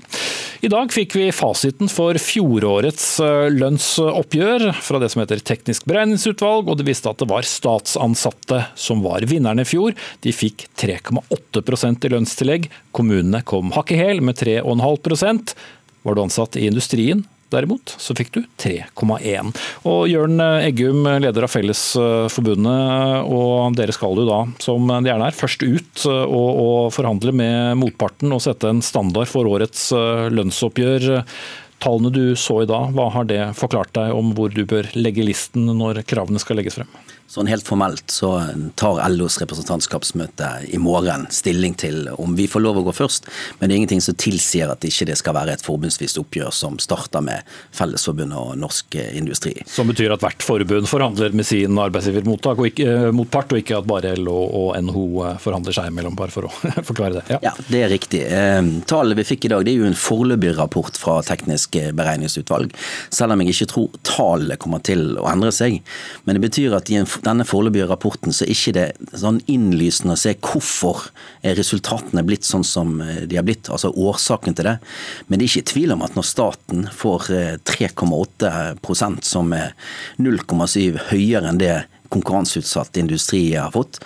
I 0.65 0.69
dag 0.71 0.89
fikk 0.89 1.13
vi 1.13 1.25
fasiten 1.35 1.89
for 1.91 2.17
fjorårets 2.17 3.03
eh, 3.21 3.47
lønnsoppgjør 3.53 4.71
fra 4.81 5.01
det 5.01 5.11
som 5.13 5.21
heter 5.21 5.43
Teknisk 5.45 5.85
beregningsutvalg, 5.89 6.71
og 6.71 6.79
det 6.79 6.87
viste 6.87 7.11
at 7.11 7.19
det 7.21 7.27
var 7.29 7.45
statsansatte 7.45 8.63
som 8.79 9.03
var 9.05 9.27
vinnerne 9.29 9.61
i 9.61 9.69
fjor. 9.69 9.93
De 10.25 10.33
fikk 10.33 10.65
3,8% 10.81 12.07
i 12.07 12.13
lønnstillegg. 12.15 12.69
Kommunene 12.95 13.43
kom 13.45 13.75
hakket 13.75 14.01
hæl 14.01 14.23
med 14.25 14.39
3,5 14.41 15.53
Var 16.05 16.15
du 16.15 16.23
ansatt 16.23 16.57
i 16.57 16.65
industrien, 16.71 17.25
derimot, 17.55 17.95
så 18.01 18.15
fikk 18.17 18.33
du 18.35 18.41
3,1. 18.61 19.51
Og 19.87 20.05
Jørn 20.11 20.39
Eggum, 20.59 21.03
leder 21.23 21.47
av 21.47 21.53
Fellesforbundet, 21.53 23.25
og 23.25 23.75
dere 23.79 23.95
skal 23.95 24.21
jo 24.21 24.27
da, 24.29 24.41
som 24.63 24.89
de 24.91 25.11
gjerne 25.11 25.29
er, 25.31 25.37
først 25.37 25.65
ut 25.65 26.05
og, 26.11 26.49
og 26.65 26.93
forhandle 26.95 27.33
med 27.35 27.79
motparten 27.81 28.33
og 28.35 28.43
sette 28.43 28.71
en 28.71 28.83
standard 28.85 29.29
for 29.31 29.47
årets 29.49 29.89
lønnsoppgjør. 30.35 31.23
Tallene 31.83 32.11
du 32.13 32.23
så 32.39 32.61
i 32.63 32.69
dag, 32.69 32.93
hva 32.95 33.09
har 33.13 33.27
det 33.29 33.41
forklart 33.59 33.93
deg 33.97 34.15
om 34.15 34.31
hvor 34.37 34.53
du 34.53 34.63
bør 34.69 34.87
legge 34.97 35.25
listen 35.25 35.67
når 35.77 36.05
kravene 36.07 36.41
skal 36.41 36.59
legges 36.59 36.79
frem? 36.79 36.89
Sånn 37.25 37.49
helt 37.49 37.65
formelt 37.65 38.11
så 38.13 38.29
tar 38.77 38.99
LOs 39.09 39.39
representantskapsmøte 39.41 40.49
i 40.75 40.77
morgen 40.77 41.25
stilling 41.33 41.73
til 41.73 42.05
om 42.21 42.35
vi 42.37 42.45
får 42.47 42.61
lov 42.61 42.77
å 42.79 42.83
gå 42.85 42.93
først, 42.93 43.25
men 43.57 43.67
det 43.67 43.73
er 43.73 43.79
ingenting 43.81 44.03
som 44.05 44.17
tilsier 44.21 44.69
at 44.69 44.85
ikke 44.85 45.07
det 45.09 45.17
skal 45.17 45.33
være 45.33 45.55
et 45.57 45.65
forbundsvist 45.65 46.19
oppgjør 46.21 46.53
som 46.53 46.77
starter 46.79 47.23
med 47.25 47.55
Fellesforbundet 47.75 48.37
og 48.37 48.59
Norsk 48.61 48.97
Industri. 49.17 49.55
Som 49.65 49.89
betyr 49.89 50.13
at 50.13 50.21
hvert 50.21 50.45
forbund 50.45 50.85
forhandler 50.89 51.33
med 51.33 51.47
sin 51.49 51.79
arbeidsgivermottak 51.81 52.61
og 52.61 52.83
eh, 52.85 53.07
motpart, 53.15 53.55
og 53.55 53.63
ikke 53.63 53.79
at 53.81 53.89
bare 53.89 54.13
LO 54.19 54.37
og 54.45 54.69
NHO 54.85 55.05
eh, 55.25 55.41
forhandler 55.41 55.75
seg 55.79 55.89
imellom, 55.89 56.13
bare 56.19 56.33
for 56.33 56.45
å 56.45 56.53
forklare 56.91 57.17
det. 57.17 57.25
Ja. 57.33 57.41
ja, 57.49 57.55
det 57.71 57.83
er 57.87 57.93
riktig. 57.95 58.21
Eh, 58.29 59.15
vi 59.15 59.27
fikk 59.27 59.49
i 59.49 59.53
dag 59.55 59.65
det 59.65 59.73
er 59.73 59.81
jo 59.81 59.89
en 59.89 59.97
foreløpig 59.97 60.53
rapport 60.59 60.97
fra 60.99 61.17
Teknisk 61.25 61.79
beregningsutvalg, 61.97 62.73
selv 63.09 63.33
om 63.33 63.41
jeg 63.41 63.55
ikke 63.55 63.69
tror 63.73 63.99
tallet 64.05 64.61
kommer 64.61 64.85
til 64.85 65.17
å 65.17 65.27
endre 65.33 65.51
seg. 65.55 65.81
Men 66.27 66.37
det 66.37 66.45
betyr 66.45 66.77
at 66.77 66.93
i 66.93 66.99
en 67.01 67.09
denne 67.25 67.45
foreløpige 67.47 67.87
rapporten 67.89 68.35
så 68.35 68.45
er 68.45 68.53
ikke 68.53 68.73
det 68.75 68.85
sånn 69.21 69.39
innlysende 69.51 70.15
å 70.15 70.19
se 70.19 70.35
hvorfor 70.35 71.07
er 71.45 71.57
resultatene 71.59 72.25
blitt 72.27 72.47
sånn 72.47 72.65
som 72.67 72.99
eh, 73.03 73.23
de 73.29 73.39
har 73.39 73.45
blitt, 73.47 73.69
altså 73.71 73.93
årsaken 73.93 74.57
til 74.57 74.69
det. 74.69 74.77
Men 75.27 75.39
det 75.39 75.47
er 75.47 75.53
ikke 75.53 75.73
tvil 75.73 75.95
om 75.95 76.05
at 76.05 76.17
når 76.17 76.27
staten 76.27 76.87
får 76.93 77.29
3,8 77.67 78.51
eh, 78.51 79.19
som 79.25 79.53
er 79.55 79.75
0,7 80.21 81.09
høyere 81.11 81.51
enn 81.51 81.61
det 81.61 81.75
konkurranseutsatt 82.13 82.97
industri 82.97 83.55
har 83.55 83.71
fått. 83.73 83.99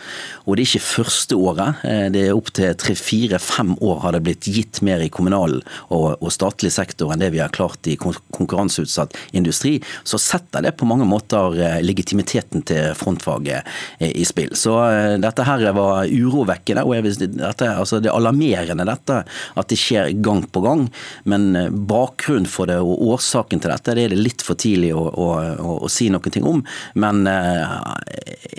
Og 0.46 0.56
det 0.56 0.64
er 0.64 0.70
ikke 0.70 0.86
første 0.86 1.38
året. 1.38 1.84
Eh, 1.86 2.08
det 2.14 2.26
er 2.28 2.38
opptil 2.38 2.76
tre-fire-fem 2.80 3.76
år 3.86 4.02
har 4.04 4.16
det 4.16 4.24
blitt 4.26 4.48
gitt 4.50 4.82
mer 4.86 5.04
i 5.04 5.12
kommunal 5.14 5.60
og, 5.90 6.08
og, 6.18 6.30
statlig 6.34 6.72
sektor 6.74 7.14
enn 7.14 7.22
det 7.22 7.32
vi 7.34 7.42
har 7.44 7.54
klart 7.54 7.88
i 7.90 7.98
konkurranseutsatt 8.00 9.18
industri. 9.38 9.78
Så 10.08 10.20
setter 10.22 10.64
det 10.66 10.76
på 10.80 10.88
mange 10.90 11.08
måter 11.10 11.58
eh, 11.60 11.80
legitimiteten 11.86 12.66
til 12.70 12.96
frontfaget 12.98 13.68
eh, 14.00 14.14
i 14.14 14.26
spill. 14.28 14.56
Så 14.58 14.78
dette 15.22 15.46
her 15.46 15.66
var 15.76 16.10
urovekkende, 16.10 16.84
og 16.86 17.04
vil, 17.06 17.16
dette, 17.38 17.68
altså 17.70 18.00
det 18.02 18.12
er 18.12 18.18
alarmerende 18.18 18.88
dette 18.88 19.22
at 19.60 19.70
det 19.70 19.78
skjer 19.80 20.14
gang 20.24 20.44
på 20.50 20.64
gang. 20.64 20.88
Men 21.30 21.52
bakgrunnen 21.90 22.50
for 22.50 22.70
det 22.70 22.80
og 22.80 23.04
årsaken 23.14 23.62
til 23.62 23.74
dette 23.74 23.96
det 23.96 24.06
er 24.08 24.14
det 24.14 24.22
litt 24.22 24.44
for 24.46 24.60
tidlig 24.60 24.92
å, 24.96 25.06
å, 25.10 25.30
å, 25.60 25.76
å 25.86 25.92
si 25.92 26.10
noe 26.14 26.44
om. 26.50 26.62
Men 27.00 27.24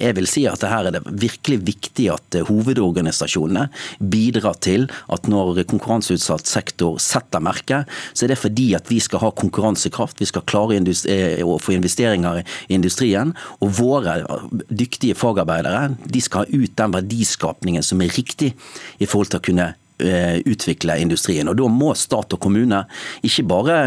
jeg 0.00 0.16
vil 0.16 0.28
si 0.30 0.44
at 0.48 0.60
det 0.62 0.70
her 0.70 0.88
er 0.88 0.94
det 0.96 1.02
virkelig 1.22 1.58
viktig 1.66 2.06
at 2.12 2.38
eh, 2.38 2.46
hovedorganisasjonene 2.48 3.66
bidrar 4.12 4.58
til 4.62 4.86
at 5.12 5.28
når 5.30 5.62
konkurranseutsatt 5.70 6.48
sektor 6.48 6.98
setter 7.02 7.42
merke, 7.44 7.82
så 8.12 8.26
er 8.26 8.34
det 8.34 8.40
fordi 8.40 8.70
at 8.78 8.90
vi 8.90 9.00
skal 9.02 9.24
ha 9.24 9.32
konkurransekraft, 9.36 10.20
vi 10.20 10.28
skal 10.30 10.46
klare 10.50 10.78
eh, 10.80 11.42
å 11.44 11.58
få 11.62 11.76
investeringer 11.76 12.42
i 12.42 12.76
industrien. 12.76 13.34
Og 13.60 13.74
våre 13.80 14.20
dyktige 14.68 15.18
fagarbeidere 15.18 15.96
de 16.04 16.24
skal 16.24 16.44
ha 16.44 16.62
ut 16.62 16.76
den 16.78 16.96
verdiskapningen 16.96 17.84
som 17.86 18.02
er 18.02 18.14
riktig 18.16 18.54
i 18.98 19.08
forhold 19.08 19.32
til 19.34 19.40
å 19.40 19.48
kunne 19.50 19.70
utvikle 20.00 20.96
industrien. 21.02 21.48
Og 21.50 21.58
Da 21.60 21.68
må 21.70 21.92
stat 21.98 22.32
og 22.36 22.40
kommune 22.40 22.82
ikke 23.26 23.44
bare 23.50 23.78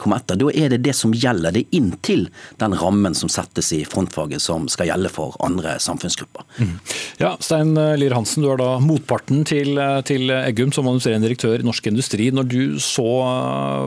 komme 0.00 0.18
etter. 0.20 0.38
Da 0.40 0.50
er 0.52 0.72
det 0.74 0.82
det 0.84 0.94
som 0.96 1.14
gjelder. 1.14 1.54
Det 1.54 1.66
inntil 1.76 2.28
den 2.60 2.76
rammen 2.78 3.14
som 3.16 3.30
settes 3.32 3.72
i 3.76 3.82
frontfaget 3.88 4.42
som 4.42 4.68
skal 4.72 4.90
gjelde 4.90 5.12
for 5.12 5.36
andre 5.44 5.76
samfunnsgrupper. 5.82 6.44
Mm. 6.58 6.74
Ja, 7.22 7.34
Stein 7.40 7.74
Lier 7.74 8.16
Hansen, 8.16 8.44
du 8.44 8.50
er 8.52 8.60
da 8.60 8.76
motparten 8.82 9.44
til, 9.48 9.78
til 10.08 10.32
Eggum 10.34 10.72
som 10.74 10.88
administrerende 10.90 11.28
direktør 11.28 11.62
i 11.62 11.66
Norsk 11.66 11.88
Industri. 11.90 12.30
Når 12.34 12.50
du 12.50 12.60
så 12.82 13.08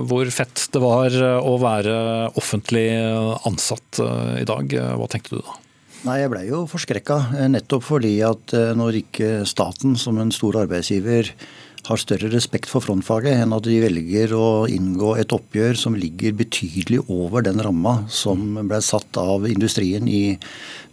hvor 0.10 0.32
fett 0.34 0.68
det 0.74 0.82
var 0.84 1.14
å 1.42 1.54
være 1.62 2.00
offentlig 2.40 2.88
ansatt 3.48 4.02
i 4.42 4.48
dag, 4.48 4.76
hva 4.98 5.08
tenkte 5.12 5.38
du 5.38 5.44
da? 5.44 5.60
Nei, 6.06 6.20
Jeg 6.22 6.30
ble 6.30 6.42
jo 6.46 6.58
forskrekka, 6.70 7.16
nettopp 7.50 7.86
fordi 7.88 8.20
at 8.26 8.54
når 8.78 9.00
ikke 9.00 9.30
staten 9.50 9.96
som 9.98 10.20
en 10.22 10.34
stor 10.34 10.60
arbeidsgiver 10.62 11.32
har 11.86 12.02
større 12.02 12.32
respekt 12.34 12.70
for 12.72 12.84
frontfaget 12.84 13.44
enn 13.44 13.54
at 13.56 13.66
de 13.68 13.78
velger 13.84 14.34
å 14.38 14.66
inngå 14.72 15.14
et 15.22 15.34
oppgjør 15.36 15.78
som 15.80 15.98
ligger 15.98 16.36
betydelig 16.40 17.04
over 17.06 17.46
den 17.46 17.62
ramma 17.62 18.00
som 18.10 18.58
ble 18.66 18.82
satt 18.84 19.20
av 19.22 19.46
industrien 19.50 20.10
i 20.10 20.38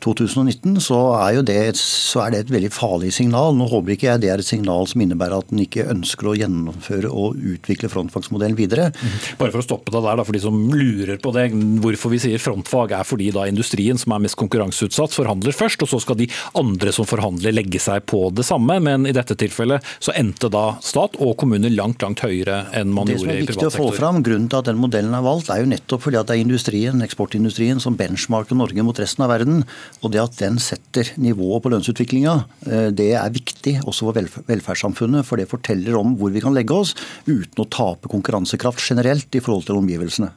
2019, 0.03 0.81
så 0.83 0.99
er, 1.17 1.41
det, 1.47 1.77
så 1.79 2.25
er 2.25 2.35
det 2.35 2.41
et 2.45 2.53
veldig 2.55 2.73
farlig 2.75 3.13
signal. 3.15 3.55
Nå 3.57 3.69
håper 3.71 3.95
ikke 3.95 4.09
jeg 4.11 4.23
det 4.25 4.33
er 4.33 4.43
et 4.43 4.49
signal 4.49 4.89
som 4.91 5.05
innebærer 5.05 5.43
at 5.43 5.53
en 5.55 5.63
ikke 5.63 5.87
ønsker 5.93 6.31
å 6.31 6.37
gjennomføre 6.39 7.11
og 7.11 7.39
utvikle 7.55 7.91
frontfagsmodellen 7.93 8.59
videre. 8.59 8.91
Mhm. 8.93 9.39
Bare 9.41 9.55
for 9.55 9.63
å 9.63 9.67
stoppe 9.67 9.95
deg 9.95 10.05
der, 10.05 10.19
da, 10.19 10.27
for 10.27 10.37
de 10.37 10.43
som 10.43 10.59
lurer 10.73 11.21
på 11.23 11.35
det. 11.37 11.49
Hvorfor 11.83 12.13
vi 12.15 12.23
sier 12.23 12.43
frontfag 12.43 12.97
er 12.99 13.07
fordi 13.09 13.31
da 13.35 13.47
industrien 13.51 14.01
som 14.01 14.17
er 14.17 14.25
mest 14.27 14.39
konkurranseutsatt 14.41 15.15
forhandler 15.15 15.57
først, 15.57 15.85
og 15.87 15.93
så 15.93 16.03
skal 16.03 16.19
de 16.21 16.29
andre 16.59 16.95
som 16.95 17.09
forhandler 17.09 17.55
legge 17.55 17.81
seg 17.83 18.07
på 18.11 18.25
det 18.35 18.47
samme. 18.49 18.79
Men 18.83 19.07
i 19.09 19.15
dette 19.17 19.37
tilfellet 19.39 19.85
så 20.03 20.15
endte 20.19 20.51
da 20.53 20.77
stat 20.85 21.19
og 21.23 21.37
kommune 21.41 21.71
langt 21.73 22.03
langt 22.03 22.25
høyere 22.25 22.65
enn 22.77 22.93
man 22.93 23.07
gjorde 23.07 23.23
i 23.23 23.23
privat 23.23 23.23
sektor. 23.23 23.23
Det 23.23 23.23
som 23.23 23.31
er 23.31 23.43
viktig 23.47 23.71
å 23.71 23.77
få 23.77 23.97
fram, 23.97 24.23
Grunnen 24.23 24.49
til 24.51 24.61
at 24.61 24.69
den 24.69 24.81
modellen 24.81 25.15
er 25.17 25.25
valgt, 25.25 25.51
er 25.51 25.63
jo 25.63 25.71
nettopp 25.71 26.05
fordi 26.07 26.19
at 26.21 26.29
det 26.29 26.37
er 26.37 26.45
industrien, 26.45 27.03
eksportindustrien 27.05 27.81
som 27.83 27.97
benchmarker 27.99 28.59
Norge 28.59 28.85
mot 28.87 28.99
resten 28.99 29.25
av 29.25 29.33
verden. 29.33 29.65
Og 30.03 30.13
det 30.15 30.23
at 30.23 30.39
den 30.41 30.59
setter 30.63 31.13
nivået 31.21 31.63
på 31.63 31.73
lønnsutviklinga, 31.73 32.35
eh, 32.67 32.89
det 32.95 33.13
er 33.19 33.35
viktig 33.35 33.79
også 33.85 34.09
for 34.09 34.45
velferdssamfunnet. 34.49 35.27
For 35.29 35.39
det 35.39 35.51
forteller 35.51 35.99
om 35.99 36.17
hvor 36.19 36.33
vi 36.35 36.43
kan 36.43 36.57
legge 36.57 36.75
oss 36.75 36.95
uten 37.29 37.63
å 37.63 37.69
tape 37.71 38.11
konkurransekraft 38.13 38.83
generelt 38.83 39.35
i 39.35 39.43
forhold 39.45 39.69
til 39.69 39.79
omgivelsene. 39.79 40.33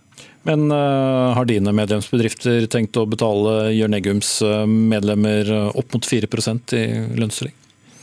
Men 0.45 0.70
uh, 0.70 1.34
har 1.34 1.47
dine 1.49 1.74
medlemsbedrifter 1.74 2.68
tenkt 2.70 2.97
å 3.01 3.08
betale 3.10 3.74
Jørn 3.74 3.97
Eggums 3.97 4.38
eh, 4.45 4.66
medlemmer 4.70 5.49
opp 5.74 5.95
mot 5.95 6.06
4% 6.06 6.76
i 6.78 6.86
lønnsstilling? 7.18 7.56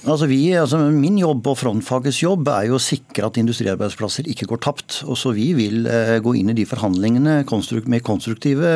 Altså 0.02 0.26
vi, 0.26 0.40
altså 0.58 0.80
min 0.90 1.14
jobb 1.20 1.46
og 1.46 1.60
frontfagets 1.60 2.18
jobb 2.24 2.48
er 2.50 2.66
jo 2.66 2.74
å 2.74 2.82
sikre 2.82 3.28
at 3.28 3.38
industriarbeidsplasser 3.38 4.26
ikke 4.32 4.48
går 4.50 4.62
tapt. 4.64 4.98
Og 5.06 5.14
så 5.20 5.30
Vi 5.36 5.52
vil 5.54 5.86
eh, 5.86 6.18
gå 6.18 6.34
inn 6.40 6.50
i 6.50 6.56
de 6.58 6.66
forhandlingene 6.66 7.38
med 7.86 8.02
konstruktive 8.02 8.72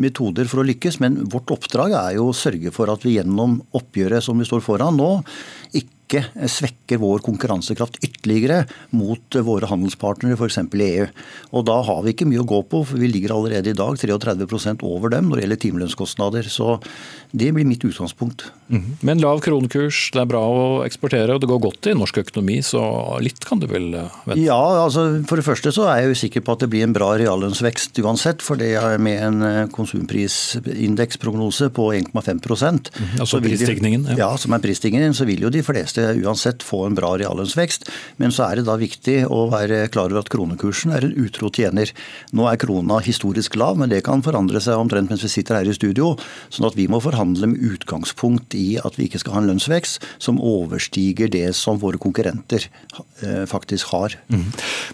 metoder 0.00 0.48
for 0.48 0.62
å 0.62 0.66
lykkes. 0.70 1.02
Men 1.04 1.20
vårt 1.28 1.52
oppdrag 1.52 1.92
er 1.92 2.16
jo 2.16 2.30
å 2.30 2.36
sørge 2.36 2.72
for 2.72 2.88
at 2.92 3.04
vi 3.04 3.18
gjennom 3.18 3.60
oppgjøret 3.76 4.24
som 4.24 4.40
vi 4.40 4.48
står 4.48 4.64
foran 4.64 4.96
nå, 4.96 5.12
ikke 5.76 5.99
ikke 6.10 6.48
svekker 6.50 6.98
vår 7.00 7.22
konkurransekraft 7.22 8.00
ytterligere 8.02 8.64
mot 8.96 9.38
våre 9.46 9.68
handelspartnere, 9.70 10.34
f.eks. 10.34 10.58
i 10.58 10.88
EU. 10.88 11.06
Og 11.54 11.66
Da 11.70 11.78
har 11.86 12.02
vi 12.02 12.14
ikke 12.14 12.26
mye 12.26 12.42
å 12.42 12.48
gå 12.48 12.60
på, 12.66 12.82
for 12.88 12.98
vi 12.98 13.10
ligger 13.10 13.36
allerede 13.36 13.70
i 13.70 13.78
dag 13.78 13.94
33% 14.00 14.82
over 14.86 15.14
dem 15.14 15.30
når 15.30 15.38
det 15.38 15.44
gjelder 15.44 15.62
timelønnskostnader. 15.64 16.50
Så 16.50 16.80
det 17.30 17.52
blir 17.54 17.68
mitt 17.68 17.84
utgangspunkt. 17.86 18.48
Mm. 18.70 18.96
Men 19.06 19.22
lav 19.22 19.40
kronekurs, 19.44 20.10
det 20.14 20.22
er 20.24 20.30
bra 20.30 20.42
å 20.42 20.82
eksportere, 20.86 21.34
og 21.34 21.42
det 21.42 21.50
går 21.50 21.62
godt 21.62 21.90
i 21.90 21.94
norsk 21.98 22.18
økonomi, 22.24 22.58
så 22.66 22.82
litt 23.22 23.44
kan 23.46 23.62
du 23.62 23.66
vel 23.70 23.94
eh, 23.94 24.18
vente? 24.26 24.42
Ja, 24.42 24.58
altså 24.84 25.22
for 25.30 25.36
det 25.38 25.46
første 25.46 25.72
så 25.74 25.86
er 25.90 26.02
jeg 26.02 26.10
jo 26.10 26.20
sikker 26.24 26.44
på 26.46 26.52
at 26.56 26.64
det 26.64 26.70
blir 26.72 26.84
en 26.86 26.96
bra 26.96 27.12
reallønnsvekst 27.20 27.98
uansett. 28.02 28.42
For 28.42 28.58
det 28.58 28.72
er 28.80 28.98
med 29.02 29.18
en 29.28 29.38
eh, 29.46 29.68
konsumprisindeksprognose 29.74 31.70
på 31.76 31.84
1,5 32.00 32.10
mm. 32.42 33.20
Altså 33.22 33.40
prisstigningen? 33.44 34.02
Ja. 34.12 34.16
ja, 34.24 34.30
som 34.40 34.54
er 34.56 34.64
prisstigningen, 34.64 35.14
så 35.14 35.24
vil 35.28 35.46
jo 35.46 35.52
de 35.54 35.62
fleste 35.66 35.99
uansett 36.24 36.64
få 36.66 36.84
en 36.86 36.96
bra 36.98 37.14
reallønnsvekst. 37.20 37.88
Men 38.20 38.34
så 38.34 38.46
er 38.46 38.60
det 38.60 38.66
da 38.68 38.76
viktig 38.80 39.22
å 39.30 39.46
være 39.52 39.86
klar 39.92 40.10
over 40.10 40.22
at 40.22 40.30
kronekursen 40.32 40.94
er 40.94 41.06
en 41.06 41.16
utro 41.20 41.50
tjener. 41.54 41.92
Nå 42.36 42.46
er 42.50 42.60
krona 42.60 43.00
historisk 43.04 43.56
lav, 43.60 43.78
men 43.80 43.92
det 43.92 44.02
kan 44.06 44.24
forandre 44.24 44.62
seg 44.62 44.80
omtrent 44.80 45.12
mens 45.12 45.24
vi 45.26 45.32
sitter 45.32 45.60
her 45.60 45.70
i 45.70 45.76
studio. 45.76 46.16
sånn 46.50 46.68
at 46.68 46.76
vi 46.78 46.88
må 46.90 47.00
forhandle 47.02 47.50
med 47.50 47.64
utgangspunkt 47.74 48.54
i 48.58 48.78
at 48.82 48.98
vi 48.98 49.08
ikke 49.08 49.20
skal 49.22 49.36
ha 49.36 49.42
en 49.42 49.50
lønnsvekst 49.52 50.06
som 50.22 50.40
overstiger 50.40 51.30
det 51.30 51.54
som 51.56 51.78
våre 51.80 52.00
konkurrenter 52.00 52.66
eh, 53.22 53.44
faktisk 53.50 53.92
har. 53.94 54.16
Mm. 54.28 54.46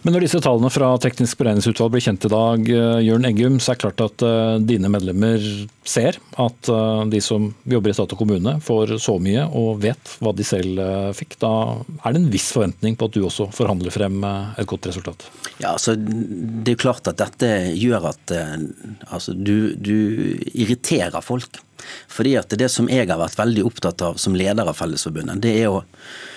Men 0.02 0.16
når 0.16 0.26
disse 0.26 0.42
tallene 0.44 0.70
fra 0.72 0.92
Teknisk 1.02 1.38
beregningsutvalg 1.40 1.94
blir 1.94 2.04
kjent 2.04 2.26
i 2.28 2.32
dag, 2.32 2.70
eh, 2.70 3.00
Jørn 3.06 3.28
Eggum, 3.28 3.58
så 3.60 3.72
er 3.72 3.78
det 3.78 3.84
klart 3.84 4.04
at 4.06 4.24
dine 4.66 4.90
medlemmer 4.92 5.42
ser 5.86 6.18
at 6.42 6.68
de 7.10 7.20
som 7.22 7.48
jobber 7.68 7.92
i 7.92 7.96
stat 7.96 8.12
og 8.12 8.20
kommune 8.20 8.56
får 8.64 8.96
så 9.02 9.16
mye 9.22 9.44
og 9.56 9.82
vet 9.84 10.16
hva 10.20 10.32
de 10.36 10.46
selv 10.46 10.80
fikk, 11.16 11.36
da 11.42 11.50
er 12.02 12.14
det 12.14 12.20
en 12.22 12.30
viss 12.32 12.48
forventning 12.54 12.96
på 12.98 13.08
at 13.08 13.16
du 13.16 13.24
også 13.26 13.48
forhandler 13.54 13.94
frem 13.94 14.22
eh, 14.26 14.56
et 14.62 14.68
godt 14.70 14.88
resultat? 14.90 15.28
Ja, 15.58 15.74
altså, 15.74 15.96
Det 15.96 16.74
er 16.74 16.82
klart 16.82 17.08
at 17.10 17.20
dette 17.20 17.50
gjør 17.76 18.10
at 18.12 18.34
eh, 18.34 18.56
altså, 19.08 19.36
du, 19.36 19.74
du 19.76 19.96
irriterer 20.52 21.20
folk. 21.24 21.60
Fordi 22.10 22.34
at 22.40 22.54
det 22.58 22.70
som 22.72 22.88
jeg 22.90 23.08
har 23.10 23.20
vært 23.20 23.38
veldig 23.38 23.66
opptatt 23.68 24.02
av 24.02 24.16
som 24.20 24.34
leder 24.38 24.66
av 24.66 24.78
Fellesforbundet, 24.78 25.42
det 25.44 25.54
er 25.60 25.70
å 25.70 25.84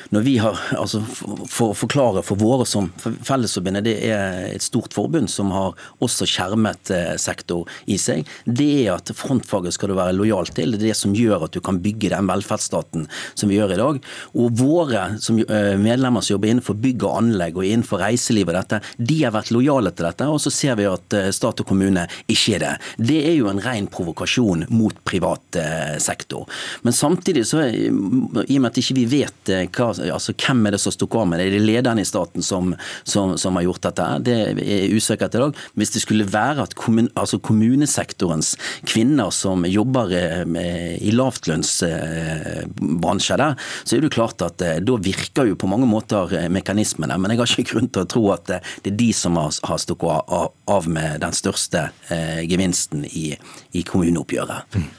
når 0.09 0.21
vi 0.25 0.35
har, 0.41 0.57
altså 0.77 1.01
For 1.05 1.71
å 1.71 1.77
forklare 1.77 2.23
for 2.25 2.39
våre 2.41 2.65
som 2.67 2.89
Fellesforbundet 2.99 3.85
det 3.85 3.95
er 4.09 4.47
et 4.49 4.65
stort 4.65 4.93
forbund 4.95 5.29
som 5.31 5.51
har 5.53 5.77
også 6.03 6.25
skjermet 6.29 6.91
eh, 6.93 7.13
sektor 7.21 7.67
i 7.89 7.97
seg. 8.01 8.27
Det 8.45 8.67
er 8.83 8.95
at 8.95 9.11
frontfaget 9.15 9.75
skal 9.75 9.91
du 9.91 9.95
være 9.97 10.15
lojal 10.17 10.49
til. 10.55 10.73
Det 10.73 10.79
er 10.81 10.89
det 10.89 10.97
som 10.97 11.13
gjør 11.15 11.45
at 11.45 11.55
du 11.55 11.61
kan 11.63 11.79
bygge 11.83 12.11
den 12.13 12.29
velferdsstaten 12.29 13.05
som 13.37 13.51
vi 13.51 13.59
gjør 13.59 13.75
i 13.75 13.79
dag. 13.79 13.99
Og 14.41 14.59
våre 14.59 15.03
som, 15.21 15.39
eh, 15.39 15.75
medlemmer 15.79 16.25
som 16.25 16.35
jobber 16.35 16.51
innenfor 16.53 16.79
bygg 16.81 17.05
og 17.05 17.17
anlegg 17.21 17.59
og 17.59 17.67
innenfor 17.67 18.01
reiseliv 18.03 18.49
og 18.49 18.57
dette, 18.59 18.81
de 18.97 19.19
har 19.23 19.35
vært 19.35 19.53
lojale 19.55 19.93
til 19.93 20.09
dette. 20.09 20.29
Og 20.29 20.41
så 20.43 20.53
ser 20.53 20.79
vi 20.79 20.89
at 20.89 21.17
eh, 21.17 21.29
stat 21.35 21.63
og 21.63 21.69
kommune 21.69 22.07
ikke 22.29 22.57
er 22.57 22.65
det. 22.65 22.73
Det 23.11 23.19
er 23.29 23.37
jo 23.37 23.51
en 23.51 23.61
ren 23.63 23.89
provokasjon 23.91 24.65
mot 24.73 25.03
privat 25.07 25.57
sektor. 26.01 26.45
Men 26.85 26.93
samtidig 26.93 27.43
så, 27.47 27.63
i 27.69 27.89
og 27.89 28.61
med 28.61 28.69
at 28.69 28.77
ikke 28.81 28.95
vi 28.97 29.05
vet 29.09 29.51
hva 29.75 29.89
altså 30.13 30.31
Hvem 30.39 30.59
er 30.67 30.71
det 30.75 30.81
som 30.83 30.93
sto 30.95 31.05
av 31.19 31.25
med 31.29 31.37
det? 31.39 31.45
Er 31.49 31.53
det 31.57 31.67
lederen 31.67 32.01
i 32.01 32.07
staten 32.07 32.41
som, 32.45 32.65
som, 33.03 33.27
som 33.39 33.51
har 33.57 33.63
gjort 33.67 33.85
dette? 33.89 34.05
Det 34.25 34.35
er 34.49 34.95
usikkert 34.95 35.35
i 35.35 35.43
dag. 35.43 35.51
Hvis 35.79 35.93
det 35.95 36.01
skulle 36.03 36.29
være 36.29 36.61
at 36.65 36.73
kommun, 36.79 37.09
altså 37.19 37.37
kommunesektorens 37.43 38.49
kvinner 38.87 39.29
som 39.35 39.57
jobber 39.67 40.07
eh, 40.15 40.95
i 41.03 41.11
lavtlønnsbransjer 41.15 43.37
der, 43.41 43.53
så 43.83 43.95
er 43.95 44.01
det 44.03 44.15
klart 44.15 44.41
at 44.45 44.61
eh, 44.65 44.83
da 44.83 44.93
virker 45.01 45.45
jo 45.49 45.55
på 45.59 45.71
mange 45.71 45.87
måter 45.89 46.33
eh, 46.37 46.49
mekanismene. 46.51 47.17
Men 47.19 47.31
jeg 47.33 47.39
har 47.41 47.47
ikke 47.55 47.71
grunn 47.73 47.89
til 47.91 48.01
å 48.03 48.09
tro 48.09 48.23
at 48.35 48.45
det 48.49 48.89
er 48.91 48.99
de 48.99 49.11
som 49.15 49.33
har, 49.39 49.51
stukket 49.79 50.21
av 50.69 50.83
med 50.91 51.21
den 51.23 51.33
største 51.35 51.81
eh, 52.11 52.41
gevinsten 52.49 53.01
i, 53.07 53.37
i 53.77 53.81
kommuneoppgjøret. 53.87 54.61
Mm. 54.75 54.89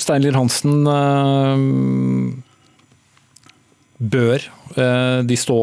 Steinlir 0.00 0.34
Hansen, 0.38 0.76
bør 4.02 4.42
eh, 4.76 5.18
de 5.26 5.38
stå 5.38 5.58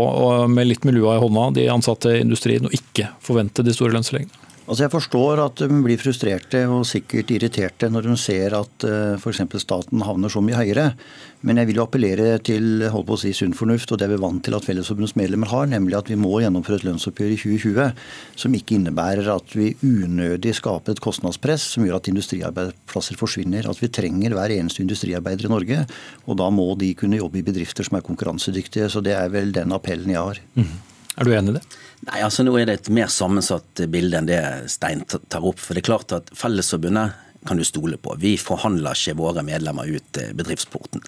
med 0.52 0.70
litt 0.70 0.86
med 0.88 0.96
lua 0.96 1.18
i 1.18 1.24
hånda, 1.24 1.50
de 1.58 1.68
ansatte 1.72 2.14
i 2.16 2.22
industrien, 2.24 2.68
og 2.68 2.76
ikke 2.76 3.10
forvente 3.26 3.66
de 3.66 3.76
store 3.76 3.96
lønnsstillinger? 3.98 4.49
Altså 4.70 4.84
Jeg 4.86 4.94
forstår 4.94 5.40
at 5.42 5.62
de 5.64 5.78
blir 5.82 5.98
frustrerte 5.98 6.60
og 6.70 6.84
sikkert 6.86 7.32
irriterte 7.34 7.88
når 7.90 8.06
de 8.06 8.18
ser 8.22 8.54
at 8.54 8.84
eh, 8.86 9.16
f.eks. 9.18 9.42
staten 9.64 10.04
havner 10.06 10.30
så 10.30 10.44
mye 10.46 10.60
høyere. 10.60 10.92
Men 11.42 11.58
jeg 11.58 11.72
vil 11.72 11.80
jo 11.80 11.86
appellere 11.88 12.36
til 12.46 12.84
holdt 12.94 13.08
på 13.08 13.16
å 13.18 13.22
si, 13.24 13.32
sunn 13.34 13.56
fornuft 13.58 13.90
og 13.96 13.98
det 13.98 14.12
vi 14.12 14.18
er 14.20 14.22
vant 14.22 14.44
til 14.46 14.54
at 14.54 14.68
Fellesforbundets 14.68 15.16
medlemmer 15.18 15.50
har, 15.50 15.66
nemlig 15.72 15.98
at 15.98 16.12
vi 16.12 16.20
må 16.22 16.36
gjennomføre 16.44 16.84
et 16.84 16.86
lønnsoppgjør 16.86 17.34
i 17.34 17.40
2020 17.42 18.06
som 18.44 18.60
ikke 18.60 18.78
innebærer 18.78 19.32
at 19.34 19.58
vi 19.58 19.72
unødig 19.82 20.54
skaper 20.60 20.94
et 20.94 21.02
kostnadspress 21.02 21.66
som 21.74 21.88
gjør 21.88 21.98
at 21.98 22.12
industriarbeidsplasser 22.14 23.18
forsvinner. 23.18 23.66
At 23.74 23.82
vi 23.82 23.90
trenger 23.90 24.38
hver 24.38 24.54
eneste 24.54 24.86
industriarbeider 24.86 25.50
i 25.50 25.54
Norge, 25.56 25.82
og 26.30 26.38
da 26.44 26.54
må 26.54 26.70
de 26.78 26.94
kunne 27.00 27.18
jobbe 27.18 27.42
i 27.42 27.48
bedrifter 27.50 27.90
som 27.90 27.98
er 27.98 28.06
konkurransedyktige. 28.06 28.94
Så 28.94 29.02
det 29.02 29.18
er 29.18 29.34
vel 29.34 29.50
den 29.56 29.74
appellen 29.74 30.14
jeg 30.14 30.22
har. 30.22 30.46
Mm. 30.60 30.76
Er 31.18 31.26
du 31.26 31.34
enig 31.34 31.56
i 31.56 31.58
det? 31.58 31.66
Nei, 32.08 32.22
altså 32.24 32.46
Nå 32.46 32.54
er 32.60 32.70
det 32.70 32.78
et 32.80 32.92
mer 32.96 33.10
sammensatt 33.12 33.84
bilde 33.92 34.22
enn 34.22 34.30
det 34.30 34.44
Stein 34.72 35.04
tar 35.10 35.44
opp. 35.44 35.60
For 35.60 35.76
det 35.76 35.84
er 35.84 35.90
klart 35.92 36.16
at 36.16 36.32
Fellesforbundet 36.38 37.26
kan 37.48 37.58
du 37.58 37.64
stole 37.64 37.98
på. 37.98 38.16
Vi 38.20 38.34
forhandler 38.38 38.98
ikke 38.98 39.16
våre 39.20 39.44
medlemmer 39.48 39.88
ut 39.88 40.20
eh, 40.20 40.32
bedriftsporten. 40.36 41.04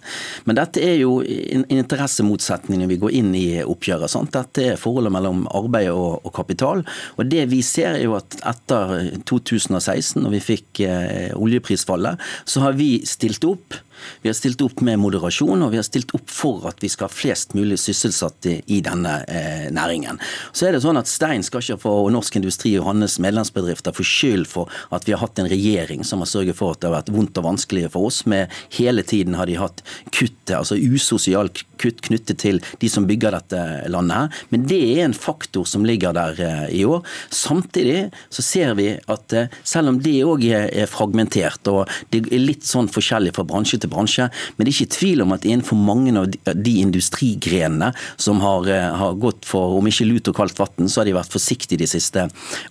Men 0.48 0.58
dette 0.58 0.80
er 0.84 0.96
jo 1.02 1.18
en 1.22 1.66
interessemotsetning 1.72 2.82
når 2.82 2.92
vi 2.94 3.00
går 3.02 3.18
inn 3.20 3.34
i 3.36 3.46
oppgjøret. 3.64 4.12
Sant? 4.14 4.32
Dette 4.36 4.72
er 4.72 4.80
forholdet 4.80 5.14
mellom 5.14 5.44
arbeid 5.52 5.92
og, 5.92 6.22
og, 6.24 6.32
kapital. 6.36 6.86
Og 7.18 7.28
det 7.28 7.50
vi 7.52 7.62
ser 7.66 7.98
er 7.98 8.06
jo 8.06 8.16
at 8.20 8.40
etter 8.48 9.12
2016, 9.28 10.22
når 10.24 10.38
vi 10.38 10.44
fikk 10.54 10.84
eh, 10.88 11.32
oljeprisfallet, 11.36 12.22
så 12.48 12.64
har 12.68 12.80
vi 12.80 12.94
stilt 13.08 13.44
opp 13.48 13.76
Vi 14.22 14.30
har 14.30 14.38
stilt 14.38 14.62
opp 14.66 14.82
med 14.86 15.00
moderasjon, 15.02 15.64
og 15.66 15.74
vi 15.74 15.80
har 15.80 15.88
stilt 15.88 16.14
opp 16.18 16.30
for 16.32 16.68
at 16.70 16.82
vi 16.84 16.90
skal 16.92 17.10
ha 17.10 17.14
flest 17.14 17.56
mulig 17.58 17.80
sysselsatte 17.82 18.58
i 18.72 18.82
denne 18.86 19.18
eh, 19.28 19.68
næringen. 19.74 20.20
Så 20.52 20.68
er 20.68 20.76
det 20.76 20.84
sånn 20.86 21.00
at 21.00 21.10
Stein 21.12 21.46
skal 21.46 21.64
ikke 21.64 21.82
få 21.86 21.96
Norsk 22.14 22.38
Industri 22.40 22.74
og 22.80 22.90
hans 22.90 23.18
medlemsbedrifter 23.24 23.96
få 23.96 24.06
skyld 24.08 24.48
for 24.50 24.72
at 24.92 25.08
vi 25.08 25.16
har 25.16 25.24
hatt 25.24 25.42
en 25.42 25.50
regjering 25.52 26.06
som 26.08 26.24
har 26.24 26.30
sørget 26.32 26.58
for 26.60 26.76
at 26.76 26.82
det 26.82 26.90
har 26.90 26.98
vært 27.00 27.14
vondt 27.14 27.40
og 27.42 27.48
vanskelig 27.50 27.90
for 27.94 28.10
oss. 28.10 28.24
Med 28.30 28.52
hele 28.78 29.06
tiden 29.08 29.38
har 29.40 29.50
de 29.50 29.60
hatt 29.60 29.84
kutt, 30.16 30.54
altså 30.54 30.78
usosialt 30.78 31.64
kutt 31.82 32.02
knyttet 32.06 32.42
til 32.42 32.62
de 32.82 32.90
som 32.92 33.08
bygger 33.10 33.36
dette 33.38 33.62
landet 33.92 34.18
her. 34.18 34.42
Men 34.54 34.66
det 34.70 34.82
er 34.94 35.06
en 35.06 35.18
faktor 35.18 35.66
som 35.70 35.86
ligger 35.88 36.16
der 36.18 36.42
eh, 36.42 36.66
i 36.82 36.84
år. 36.88 37.06
Samtidig 37.34 38.10
så 38.30 38.46
ser 38.46 38.76
vi 38.80 38.92
at 38.96 39.38
eh, 39.38 39.52
selv 39.64 39.94
om 39.94 40.02
det 40.04 40.18
òg 40.28 40.46
er 40.52 40.90
fragmentert, 40.90 41.68
og 41.72 41.90
det 42.14 42.26
er 42.28 42.44
litt 42.44 42.68
sånn 42.68 42.90
forskjellig 42.92 43.34
fra 43.36 43.46
bransje 43.48 43.82
til 43.82 43.91
bransje, 43.92 44.30
men 44.56 44.66
det 44.66 44.74
er 44.74 44.78
ikke 44.80 44.98
tvil 44.98 45.26
om 45.26 45.36
at 45.36 45.46
innenfor 45.48 45.80
mange 45.80 46.14
av 46.18 46.32
de 46.32 46.76
industrigrenene 46.82 47.92
som 48.16 48.42
har, 48.44 48.68
eh, 48.72 48.90
har 49.02 49.20
gått 49.22 49.46
for, 49.48 49.78
om 49.78 49.88
ikke 49.88 50.08
lut 50.10 50.32
og 50.32 50.38
kaldt 50.40 50.60
vann, 50.62 50.90
så 50.90 51.02
har 51.02 51.10
de 51.10 51.18
vært 51.18 51.36
forsiktige 51.36 51.82
de 51.84 51.90
siste 51.90 52.28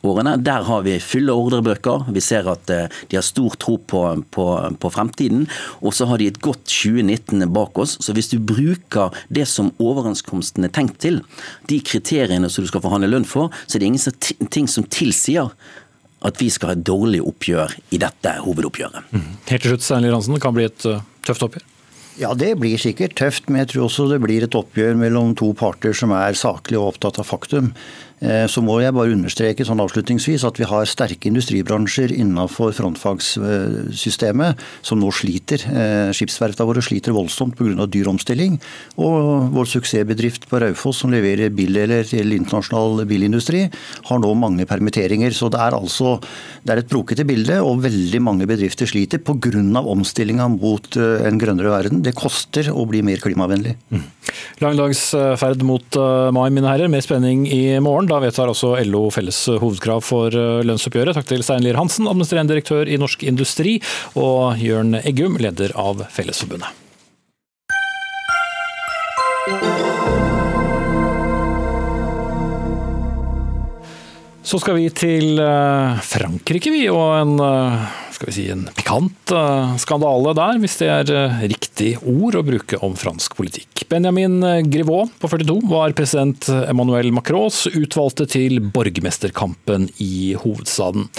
årene. 0.07 0.37
Der 0.43 0.67
har 0.67 0.85
vi 0.87 0.99
fulle 1.03 1.35
ordrebøker. 1.35 2.09
Vi 2.13 2.23
ser 2.25 2.49
at 2.51 2.67
de 2.67 3.17
har 3.17 3.25
stor 3.25 3.55
tro 3.61 3.77
på, 3.79 4.03
på, 4.35 4.47
på 4.81 4.91
fremtiden. 4.93 5.47
Og 5.81 5.95
så 5.97 6.07
har 6.11 6.21
de 6.21 6.29
et 6.31 6.41
godt 6.43 6.65
2019 6.67 7.47
bak 7.53 7.79
oss. 7.81 7.97
Så 8.03 8.15
hvis 8.17 8.31
du 8.33 8.39
bruker 8.39 9.15
det 9.33 9.47
som 9.51 9.73
overenskomsten 9.83 10.67
er 10.67 10.75
tenkt 10.75 11.01
til, 11.05 11.21
de 11.71 11.81
kriteriene 11.85 12.51
som 12.51 12.65
du 12.65 12.71
skal 12.71 12.85
forhandle 12.85 13.11
lønn 13.11 13.29
for, 13.29 13.53
så 13.67 13.77
er 13.77 13.85
det 13.85 13.93
ingenting 13.93 14.69
som 14.71 14.87
tilsier 14.91 15.53
at 16.27 16.41
vi 16.41 16.51
skal 16.53 16.73
ha 16.73 16.77
et 16.77 16.87
dårlig 16.87 17.23
oppgjør 17.25 17.77
i 17.97 18.01
dette 18.01 18.33
hovedoppgjøret. 18.45 19.13
Mm. 19.15 19.29
Helt 19.49 19.65
til 19.65 19.75
slutt, 19.75 19.87
Steinli 19.87 20.13
Ransen, 20.13 20.37
det 20.37 20.45
kan 20.45 20.57
bli 20.57 20.67
et 20.69 20.89
uh, 20.89 21.01
tøft 21.27 21.47
oppgjør? 21.47 21.67
Ja, 22.21 22.35
Det 22.37 22.53
blir 22.61 22.77
sikkert 22.77 23.15
tøft, 23.17 23.49
men 23.49 23.63
jeg 23.63 23.71
tror 23.73 23.87
også 23.87 24.05
det 24.11 24.19
blir 24.21 24.45
et 24.45 24.57
oppgjør 24.57 24.99
mellom 25.01 25.33
to 25.39 25.55
parter 25.57 25.95
som 25.97 26.13
er 26.13 26.37
saklige 26.37 26.81
og 26.81 26.93
opptatt 26.93 27.21
av 27.23 27.29
faktum. 27.31 27.71
Eh, 28.21 28.45
så 28.53 28.61
må 28.61 28.77
jeg 28.83 28.93
bare 28.93 29.15
understreke 29.15 29.65
sånn 29.65 29.81
avslutningsvis 29.81 30.45
at 30.45 30.59
vi 30.61 30.69
har 30.69 30.89
sterke 30.89 31.31
industribransjer 31.31 32.13
innenfor 32.13 32.75
frontfagssystemet 32.77 34.61
som 34.85 35.01
nå 35.01 35.09
sliter. 35.15 35.65
Eh, 35.65 36.11
skipsverftene 36.17 36.69
våre 36.69 36.85
sliter 36.85 37.17
voldsomt 37.17 37.57
pga. 37.57 37.87
dyr 37.91 38.11
omstilling. 38.13 38.59
Og 39.01 39.49
vår 39.55 39.67
suksessbedrift 39.73 40.49
på 40.51 40.61
Raufoss 40.61 41.01
som 41.01 41.11
leverer 41.11 41.51
bildeler 41.51 42.05
til 42.05 42.33
internasjonal 42.37 43.07
bilindustri, 43.09 43.71
har 44.05 44.19
nå 44.19 44.35
mange 44.37 44.67
permitteringer. 44.67 45.33
Så 45.33 45.51
det 45.51 45.61
er 45.61 45.73
altså 45.73 46.21
det 46.65 46.75
er 46.75 46.79
et 46.79 46.91
brokete 46.91 47.25
bilde, 47.25 47.57
og 47.63 47.81
veldig 47.83 48.21
mange 48.21 48.47
bedrifter 48.47 48.87
sliter 48.87 49.19
pga. 49.19 49.81
omstillinga 49.81 50.49
mot 50.61 50.97
eh, 50.97 51.27
en 51.27 51.39
grønnere 51.39 51.71
verden. 51.71 52.03
Det 52.03 52.15
koster 52.15 52.69
å 52.71 52.87
bli 52.87 53.01
mer 53.03 53.17
klimavennlig. 53.17 53.77
Mm. 53.91 54.05
Lang 54.61 54.77
dags 54.77 55.11
ferd 55.41 55.63
mot 55.63 55.97
mai, 56.33 56.51
mine 56.51 56.69
herrer. 56.69 56.89
Mer 56.89 57.01
spenning 57.01 57.47
i 57.49 57.81
morgen. 57.81 58.10
Da 58.11 58.17
vedtar 58.19 58.51
også 58.51 58.73
LO 58.89 59.05
felles 59.15 59.39
hovedkrav 59.63 60.03
for 60.03 60.35
eh, 60.35 60.65
lønnsoppgjøret. 60.67 61.15
Takk 61.15 61.29
til 61.31 61.45
Stein 61.47 61.63
Lier 61.63 61.79
Hansen, 61.79 62.09
administrerende 62.11 62.57
direktør 62.57 62.91
i 62.91 62.99
Norsk 62.99 63.23
Industri, 63.23 63.79
og 64.19 64.59
Jørn 64.59 64.99
Eggum, 65.05 65.39
leder 65.39 65.71
av 65.79 66.03
Fellesforbundet. 66.11 66.75
Så 74.43 74.57
skal 74.57 74.79
vi 74.79 74.87
til 74.89 75.37
eh, 75.37 75.99
Frankrike, 76.01 76.73
vi, 76.73 76.87
og 76.89 77.13
en, 77.19 77.35
eh, 77.45 77.83
skal 78.17 78.31
vi 78.31 78.35
si, 78.39 78.47
en 78.53 78.65
pikant 78.77 79.35
eh, 79.37 79.75
skandale 79.83 80.33
der, 80.39 80.61
hvis 80.63 80.79
det 80.81 80.89
er 80.89 81.41
riktig 81.45 81.91
ord 82.01 82.39
å 82.41 82.45
bruke 82.47 82.81
om 82.87 82.97
fransk 82.99 83.37
politikk. 83.37 83.85
Benjamin 83.91 84.41
Griveaux 84.71 85.13
på 85.21 85.29
42 85.29 85.59
var 85.69 85.93
president 85.99 86.49
Emmanuel 86.63 87.13
Macrons 87.13 87.67
utvalgte 87.69 88.29
til 88.31 88.63
borgermesterkampen 88.73 89.91
i 90.01 90.33
hovedstaden. 90.41 91.11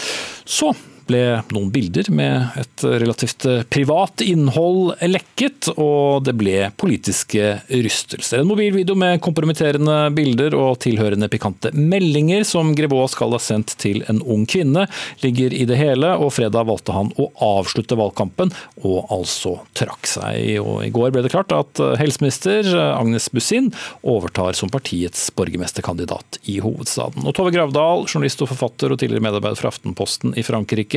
Så 0.47 0.71
ble 1.07 1.41
noen 1.53 1.69
bilder 1.73 2.09
med 2.13 2.57
et 2.61 2.85
relativt 2.85 3.45
privat 3.71 4.23
innhold 4.25 4.95
lekket, 5.01 5.71
og 5.75 6.25
det 6.27 6.35
ble 6.39 6.69
politiske 6.79 7.57
rystelser. 7.69 8.41
En 8.41 8.49
mobilvideo 8.49 8.95
med 8.99 9.21
kompromitterende 9.23 9.97
bilder 10.15 10.55
og 10.57 10.79
tilhørende 10.83 11.29
pikante 11.31 11.71
meldinger 11.75 12.45
som 12.47 12.73
Grevaux 12.77 13.15
skal 13.15 13.35
ha 13.35 13.41
sendt 13.41 13.75
til 13.81 14.03
en 14.11 14.21
ung 14.21 14.45
kvinne, 14.49 14.87
ligger 15.23 15.53
i 15.55 15.65
det 15.69 15.79
hele, 15.79 16.13
og 16.17 16.33
fredag 16.35 16.67
valgte 16.69 16.95
han 16.95 17.11
å 17.21 17.29
avslutte 17.45 17.97
valgkampen, 17.99 18.53
og 18.83 19.11
altså 19.13 19.57
trakk 19.77 20.09
seg. 20.09 20.59
Og 20.61 20.83
I 20.85 20.91
går 20.93 21.13
ble 21.15 21.25
det 21.25 21.33
klart 21.33 21.53
at 21.55 21.81
helseminister 22.01 22.67
Agnes 22.91 23.29
Bussin 23.33 23.71
overtar 24.01 24.57
som 24.57 24.71
partiets 24.71 25.29
borgermesterkandidat 25.37 26.41
i 26.51 26.59
hovedstaden. 26.63 27.25
Og 27.25 27.35
Tove 27.37 27.53
Gravdal, 27.55 28.05
journalist 28.09 28.41
og 28.43 28.51
forfatter 28.51 28.93
og 28.93 28.99
tidligere 29.01 29.23
medarbeider 29.23 29.59
for 29.59 29.71
Aftenposten 29.71 30.35
i 30.39 30.43
Frankrike, 30.45 30.90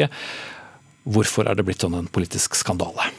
Hvorfor 1.05 1.49
er 1.49 1.59
det 1.59 1.67
blitt 1.69 1.85
sånn 1.85 1.99
en 1.99 2.09
politisk 2.09 2.57
skandale? 2.57 3.11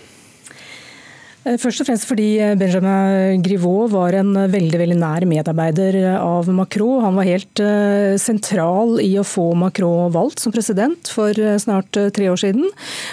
Eh, 1.46 1.60
først 1.62 1.84
og 1.84 1.90
fremst 1.90 2.08
fordi 2.10 2.28
eh, 2.42 2.56
Benjamin 2.58 3.44
Griveaux 3.46 3.92
var 3.94 4.18
en 4.18 4.34
veldig 4.50 4.80
veldig 4.82 4.98
nær 4.98 5.26
medarbeider 5.30 5.98
av 6.18 6.50
Macron. 6.50 7.04
Han 7.06 7.20
var 7.20 7.28
helt 7.28 7.62
eh, 7.62 8.16
sentral 8.22 8.98
i 9.04 9.12
å 9.22 9.26
få 9.26 9.52
Macron 9.58 10.14
valgt 10.14 10.42
som 10.42 10.54
president 10.56 11.12
for 11.14 11.38
snart 11.62 11.94
tre 12.16 12.30
år 12.32 12.40
siden. 12.42 12.66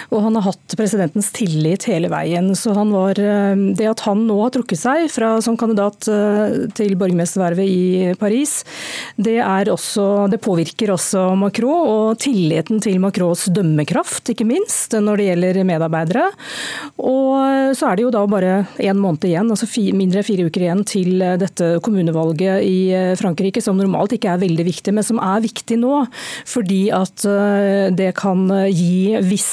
Og 0.09 0.25
han 0.25 0.37
har 0.39 0.47
hatt 0.47 0.75
presidentens 0.77 1.29
tillit 1.35 1.85
hele 1.89 2.09
veien. 2.11 2.51
Så 2.57 2.73
var, 2.73 3.17
det 3.17 3.87
at 3.87 4.01
han 4.07 4.23
nå 4.27 4.35
har 4.41 4.51
trukket 4.53 4.81
seg 4.81 5.05
fra, 5.13 5.35
som 5.43 5.55
kandidat 5.59 6.07
til 6.77 6.95
borgermestervervet 6.99 7.69
i 7.69 8.13
Paris, 8.19 8.55
det, 9.15 9.37
også, 9.71 10.27
det, 10.31 10.41
påvirker 10.43 10.93
også 10.93 11.25
Macron 11.39 11.87
og 11.93 12.19
tilliten 12.21 12.81
til 12.83 12.99
Macrons 13.03 13.45
dømmekraft, 13.53 14.33
ikke 14.33 14.47
minst, 14.49 14.95
når 14.97 15.21
det 15.21 15.29
gjelder 15.29 15.61
medarbeidere. 15.69 16.25
Og 17.03 17.77
så 17.77 17.89
er 17.89 17.99
det 17.99 18.07
jo 18.07 18.13
da 18.13 18.22
bare 18.29 18.65
én 18.81 18.99
måned 18.99 19.25
igjen, 19.27 19.49
altså 19.51 19.67
mindre 19.95 20.21
enn 20.21 20.27
fire 20.27 20.45
uker 20.47 20.65
igjen 20.65 20.83
til 20.87 21.21
eh, 21.23 21.37
dette 21.41 21.77
kommunevalget 21.83 22.63
i 22.65 22.77
eh, 22.93 23.13
Frankrike, 23.19 23.61
som 23.63 23.77
normalt 23.79 24.15
ikke 24.15 24.31
er 24.33 24.41
veldig 24.43 24.65
viktig, 24.67 24.93
men 24.95 25.05
som 25.05 25.19
er 25.23 25.43
viktig 25.43 25.77
nå. 25.81 26.03
Fordi 26.49 26.81
at 26.95 27.25
eh, 27.27 27.89
det 27.95 28.11
kan 28.19 28.45
gi, 28.69 29.15
hvis 29.23 29.47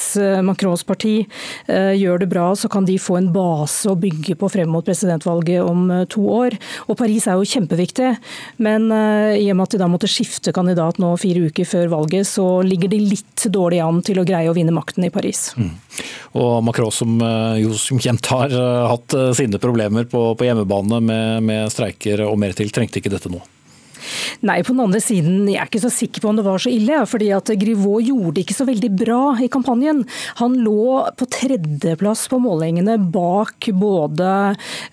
Macrons 0.45 0.83
parti 0.87 1.23
gjør 1.67 2.21
det 2.21 2.27
bra, 2.31 2.51
så 2.57 2.69
kan 2.71 2.85
de 2.87 2.97
få 3.01 3.17
en 3.19 3.29
base 3.33 3.89
å 3.89 3.97
bygge 3.99 4.35
på 4.39 4.49
frem 4.51 4.69
mot 4.71 4.85
presidentvalget 4.85 5.63
om 5.63 5.89
to 6.11 6.23
år. 6.31 6.55
Og 6.87 6.97
Paris 6.99 7.27
er 7.29 7.39
jo 7.39 7.47
kjempeviktig, 7.47 8.11
men 8.63 8.89
i 8.91 9.45
og 9.51 9.57
med 9.57 9.65
at 9.65 9.75
de 9.75 9.81
da 9.81 9.89
måtte 9.91 10.09
skifte 10.11 10.53
kandidat 10.55 10.99
nå 11.01 11.13
fire 11.21 11.47
uker 11.49 11.67
før 11.67 11.91
valget, 11.93 12.29
så 12.29 12.45
ligger 12.65 12.91
de 12.91 13.01
litt 13.13 13.45
dårlig 13.53 13.81
an 13.83 14.01
til 14.05 14.21
å 14.21 14.25
greie 14.27 14.51
å 14.51 14.55
vinne 14.57 14.75
makten 14.75 15.07
i 15.07 15.11
Paris. 15.13 15.51
Mm. 15.57 15.71
Og 16.41 16.53
Macron, 16.65 16.93
som 16.95 17.17
jo 17.59 17.75
som 17.79 17.99
kjent 18.01 18.31
har 18.31 18.55
hatt 18.91 19.15
eh, 19.17 19.31
sine 19.37 19.59
problemer 19.61 20.07
på, 20.09 20.23
på 20.35 20.47
hjemmebane 20.47 21.01
med, 21.03 21.47
med 21.47 21.73
streiker 21.73 22.25
og 22.27 22.37
mer 22.41 22.55
til. 22.57 22.71
Trengte 22.73 23.01
ikke 23.01 23.13
dette 23.13 23.31
nå? 23.31 23.41
Nei, 24.47 24.61
på 24.63 24.73
den 24.73 24.83
andre 24.85 25.01
siden, 25.03 25.43
jeg 25.51 25.59
er 25.59 25.67
ikke 25.67 25.83
så 25.83 25.91
sikker 25.93 26.23
på 26.23 26.31
om 26.31 26.39
det 26.39 26.45
var 26.47 26.61
så 26.61 26.71
ille. 26.71 27.01
fordi 27.11 27.31
at 27.35 27.51
Griveaux 27.59 28.03
gjorde 28.05 28.41
ikke 28.41 28.55
så 28.55 28.65
veldig 28.67 28.89
bra 29.03 29.21
i 29.43 29.49
kampanjen. 29.51 30.03
Han 30.39 30.55
lå 30.63 31.03
på 31.19 31.27
tredjeplass 31.27 32.27
på 32.31 32.39
målingene 32.41 32.97
bak 33.11 33.67
både 33.75 34.29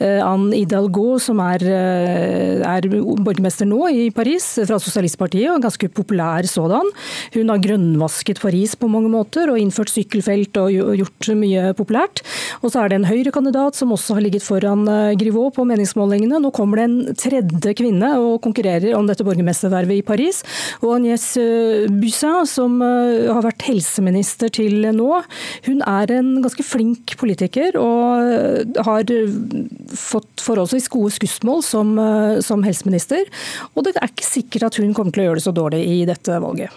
eh, 0.01 0.19
Anne 0.25 0.57
Hidalgo, 0.57 1.19
som 1.23 1.41
er, 1.45 1.63
eh, 1.63 2.65
er 2.67 2.89
borgermester 2.89 3.69
nå 3.69 3.89
i 3.93 4.09
Paris, 4.15 4.51
fra 4.67 4.81
Sosialistpartiet, 4.83 5.51
og 5.53 5.63
ganske 5.63 5.91
populær 5.95 6.47
sådan. 6.49 6.93
Hun 7.37 7.53
har 7.53 7.63
grønnvasket 7.63 8.43
Paris 8.43 8.75
på 8.75 8.91
mange 8.91 9.13
måter, 9.13 9.51
og 9.51 9.61
innført 9.61 9.93
sykkelfelt 9.93 10.59
og 10.61 10.99
gjort 10.99 11.31
mye 11.39 11.73
populært. 11.79 12.25
Og 12.63 12.73
så 12.73 12.83
er 12.83 12.91
det 12.93 13.01
en 13.01 13.09
Høyre-kandidat 13.09 13.79
som 13.79 13.95
også 13.95 14.19
har 14.19 14.27
ligget 14.27 14.45
foran 14.45 14.85
Grivaud 15.19 15.29
Griveaux 15.29 15.55
på 15.55 15.65
meningsmålingene. 15.69 16.41
Nå 16.41 16.51
kommer 16.55 16.81
det 16.81 16.87
en 16.89 17.17
tredje 17.19 17.75
kvinne 17.77 18.15
og 18.21 18.41
konkurrerer 18.45 18.97
om 18.97 19.09
dette 19.09 19.27
borgermestervervet 19.29 20.01
i 20.01 20.07
Paris. 20.07 20.43
Og 20.83 20.97
Agnès 20.99 21.31
øh, 21.41 21.87
Bussin, 22.01 22.47
som 22.49 22.81
øh, 22.83 23.29
har 23.33 23.45
vært 23.45 23.67
helseminister 23.69 24.53
til 24.53 24.89
nå, 24.97 25.23
hun 25.69 25.85
er 25.87 26.15
en 26.19 26.35
ganske 26.45 26.65
flink 26.67 27.17
politiker 27.21 27.79
og 27.81 28.33
øh, 28.33 28.83
har 28.87 29.07
fått 29.99 30.45
forholdsvis 30.45 30.91
gode 30.93 31.13
skussmål 31.15 31.63
som, 31.65 31.95
som 32.45 32.63
helseminister. 32.67 33.25
Og 33.75 33.87
det 33.87 33.95
er 33.97 34.11
ikke 34.11 34.27
sikkert 34.27 34.69
at 34.69 34.83
hun 34.83 34.93
kommer 34.97 35.15
til 35.15 35.25
å 35.25 35.31
gjøre 35.31 35.41
det 35.41 35.47
så 35.47 35.55
dårlig 35.57 35.83
i 35.87 36.05
dette 36.09 36.37
valget. 36.43 36.73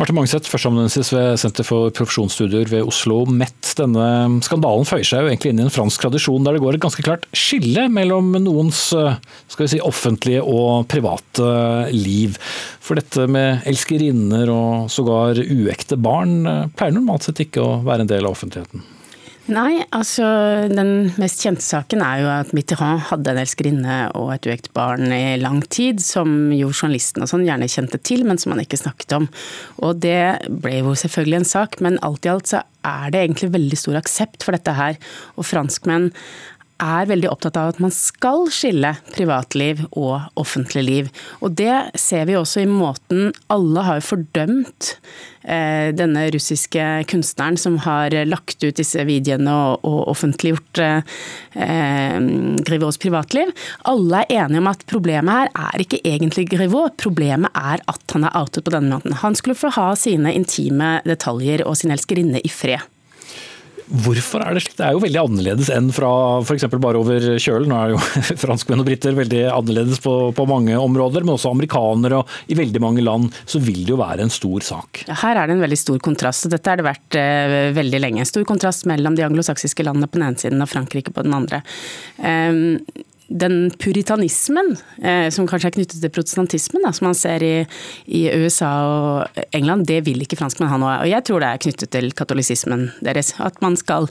Marte 0.00 0.14
Mangseth, 0.16 0.48
førsteamanuensis 0.48 1.10
ved 1.12 1.34
Senter 1.42 1.66
for 1.68 1.90
profesjonsstudier 1.92 2.70
ved 2.72 2.86
Oslo 2.88 3.18
MET. 3.28 3.74
Denne 3.76 4.38
skandalen 4.40 4.86
føyer 4.88 5.04
seg 5.04 5.26
jo 5.26 5.28
egentlig 5.28 5.50
inn 5.52 5.58
i 5.60 5.66
en 5.66 5.72
fransk 5.74 6.00
tradisjon 6.00 6.46
der 6.46 6.56
det 6.56 6.62
går 6.62 6.78
et 6.78 6.84
ganske 6.86 7.04
klart 7.04 7.26
skille 7.36 7.84
mellom 7.92 8.30
noens 8.40 8.78
skal 8.88 9.66
vi 9.66 9.68
si, 9.74 9.80
offentlige 9.84 10.40
og 10.40 10.86
private 10.88 11.50
liv. 11.92 12.38
For 12.80 12.96
dette 12.96 13.26
med 13.28 13.68
elskerinner 13.68 14.48
og 14.54 14.88
sågar 14.88 15.36
uekte 15.36 16.00
barn 16.00 16.48
pleier 16.72 16.96
normalt 16.96 17.28
sett 17.28 17.44
ikke 17.44 17.60
å 17.60 17.76
være 17.84 18.06
en 18.06 18.12
del 18.14 18.24
av 18.24 18.38
offentligheten. 18.38 18.88
Nei, 19.50 19.80
altså 19.90 20.24
den 20.70 21.10
mest 21.18 21.40
kjente 21.42 21.64
saken 21.64 22.04
er 22.06 22.20
jo 22.22 22.28
at 22.30 22.52
Mitterrand 22.54 23.02
hadde 23.08 23.32
en 23.32 23.40
elskerinne 23.40 23.96
og 24.14 24.28
et 24.36 24.46
uekt 24.46 24.68
barn 24.76 25.10
i 25.10 25.34
lang 25.42 25.58
tid, 25.66 25.98
som 26.04 26.52
jo 26.54 26.68
journalisten 26.70 27.24
og 27.24 27.32
sånn 27.32 27.42
gjerne 27.48 27.66
kjente 27.70 27.98
til, 28.06 28.22
men 28.28 28.38
som 28.38 28.54
han 28.54 28.62
ikke 28.62 28.78
snakket 28.78 29.16
om. 29.18 29.26
Og 29.82 29.98
det 30.04 30.46
ble 30.62 30.76
jo 30.78 30.94
selvfølgelig 30.94 31.40
en 31.40 31.50
sak, 31.50 31.80
men 31.82 31.98
alt 32.06 32.28
i 32.28 32.30
alt 32.30 32.52
så 32.52 32.62
er 32.86 33.10
det 33.10 33.24
egentlig 33.24 33.50
veldig 33.56 33.80
stor 33.80 33.98
aksept 33.98 34.46
for 34.46 34.54
dette 34.54 34.76
her. 34.76 35.00
Og 35.34 35.48
franskmenn 35.48 36.12
er 36.80 37.08
veldig 37.10 37.30
opptatt 37.30 37.58
av 37.60 37.74
at 37.74 37.80
man 37.82 37.92
skal 37.94 38.48
skille 38.52 38.94
privatliv 39.14 39.82
og 39.90 40.30
offentlig 40.40 40.84
liv. 40.86 41.10
Og 41.44 41.54
det 41.58 41.92
ser 41.98 42.26
vi 42.28 42.38
også 42.38 42.64
i 42.64 42.70
måten 42.70 43.30
Alle 43.52 43.84
har 43.86 44.02
fordømt 44.04 44.94
eh, 45.44 45.90
denne 45.96 46.26
russiske 46.34 46.86
kunstneren 47.10 47.58
som 47.60 47.78
har 47.84 48.14
lagt 48.28 48.62
ut 48.64 48.78
disse 48.80 49.04
videoene 49.08 49.56
og, 49.78 49.98
offentliggjort 50.10 50.82
eh, 50.82 52.16
Grivauds 52.66 53.00
privatliv. 53.02 53.52
Alle 53.90 54.24
er 54.24 54.44
enige 54.44 54.62
om 54.62 54.70
at 54.72 54.86
problemet 54.90 55.34
her 55.34 55.52
er 55.70 55.84
ikke 55.84 56.02
egentlig 56.04 56.48
Grivaud, 56.50 56.96
problemet 57.00 57.52
er 57.56 57.84
at 57.90 58.16
han 58.16 58.26
er 58.26 58.38
outet 58.40 58.66
på 58.66 58.74
denne 58.74 58.94
måten. 58.94 59.18
Han 59.22 59.36
skulle 59.38 59.58
få 59.58 59.72
ha 59.76 59.92
sine 59.98 60.34
intime 60.36 60.98
detaljer 61.08 61.66
og 61.66 61.78
sin 61.78 61.94
elskerinne 61.94 62.42
i 62.42 62.52
fred. 62.52 62.82
Hvorfor 63.90 64.44
er 64.44 64.54
det 64.54 64.62
slik? 64.62 64.76
Det 64.78 64.86
er 64.86 64.94
jo 64.94 65.02
veldig 65.02 65.20
annerledes 65.24 65.70
enn 65.74 65.88
fra 65.94 66.10
f.eks. 66.44 66.66
bare 66.78 67.00
over 67.00 67.24
kjølen. 67.42 67.72
Nå 67.72 67.78
er 67.78 67.94
jo 67.94 68.00
franskmenn 68.44 68.82
og 68.82 68.86
briter 68.86 69.16
veldig 69.16 69.42
annerledes 69.50 69.98
på, 70.04 70.14
på, 70.36 70.46
mange 70.50 70.76
områder, 70.78 71.26
men 71.26 71.34
også 71.34 71.50
amerikanere. 71.50 72.22
og 72.22 72.52
I 72.52 72.58
veldig 72.60 72.82
mange 72.82 73.04
land 73.04 73.28
så 73.42 73.62
vil 73.62 73.82
det 73.82 73.94
jo 73.94 74.00
være 74.00 74.26
en 74.26 74.34
stor 74.34 74.66
sak. 74.66 75.02
Her 75.10 75.42
er 75.42 75.50
det 75.50 75.58
en 75.58 75.64
veldig 75.66 75.80
stor 75.80 75.98
kontrast, 76.06 76.46
og 76.46 76.54
dette 76.54 76.70
har 76.70 76.80
det 76.80 76.86
vært 76.86 77.18
eh, 77.18 77.58
veldig 77.76 78.02
lenge. 78.04 78.22
En 78.22 78.30
stor 78.30 78.46
kontrast 78.48 78.86
mellom 78.90 79.18
de 79.18 79.26
anglosaksiske 79.26 79.86
landene 79.86 80.10
på 80.10 80.20
den 80.20 80.28
ene 80.28 80.42
siden 80.42 80.62
og 80.62 80.70
Frankrike 80.70 81.14
på 81.14 81.26
den 81.26 81.34
andre. 81.36 81.64
Um, 82.22 82.78
den 83.30 83.70
puritanismen 83.78 84.72
eh, 85.02 85.28
som 85.30 85.46
kanskje 85.48 85.70
er 85.70 85.76
knyttet 85.76 86.02
til 86.02 86.12
protestantismen, 86.12 86.82
da, 86.82 86.92
som 86.96 87.06
man 87.08 87.18
ser 87.18 87.44
i, 87.46 87.54
i, 88.10 88.24
USA 88.42 88.70
og 88.86 89.42
England, 89.56 89.86
det 89.90 90.02
vil 90.08 90.24
ikke 90.24 90.38
franskmenn 90.40 90.70
ha 90.72 90.78
noe 90.80 90.94
av. 90.96 91.04
Og 91.06 91.12
jeg 91.12 91.26
tror 91.26 91.42
det 91.42 91.50
er 91.50 91.62
knyttet 91.66 91.92
til 91.94 92.10
katolisismen 92.16 92.88
deres. 93.06 93.36
At 93.38 93.60
man 93.62 93.78
skal 93.78 94.10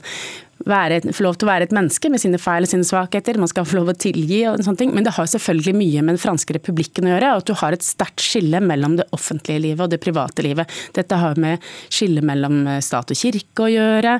være, 0.68 1.00
få 1.16 1.24
lov 1.24 1.38
til 1.38 1.48
å 1.48 1.50
være 1.50 1.68
et 1.68 1.74
menneske 1.74 2.10
med 2.12 2.20
sine 2.22 2.40
feil 2.40 2.66
og 2.66 2.70
sine 2.72 2.86
svakheter. 2.86 3.38
Man 3.40 3.50
skal 3.50 3.66
få 3.68 3.78
lov 3.78 3.92
å 3.92 3.96
tilgi 3.96 4.42
og 4.50 4.60
sånne 4.64 4.80
ting. 4.82 4.92
Men 4.96 5.06
det 5.06 5.14
har 5.16 5.30
selvfølgelig 5.30 5.74
mye 5.78 6.04
med 6.04 6.14
den 6.14 6.22
franske 6.22 6.56
republikken 6.56 7.08
å 7.08 7.14
gjøre. 7.14 7.32
og 7.32 7.42
At 7.42 7.50
du 7.50 7.54
har 7.62 7.76
et 7.76 7.86
sterkt 7.86 8.24
skille 8.24 8.60
mellom 8.64 8.98
det 9.00 9.08
offentlige 9.16 9.64
livet 9.66 9.86
og 9.86 9.94
det 9.94 10.02
private 10.02 10.44
livet. 10.46 10.78
Dette 10.96 11.20
har 11.22 11.40
med 11.40 11.64
skille 11.88 12.24
mellom 12.26 12.62
eh, 12.66 12.82
stat 12.84 13.14
og 13.14 13.20
kirke 13.20 13.66
å 13.66 13.72
gjøre. 13.72 14.16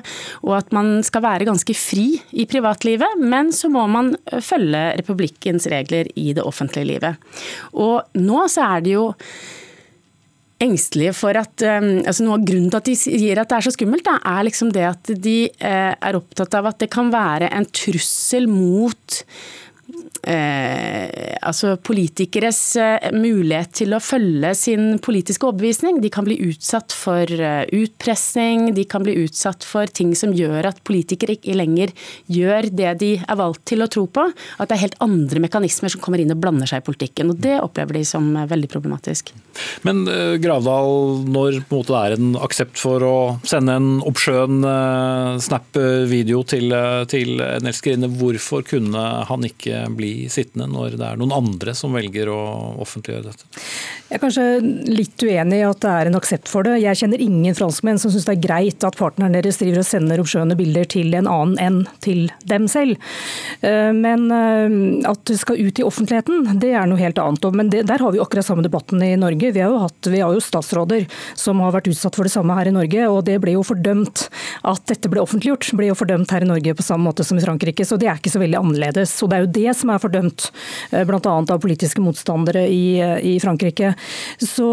Og 0.47 0.57
at 0.57 0.75
man 0.75 0.99
skal 1.05 1.25
være 1.27 1.49
ganske 1.49 1.77
fri 1.77 2.07
i 2.31 2.47
privatlivet, 2.49 3.21
men 3.21 3.53
så 3.55 3.69
må 3.71 3.85
man 3.91 4.13
eh, 4.25 4.41
følge 4.43 4.83
republikkens 5.01 5.69
regler 5.71 6.09
i 6.15 6.31
det 6.37 6.45
offentlige 6.45 6.89
livet. 6.95 7.33
Og 7.77 8.21
nå 8.21 8.45
så 8.51 8.67
er 8.75 8.85
det 8.85 8.95
jo 8.97 9.11
engstelige 10.61 11.15
for 11.17 11.37
at 11.39 11.65
um, 11.65 11.89
altså 12.05 12.25
Noe 12.25 12.37
av 12.37 12.45
grunnen 12.47 12.69
til 12.71 12.81
at 12.81 12.89
de 12.89 12.97
sier 12.97 13.41
at 13.41 13.49
det 13.51 13.57
er 13.57 13.67
så 13.67 13.73
skummelt, 13.75 14.05
da, 14.07 14.19
er 14.33 14.45
liksom 14.47 14.71
det 14.75 14.85
at 14.89 15.15
de 15.25 15.37
uh, 15.61 15.93
er 15.95 16.19
opptatt 16.19 16.59
av 16.59 16.71
at 16.71 16.83
det 16.83 16.91
kan 16.93 17.11
være 17.13 17.51
en 17.51 17.67
trussel 17.71 18.49
mot 18.51 19.21
eh, 20.27 21.37
altså 21.41 21.75
politikeres 21.83 22.59
eh, 22.79 23.09
mulighet 23.15 23.73
til 23.81 23.95
å 23.95 24.01
følge 24.03 24.53
sin 24.57 24.85
politiske 25.03 25.47
overbevisning. 25.47 26.01
De 26.03 26.11
kan 26.13 26.25
bli 26.27 26.37
utsatt 26.47 26.93
for 26.95 27.31
eh, 27.31 27.63
utpressing, 27.77 28.71
de 28.77 28.85
kan 28.89 29.05
bli 29.05 29.17
utsatt 29.23 29.65
for 29.67 29.91
ting 29.91 30.13
som 30.17 30.35
gjør 30.37 30.71
at 30.71 30.83
politikere 30.87 31.37
ikke 31.37 31.57
lenger 31.57 31.93
gjør 32.31 32.71
det 32.71 32.95
de 33.01 33.13
er 33.21 33.39
valgt 33.39 33.65
til 33.71 33.83
å 33.83 33.89
tro 33.91 34.07
på. 34.07 34.27
At 34.57 34.69
det 34.69 34.77
er 34.77 34.85
helt 34.87 34.99
andre 35.03 35.45
mekanismer 35.47 35.93
som 35.93 36.03
kommer 36.03 36.21
inn 36.21 36.33
og 36.33 36.41
blander 36.43 36.69
seg 36.69 36.83
i 36.83 36.89
politikken. 36.91 37.33
og 37.33 37.41
Det 37.41 37.59
opplever 37.61 38.01
de 38.01 38.05
som 38.07 38.33
eh, 38.35 38.49
veldig 38.51 38.71
problematisk. 38.71 39.33
Men 39.87 40.03
Gravdal, 40.41 41.25
når 41.31 41.61
det 41.69 41.97
er 41.97 42.15
en 42.15 42.35
aksept 42.39 42.79
for 42.81 43.03
å 43.05 43.15
sende 43.47 43.75
en 43.79 43.89
oppskjønn 44.07 44.65
snap-video 45.41 46.43
til, 46.47 46.73
til 47.11 47.41
en 47.45 47.69
elskerinne, 47.69 48.11
hvorfor 48.19 48.65
kunne 48.67 49.01
han 49.27 49.47
ikke 49.47 49.85
bli 49.97 50.13
sittende 50.31 50.69
når 50.71 50.97
det 50.99 51.07
er 51.07 51.21
noen 51.21 51.35
andre 51.35 51.75
som 51.77 51.95
velger 51.97 52.31
å 52.31 52.41
offentliggjøre 52.83 53.27
dette? 53.29 53.49
Jeg 54.11 54.17
er 54.17 54.23
kanskje 54.25 54.45
litt 54.91 55.23
uenig 55.23 55.61
i 55.61 55.63
at 55.63 55.79
det 55.85 55.91
er 55.95 56.09
en 56.09 56.17
aksept 56.19 56.49
for 56.51 56.67
det. 56.67 56.81
Jeg 56.83 56.99
kjenner 56.99 57.21
ingen 57.23 57.55
franskmenn 57.55 57.99
som 58.01 58.11
syns 58.11 58.25
det 58.27 58.33
er 58.33 58.43
greit 58.43 58.83
at 58.83 58.97
partneren 58.99 59.37
deres 59.37 59.61
driver 59.61 59.79
og 59.79 59.87
sender 59.87 60.19
oppskjønne 60.19 60.57
bilder 60.59 60.89
til 60.91 61.15
en 61.15 61.29
annen 61.31 61.61
enn 61.63 61.77
til 62.03 62.25
dem 62.49 62.67
selv. 62.71 62.99
Eh, 63.63 63.91
men 63.95 64.27
eh, 64.35 65.07
at 65.07 65.23
det 65.31 65.37
skal 65.39 65.61
ut 65.63 65.79
i 65.79 65.85
offentligheten, 65.87 66.59
det 66.59 66.73
er 66.75 66.91
noe 66.91 66.99
helt 66.99 67.21
annet. 67.23 67.47
Men 67.55 67.71
det, 67.71 67.85
der 67.87 68.03
har 68.03 68.11
vi 68.11 68.19
akkurat 68.19 68.49
samme 68.49 68.65
debatten 68.67 68.99
i 69.05 69.13
Norge. 69.15 69.40
Vi 69.49 69.61
har, 69.63 69.73
jo 69.73 69.81
hatt, 69.81 70.09
vi 70.13 70.21
har 70.21 70.33
jo 70.35 70.43
statsråder 70.43 71.07
som 71.39 71.59
har 71.63 71.73
vært 71.73 71.89
utsatt 71.91 72.17
for 72.17 72.27
det 72.27 72.33
samme 72.33 72.55
her 72.57 72.69
i 72.69 72.75
Norge, 72.75 73.07
og 73.09 73.23
det 73.27 73.39
ble 73.41 73.55
jo 73.55 73.65
fordømt. 73.65 74.27
At 74.67 74.85
dette 74.91 75.09
ble 75.11 75.23
offentliggjort, 75.23 75.71
ble 75.77 75.89
jo 75.89 75.97
fordømt 75.97 76.31
her 76.33 76.45
i 76.45 76.49
Norge 76.49 76.75
på 76.77 76.85
samme 76.85 77.09
måte 77.09 77.25
som 77.25 77.39
i 77.39 77.43
Frankrike. 77.43 77.85
Så 77.87 77.97
det 77.99 78.09
er 78.11 78.19
ikke 78.19 78.33
så 78.33 78.41
veldig 78.41 78.59
annerledes. 78.59 79.15
Og 79.23 79.31
det 79.31 79.37
er 79.37 79.45
jo 79.45 79.51
det 79.57 79.75
som 79.79 79.93
er 79.93 80.03
fordømt, 80.03 80.49
eh, 80.91 81.05
bl.a. 81.07 81.19
av 81.41 81.61
politiske 81.63 82.03
motstandere 82.03 82.67
i, 82.69 82.99
i 83.33 83.35
Frankrike. 83.43 83.93
Så, 84.37 84.69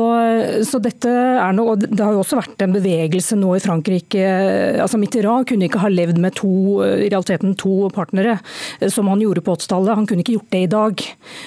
så, 0.69 0.83
dette 0.83 1.11
er 1.11 1.57
noe, 1.57 1.75
og 1.75 1.87
Det 1.89 2.05
har 2.05 2.15
jo 2.15 2.23
også 2.23 2.39
vært 2.41 2.65
en 2.65 2.77
bevegelse 2.77 3.39
nå 3.39 3.55
i 3.57 3.63
Frankrike. 3.63 4.25
altså 4.83 5.01
Mitterrand 5.01 5.49
kunne 5.49 5.69
ikke 5.69 5.83
ha 5.83 5.91
levd 5.93 6.21
med 6.23 6.37
to, 6.39 6.51
i 6.85 7.09
realiteten 7.09 7.57
to 7.59 7.89
partnere, 7.95 8.39
som 8.93 9.09
han 9.11 9.23
gjorde 9.23 9.45
på 9.47 9.57
80-tallet. 9.57 9.97
Han 9.99 10.09
kunne 10.09 10.25
ikke 10.25 10.37
gjort 10.39 10.53
det 10.55 10.63
i 10.67 10.71
dag. 10.73 11.05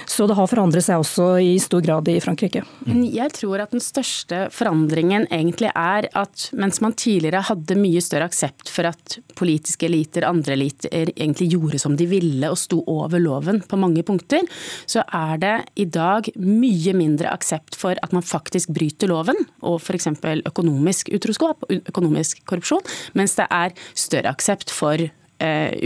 Så 0.09 0.27
det 0.27 0.37
har 0.37 0.49
forandret 0.51 0.85
seg 0.85 1.01
også 1.01 1.33
i 1.43 1.55
stor 1.61 1.83
grad 1.85 2.09
i 2.11 2.19
Frankrike. 2.23 2.63
Jeg 3.11 3.33
tror 3.35 3.59
at 3.59 3.73
den 3.73 3.83
største 3.83 4.45
forandringen 4.55 5.25
egentlig 5.33 5.71
er 5.75 6.07
at 6.17 6.47
mens 6.55 6.79
man 6.83 6.95
tidligere 6.95 7.43
hadde 7.49 7.75
mye 7.79 7.99
større 8.03 8.29
aksept 8.29 8.71
for 8.71 8.87
at 8.87 9.17
politiske 9.35 9.89
eliter, 9.89 10.27
andre 10.27 10.55
eliter, 10.55 11.11
egentlig 11.11 11.49
gjorde 11.51 11.81
som 11.81 11.97
de 11.99 12.07
ville 12.07 12.51
og 12.51 12.59
sto 12.59 12.79
over 12.87 13.19
loven 13.19 13.59
på 13.67 13.79
mange 13.79 14.05
punkter, 14.07 14.47
så 14.87 15.03
er 15.03 15.41
det 15.41 15.55
i 15.83 15.87
dag 15.91 16.31
mye 16.39 16.95
mindre 16.95 17.33
aksept 17.33 17.75
for 17.79 17.99
at 17.99 18.15
man 18.15 18.23
faktisk 18.23 18.71
bryter 18.75 19.11
loven, 19.11 19.39
og 19.59 19.81
f.eks. 19.81 20.07
økonomisk 20.47 21.11
utroskap 21.11 21.67
økonomisk 21.81 22.45
korrupsjon, 22.47 22.85
mens 23.17 23.35
det 23.39 23.49
er 23.51 23.75
større 23.91 24.31
aksept 24.31 24.71
for 24.71 25.11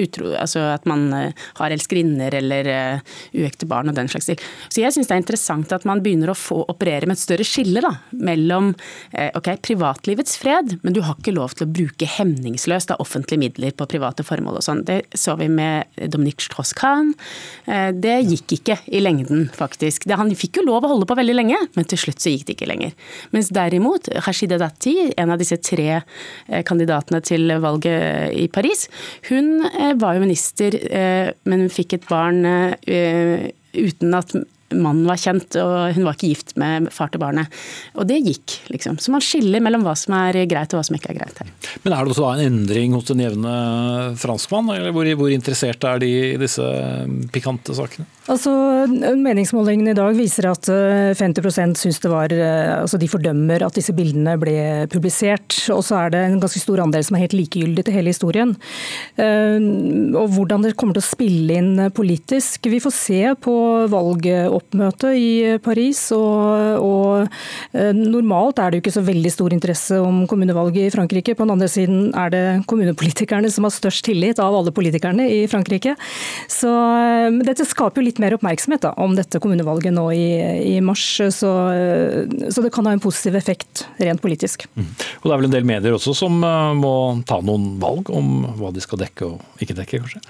utro, 0.05 0.31
altså 0.37 0.61
at 0.73 0.85
man 0.89 1.07
eh, 1.13 1.45
har 1.59 1.73
elskerinner 1.73 2.33
eller 2.39 2.69
uh, 2.69 3.13
uekte 3.35 3.67
barn 3.69 3.89
og 3.91 3.97
den 3.97 4.09
slags 4.11 4.27
ting. 4.29 4.39
Så 4.69 4.81
jeg 4.81 4.93
syns 4.93 5.09
det 5.09 5.15
er 5.15 5.21
interessant 5.23 5.73
at 5.75 5.85
man 5.87 6.01
begynner 6.03 6.31
å 6.31 6.37
få 6.37 6.61
operere 6.71 7.07
med 7.09 7.17
et 7.17 7.23
større 7.23 7.45
skille 7.47 7.81
da, 7.83 7.91
mellom 8.15 8.71
ok, 9.37 9.49
privatlivets 9.63 10.35
fred, 10.39 10.75
men 10.83 10.95
du 10.95 11.01
har 11.05 11.17
ikke 11.17 11.33
lov 11.35 11.55
til 11.55 11.67
å 11.67 11.71
bruke 11.71 12.07
hemningsløst 12.09 12.91
av 12.93 13.01
offentlige 13.03 13.41
midler 13.41 13.75
på 13.75 13.87
private 13.89 14.25
formål 14.27 14.59
og 14.59 14.65
sånn. 14.65 14.83
Det 14.87 14.97
så 15.17 15.35
vi 15.39 15.47
med 15.51 15.89
Dominique 16.11 16.43
Strauss-Kahn. 16.45 17.13
Det 17.65 18.15
gikk 18.29 18.55
ikke 18.57 18.77
i 18.91 19.01
lengden, 19.03 19.47
faktisk. 19.55 20.07
Han 20.15 20.33
fikk 20.37 20.59
jo 20.59 20.65
lov 20.67 20.85
å 20.85 20.93
holde 20.93 21.07
på 21.09 21.17
veldig 21.17 21.37
lenge, 21.37 21.59
men 21.77 21.89
til 21.89 22.01
slutt 22.01 22.23
så 22.23 22.33
gikk 22.33 22.47
det 22.49 22.57
ikke 22.57 22.69
lenger. 22.71 22.95
Mens 23.35 23.51
derimot 23.55 24.09
Rashida 24.25 24.59
Dati, 24.61 24.95
en 25.15 25.33
av 25.33 25.41
disse 25.41 25.59
tre 25.63 26.01
kandidatene 26.67 27.21
til 27.25 27.55
valget 27.63 28.35
i 28.35 28.47
Paris, 28.51 28.87
hun 29.29 29.44
hun 29.45 29.69
eh, 29.69 29.93
var 30.01 30.17
jo 30.17 30.25
minister, 30.25 30.75
eh, 30.89 31.31
men 31.45 31.65
hun 31.65 31.73
fikk 31.73 31.97
et 31.97 32.07
barn 32.09 32.45
eh, 32.45 33.49
uten 33.75 34.17
at 34.17 34.35
mannen 34.82 35.07
var 35.09 35.19
kjent, 35.21 35.57
og 35.61 35.95
hun 35.95 36.07
var 36.07 36.17
ikke 36.17 36.32
gift 36.34 36.55
med 36.61 36.89
far 36.93 37.11
til 37.13 37.21
barnet. 37.23 37.51
Og 37.95 38.07
det 38.09 38.21
gikk, 38.26 38.57
liksom. 38.73 38.99
Så 39.01 39.13
man 39.13 39.23
skiller 39.23 39.63
mellom 39.63 39.86
hva 39.86 39.95
som 39.99 40.15
er 40.17 40.41
greit 40.49 40.73
og 40.73 40.82
hva 40.82 40.86
som 40.88 40.97
ikke 40.97 41.13
er 41.13 41.21
greit 41.21 41.41
her. 41.41 41.53
Men 41.84 41.95
er 41.95 42.03
det 42.03 42.15
også 42.15 42.32
en 42.34 42.45
endring 42.45 42.95
hos 42.95 43.09
den 43.09 43.23
jevne 43.23 43.55
franskmann, 44.21 44.71
eller 44.76 44.95
hvor, 44.95 45.09
hvor 45.19 45.34
interessert 45.34 45.84
er 45.88 46.01
de 46.03 46.11
i 46.34 46.36
disse 46.41 46.65
pikante 47.34 47.76
sakene? 47.78 48.07
Altså, 48.26 48.51
Meningsmålingene 48.89 49.93
i 49.93 49.97
dag 49.97 50.15
viser 50.17 50.47
at 50.49 50.65
50 50.65 51.45
eh, 51.61 51.73
syns 51.78 51.99
det 52.01 52.09
var 52.09 52.34
eh, 52.34 52.71
altså 52.80 52.97
De 52.97 53.09
fordømmer 53.09 53.61
at 53.67 53.78
disse 53.78 53.93
bildene 53.93 54.34
ble 54.41 54.55
publisert. 54.89 55.53
Og 55.73 55.84
så 55.86 55.99
er 55.99 56.13
det 56.15 56.23
en 56.26 56.39
ganske 56.41 56.61
stor 56.61 56.82
andel 56.82 57.05
som 57.05 57.17
er 57.17 57.28
helt 57.28 57.38
likegyldig 57.38 57.86
til 57.86 57.97
hele 57.99 58.13
historien. 58.13 58.55
Eh, 59.21 59.59
og 60.17 60.34
hvordan 60.34 60.65
det 60.65 60.73
kommer 60.80 60.97
til 60.97 61.05
å 61.05 61.09
spille 61.11 61.59
inn 61.59 61.86
politisk 61.95 62.65
Vi 62.71 62.82
får 62.82 62.95
se 62.95 63.21
på 63.45 63.55
valgoppmøtet 64.66 65.16
i 65.16 65.57
Paris. 65.63 66.11
Og, 66.11 66.82
og 66.82 67.28
normalt 67.93 68.59
er 68.59 68.72
det 68.72 68.80
jo 68.80 68.84
ikke 68.84 68.95
så 68.95 69.05
veldig 69.05 69.32
stor 69.32 69.53
interesse 69.53 69.99
om 69.99 70.26
kommunevalget 70.28 70.88
i 70.88 70.93
Frankrike. 70.93 71.36
På 71.36 71.45
den 71.45 71.55
andre 71.55 71.68
siden 71.68 72.13
er 72.16 72.30
det 72.30 72.66
kommunepolitikerne 72.68 73.49
som 73.51 73.66
har 73.66 73.72
størst 73.72 74.05
tillit 74.05 74.39
av 74.39 74.55
alle 74.55 74.72
politikerne 74.72 75.28
i 75.30 75.45
Frankrike. 75.47 75.95
Så 76.47 76.72
dette 77.45 77.66
skaper 77.66 78.01
jo 78.01 78.07
litt 78.09 78.20
mer 78.20 78.36
oppmerksomhet 78.36 78.84
da, 78.86 78.93
om 78.97 79.16
dette 79.16 79.39
kommunevalget 79.39 79.93
nå 79.93 80.09
i, 80.11 80.76
i 80.76 80.82
mars. 80.82 81.05
Så, 81.16 81.51
så, 82.49 82.61
det 82.61 82.74
kan 82.74 82.86
ha 82.88 82.95
en 82.95 83.03
positiv 83.03 83.36
effekt 83.36 83.86
rent 83.99 84.22
politisk. 84.24 84.68
Mm. 84.76 84.91
Og 85.22 85.28
det 85.28 85.34
er 85.34 85.41
vel 85.41 85.49
en 85.49 85.57
del 85.57 85.68
medier 85.68 85.95
også 85.95 86.16
som 86.18 86.39
må 86.80 86.95
ta 87.28 87.41
noen 87.45 87.76
valg 87.82 88.09
om 88.13 88.47
hva 88.59 88.72
de 88.74 88.84
skal 88.84 89.01
dekke 89.01 89.28
og 89.28 89.61
ikke 89.61 89.78
dekke, 89.78 90.01
kanskje? 90.05 90.24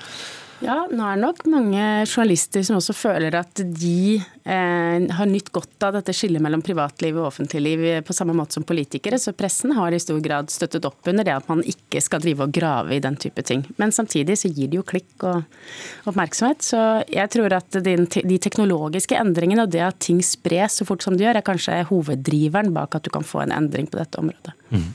Ja, 0.65 0.87
nå 0.89 1.03
er 1.05 1.17
det 1.17 1.21
nok 1.21 1.43
mange 1.51 1.81
journalister 2.07 2.63
som 2.65 2.79
også 2.79 2.93
føler 2.97 3.35
at 3.37 3.59
de 3.61 4.15
eh, 4.17 5.03
har 5.13 5.27
nytt 5.29 5.51
godt 5.53 5.85
av 5.85 5.93
dette 5.99 6.13
skillet 6.15 6.41
mellom 6.41 6.63
privatliv 6.65 7.19
og 7.19 7.27
offentligliv 7.27 7.83
på 8.07 8.15
samme 8.17 8.33
måte 8.33 8.57
som 8.57 8.65
politikere. 8.65 9.19
Så 9.21 9.35
pressen 9.37 9.75
har 9.77 9.93
i 9.93 10.01
stor 10.01 10.17
grad 10.25 10.49
støttet 10.53 10.87
opp 10.89 11.05
under 11.11 11.27
det 11.27 11.35
at 11.35 11.51
man 11.51 11.61
ikke 11.61 12.01
skal 12.01 12.23
drive 12.23 12.47
og 12.47 12.55
grave 12.55 12.97
i 12.97 13.03
den 13.03 13.17
type 13.21 13.45
ting. 13.45 13.61
Men 13.77 13.93
samtidig 13.93 14.39
så 14.41 14.49
gir 14.49 14.71
det 14.71 14.79
jo 14.79 14.87
klikk 14.89 15.27
og 15.29 16.09
oppmerksomhet. 16.09 16.65
Så 16.65 16.81
jeg 17.13 17.29
tror 17.35 17.59
at 17.59 17.79
de 17.85 18.41
teknologiske 18.41 19.21
endringene 19.21 19.67
og 19.67 19.73
det 19.75 19.85
at 19.85 20.01
ting 20.01 20.23
spres 20.25 20.79
så 20.79 20.89
fort 20.89 21.05
som 21.05 21.13
det 21.13 21.27
gjør, 21.27 21.43
er 21.43 21.45
kanskje 21.45 21.83
hoveddriveren 21.91 22.73
bak 22.73 22.97
at 22.97 23.05
du 23.05 23.13
kan 23.13 23.27
få 23.27 23.45
en 23.45 23.53
endring 23.53 23.91
på 23.91 24.01
dette 24.01 24.17
området. 24.17 24.57
Mm. 24.75 24.87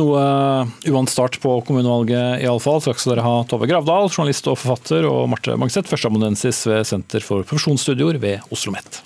Noe 0.00 0.24
uvant 0.88 1.10
start 1.10 1.38
på 1.42 1.56
kommunevalget 1.66 2.42
iallfall. 2.44 2.82
Skal 2.84 3.14
dere 3.14 3.26
ha 3.26 3.38
Tove 3.48 3.68
Gravdal, 3.70 4.10
journalist 4.10 4.50
og 4.50 4.58
forfatter, 4.60 5.06
og 5.08 5.28
Marte 5.32 5.56
Mangseth, 5.60 5.90
førsteamanuensis 5.92 6.64
ved 6.70 6.84
Senter 6.88 7.24
for 7.24 7.46
profesjonsstudioer 7.46 8.20
ved 8.22 8.42
Oslo 8.50 8.64
OsloMet. 8.64 9.02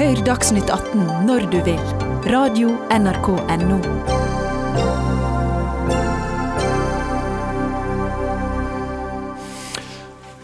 Hør 0.00 0.22
Dagsnytt 0.24 0.70
18 0.70 1.26
når 1.26 1.50
du 1.52 1.60
vil. 1.66 1.82
Radio 2.30 2.76
NRK 2.94 3.34
Radio.nrk.no. 3.50 4.19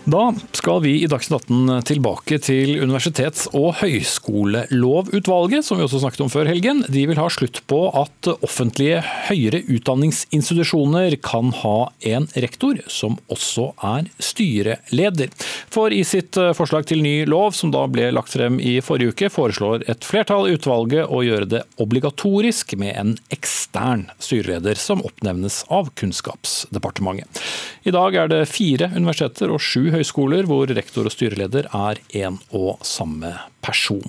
Da 0.07 0.29
skal 0.55 0.85
vi 0.85 0.93
i 1.03 1.07
Dagsnytt 1.11 1.49
18 1.51 1.83
tilbake 1.89 2.37
til 2.39 2.77
universitets- 2.79 3.49
og 3.51 3.73
høyskolelovutvalget, 3.81 5.67
som 5.67 5.81
vi 5.81 5.83
også 5.83 5.99
snakket 5.99 6.21
om 6.23 6.31
før 6.31 6.47
helgen. 6.47 6.85
De 6.87 7.03
vil 7.11 7.19
ha 7.19 7.25
slutt 7.27 7.59
på 7.67 7.81
at 7.91 8.29
offentlige 8.37 9.01
høyere 9.27 9.65
utdanningsinstitusjoner 9.67 11.17
kan 11.27 11.51
ha 11.65 11.89
en 12.07 12.29
rektor 12.39 12.79
som 12.87 13.17
også 13.35 13.73
er 13.83 14.07
styreleder. 14.23 15.33
For 15.75 15.91
i 15.91 16.05
sitt 16.07 16.39
forslag 16.55 16.87
til 16.87 17.03
ny 17.03 17.17
lov, 17.27 17.51
som 17.59 17.75
da 17.75 17.83
ble 17.91 18.13
lagt 18.15 18.31
frem 18.37 18.61
i 18.63 18.77
forrige 18.87 19.11
uke, 19.11 19.33
foreslår 19.35 19.89
et 19.91 20.07
flertall 20.07 20.47
i 20.47 20.55
utvalget 20.55 21.11
å 21.11 21.25
gjøre 21.27 21.51
det 21.57 21.65
obligatorisk 21.83 22.77
med 22.79 22.95
en 22.95 23.17
ekstern 23.35 24.07
styreleder 24.23 24.79
som 24.79 25.03
oppnevnes 25.03 25.65
av 25.67 25.91
Kunnskapsdepartementet. 25.99 27.43
I 27.87 27.93
dag 27.95 28.17
er 28.19 28.31
det 28.31 28.49
fire 28.51 28.89
universiteter 28.97 29.53
og 29.55 29.63
sju 29.63 29.93
høyskoler 29.95 30.49
hvor 30.51 30.67
rektor 30.75 31.07
og 31.07 31.13
styreleder 31.15 31.69
er 31.71 32.01
én 32.19 32.41
og 32.51 32.81
samme 32.83 33.31
person. 33.63 34.03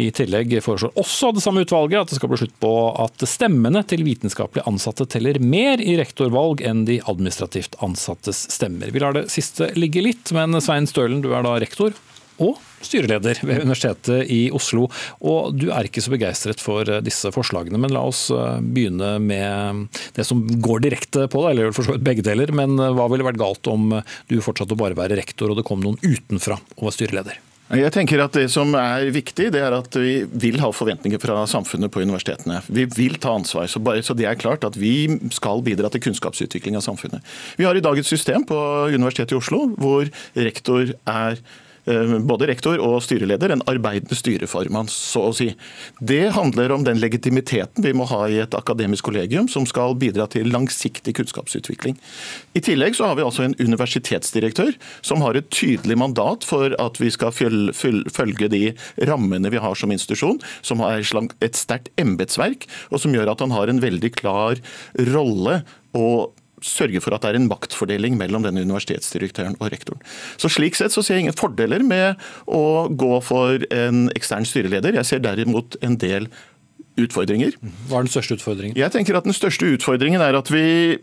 I 0.00 0.08
tillegg 0.16 0.54
foreslår 0.64 0.96
også 1.00 1.34
det 1.36 1.42
samme 1.44 1.66
utvalget 1.66 2.00
at 2.00 2.14
det 2.14 2.16
skal 2.16 2.32
bli 2.32 2.40
slutt 2.40 2.56
på 2.64 2.72
at 3.04 3.26
stemmene 3.28 3.82
til 3.88 4.06
vitenskapelig 4.08 4.64
ansatte 4.68 5.04
teller 5.12 5.36
mer 5.44 5.84
i 5.84 5.98
rektorvalg 6.00 6.64
enn 6.64 6.86
de 6.88 7.02
administrativt 7.04 7.76
ansattes 7.84 8.46
stemmer. 8.56 8.88
Vi 8.88 9.04
lar 9.04 9.18
det 9.18 9.28
siste 9.32 9.68
ligge 9.76 10.00
litt, 10.04 10.32
men 10.36 10.56
Svein 10.64 10.88
Stølen, 10.88 11.20
du 11.20 11.34
er 11.36 11.44
da 11.44 11.58
rektor 11.60 11.92
og 12.40 12.60
styreleder 12.84 13.42
ved 13.44 13.64
Universitetet 13.66 14.30
i 14.32 14.40
Oslo. 14.56 14.86
Og 15.20 15.56
du 15.56 15.68
er 15.74 15.86
ikke 15.86 16.02
så 16.04 16.12
begeistret 16.14 16.62
for 16.62 16.88
disse 17.04 17.32
forslagene, 17.34 17.80
men 17.80 17.92
la 17.94 18.06
oss 18.08 18.26
eh, 18.34 18.62
begynne 18.64 19.16
med 19.22 20.00
det 20.16 20.26
som 20.28 20.42
går 20.62 20.86
direkte 20.86 21.26
på 21.30 21.44
deg, 21.44 21.52
eller 21.52 21.76
for 21.76 21.86
så 21.86 21.96
vidt 21.96 22.06
begge 22.06 22.24
deler. 22.26 22.52
Men 22.56 22.78
eh, 22.78 22.94
hva 22.96 23.10
ville 23.12 23.26
vært 23.26 23.40
galt 23.40 23.70
om 23.70 24.00
du 24.30 24.40
fortsatte 24.44 24.76
å 24.76 24.80
bare 24.80 24.98
være 24.98 25.20
rektor 25.20 25.52
og 25.52 25.60
det 25.60 25.68
kom 25.68 25.84
noen 25.84 26.00
utenfra 26.02 26.58
og 26.78 26.88
var 26.88 26.96
styreleder? 26.96 27.46
Jeg 27.70 27.92
tenker 27.94 28.18
at 28.18 28.34
Det 28.34 28.48
som 28.50 28.72
er 28.74 29.12
viktig, 29.14 29.52
det 29.54 29.60
er 29.62 29.76
at 29.76 29.94
vi 29.94 30.24
vil 30.42 30.58
ha 30.58 30.72
forventninger 30.74 31.20
fra 31.22 31.44
samfunnet 31.46 31.92
på 31.94 32.02
universitetene. 32.02 32.58
Vi 32.66 32.88
vil 32.96 33.14
ta 33.22 33.36
ansvar. 33.38 33.68
Så, 33.70 33.78
bare, 33.78 34.02
så 34.02 34.16
det 34.18 34.26
er 34.26 34.40
klart 34.40 34.66
at 34.66 34.74
vi 34.74 35.06
skal 35.30 35.62
bidra 35.62 35.86
til 35.92 36.02
kunnskapsutvikling 36.08 36.74
av 36.80 36.82
samfunnet. 36.82 37.22
Vi 37.60 37.68
har 37.68 37.78
i 37.78 37.84
dag 37.84 37.98
et 37.98 38.08
system 38.08 38.42
på 38.48 38.58
Universitetet 38.90 39.36
i 39.36 39.38
Oslo 39.38 39.68
hvor 39.78 40.10
rektor 40.34 40.96
er 41.06 41.38
Eh, 41.38 41.68
både 41.84 42.48
rektor 42.50 42.80
og 42.82 42.98
styreleder, 43.04 43.52
en 43.54 43.64
arbeidende 43.70 44.16
styreformann, 44.16 44.90
så 44.92 45.26
å 45.30 45.34
si. 45.36 45.50
Det 45.98 46.32
handler 46.36 46.74
om 46.74 46.84
den 46.86 47.00
legitimiteten 47.00 47.84
vi 47.84 47.94
må 47.96 48.06
ha 48.10 48.22
i 48.28 48.40
et 48.42 48.56
akademisk 48.56 49.08
kollegium 49.08 49.48
som 49.50 49.66
skal 49.68 49.96
bidra 50.00 50.26
til 50.30 50.50
langsiktig 50.52 51.14
kunnskapsutvikling. 51.18 51.98
I 52.54 52.64
tillegg 52.64 52.98
så 52.98 53.10
har 53.10 53.18
vi 53.18 53.26
altså 53.26 53.46
en 53.46 53.56
universitetsdirektør 53.60 54.74
som 55.06 55.24
har 55.24 55.38
et 55.38 55.50
tydelig 55.54 55.98
mandat 56.00 56.46
for 56.46 56.74
at 56.80 57.00
vi 57.00 57.10
skal 57.14 57.34
følge 57.34 58.50
de 58.52 58.64
rammene 59.10 59.52
vi 59.52 59.62
har 59.62 59.78
som 59.78 59.92
institusjon, 59.92 60.40
som 60.62 60.82
har 60.84 61.00
et 61.00 61.58
sterkt 61.58 61.90
embetsverk, 62.00 62.68
og 62.90 63.02
som 63.02 63.14
gjør 63.14 63.32
at 63.32 63.44
han 63.44 63.54
har 63.54 63.70
en 63.70 63.82
veldig 63.82 64.12
klar 64.18 64.60
rolle 65.10 65.62
og 65.96 66.36
sørge 66.66 67.00
for 67.04 67.16
at 67.16 67.24
det 67.24 67.32
er 67.32 67.40
en 67.40 67.48
maktfordeling 67.50 68.18
mellom 68.20 68.44
denne 68.46 68.64
universitetsdirektøren 68.66 69.56
og 69.60 69.72
rektoren. 69.72 70.02
Så 70.40 70.50
Slik 70.52 70.78
sett 70.78 70.94
så 70.94 71.04
ser 71.04 71.18
jeg 71.18 71.26
ingen 71.26 71.38
fordeler 71.38 71.84
med 71.86 72.20
å 72.50 72.88
gå 72.90 73.20
for 73.24 73.62
en 73.74 74.08
ekstern 74.16 74.48
styreleder. 74.48 74.98
Jeg 75.00 75.08
ser 75.08 75.24
derimot 75.24 75.78
en 75.84 75.96
del 76.00 76.28
utfordringer. 77.00 77.56
Hva 77.88 78.00
er 78.00 78.06
den 78.06 78.12
største 78.12 78.36
utfordringen? 78.36 78.76
Jeg 78.78 78.92
tenker 78.94 79.16
at 79.18 79.24
Den 79.28 79.36
største 79.36 79.68
utfordringen 79.76 80.20
er 80.20 80.36
at 80.36 80.50
vi 80.52 80.98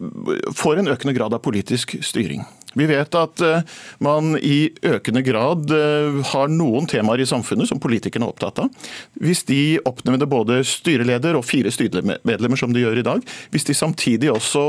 får 0.58 0.82
en 0.82 0.92
økende 0.94 1.16
grad 1.18 1.34
av 1.34 1.44
politisk 1.46 1.98
styring. 2.06 2.46
Vi 2.78 2.88
vet 2.90 3.16
at 3.18 3.42
eh, 3.42 3.78
man 4.04 4.36
i 4.38 4.70
økende 4.86 5.24
grad 5.26 5.72
eh, 5.74 6.20
har 6.32 6.52
noen 6.54 6.88
temaer 6.90 7.24
i 7.24 7.30
samfunnet 7.30 7.70
som 7.70 7.82
politikerne 7.82 8.28
er 8.28 8.34
opptatt 8.34 8.62
av. 8.64 8.90
Hvis 9.22 9.44
de 9.50 9.80
oppnevner 9.88 10.30
både 10.30 10.60
styreleder 10.68 11.38
og 11.38 11.46
fire 11.48 11.72
styremedlemmer, 11.74 12.60
som 12.60 12.74
de 12.74 12.84
gjør 12.84 13.02
i 13.02 13.06
dag, 13.06 13.24
hvis 13.54 13.68
de 13.68 13.76
samtidig 13.78 14.32
også 14.34 14.66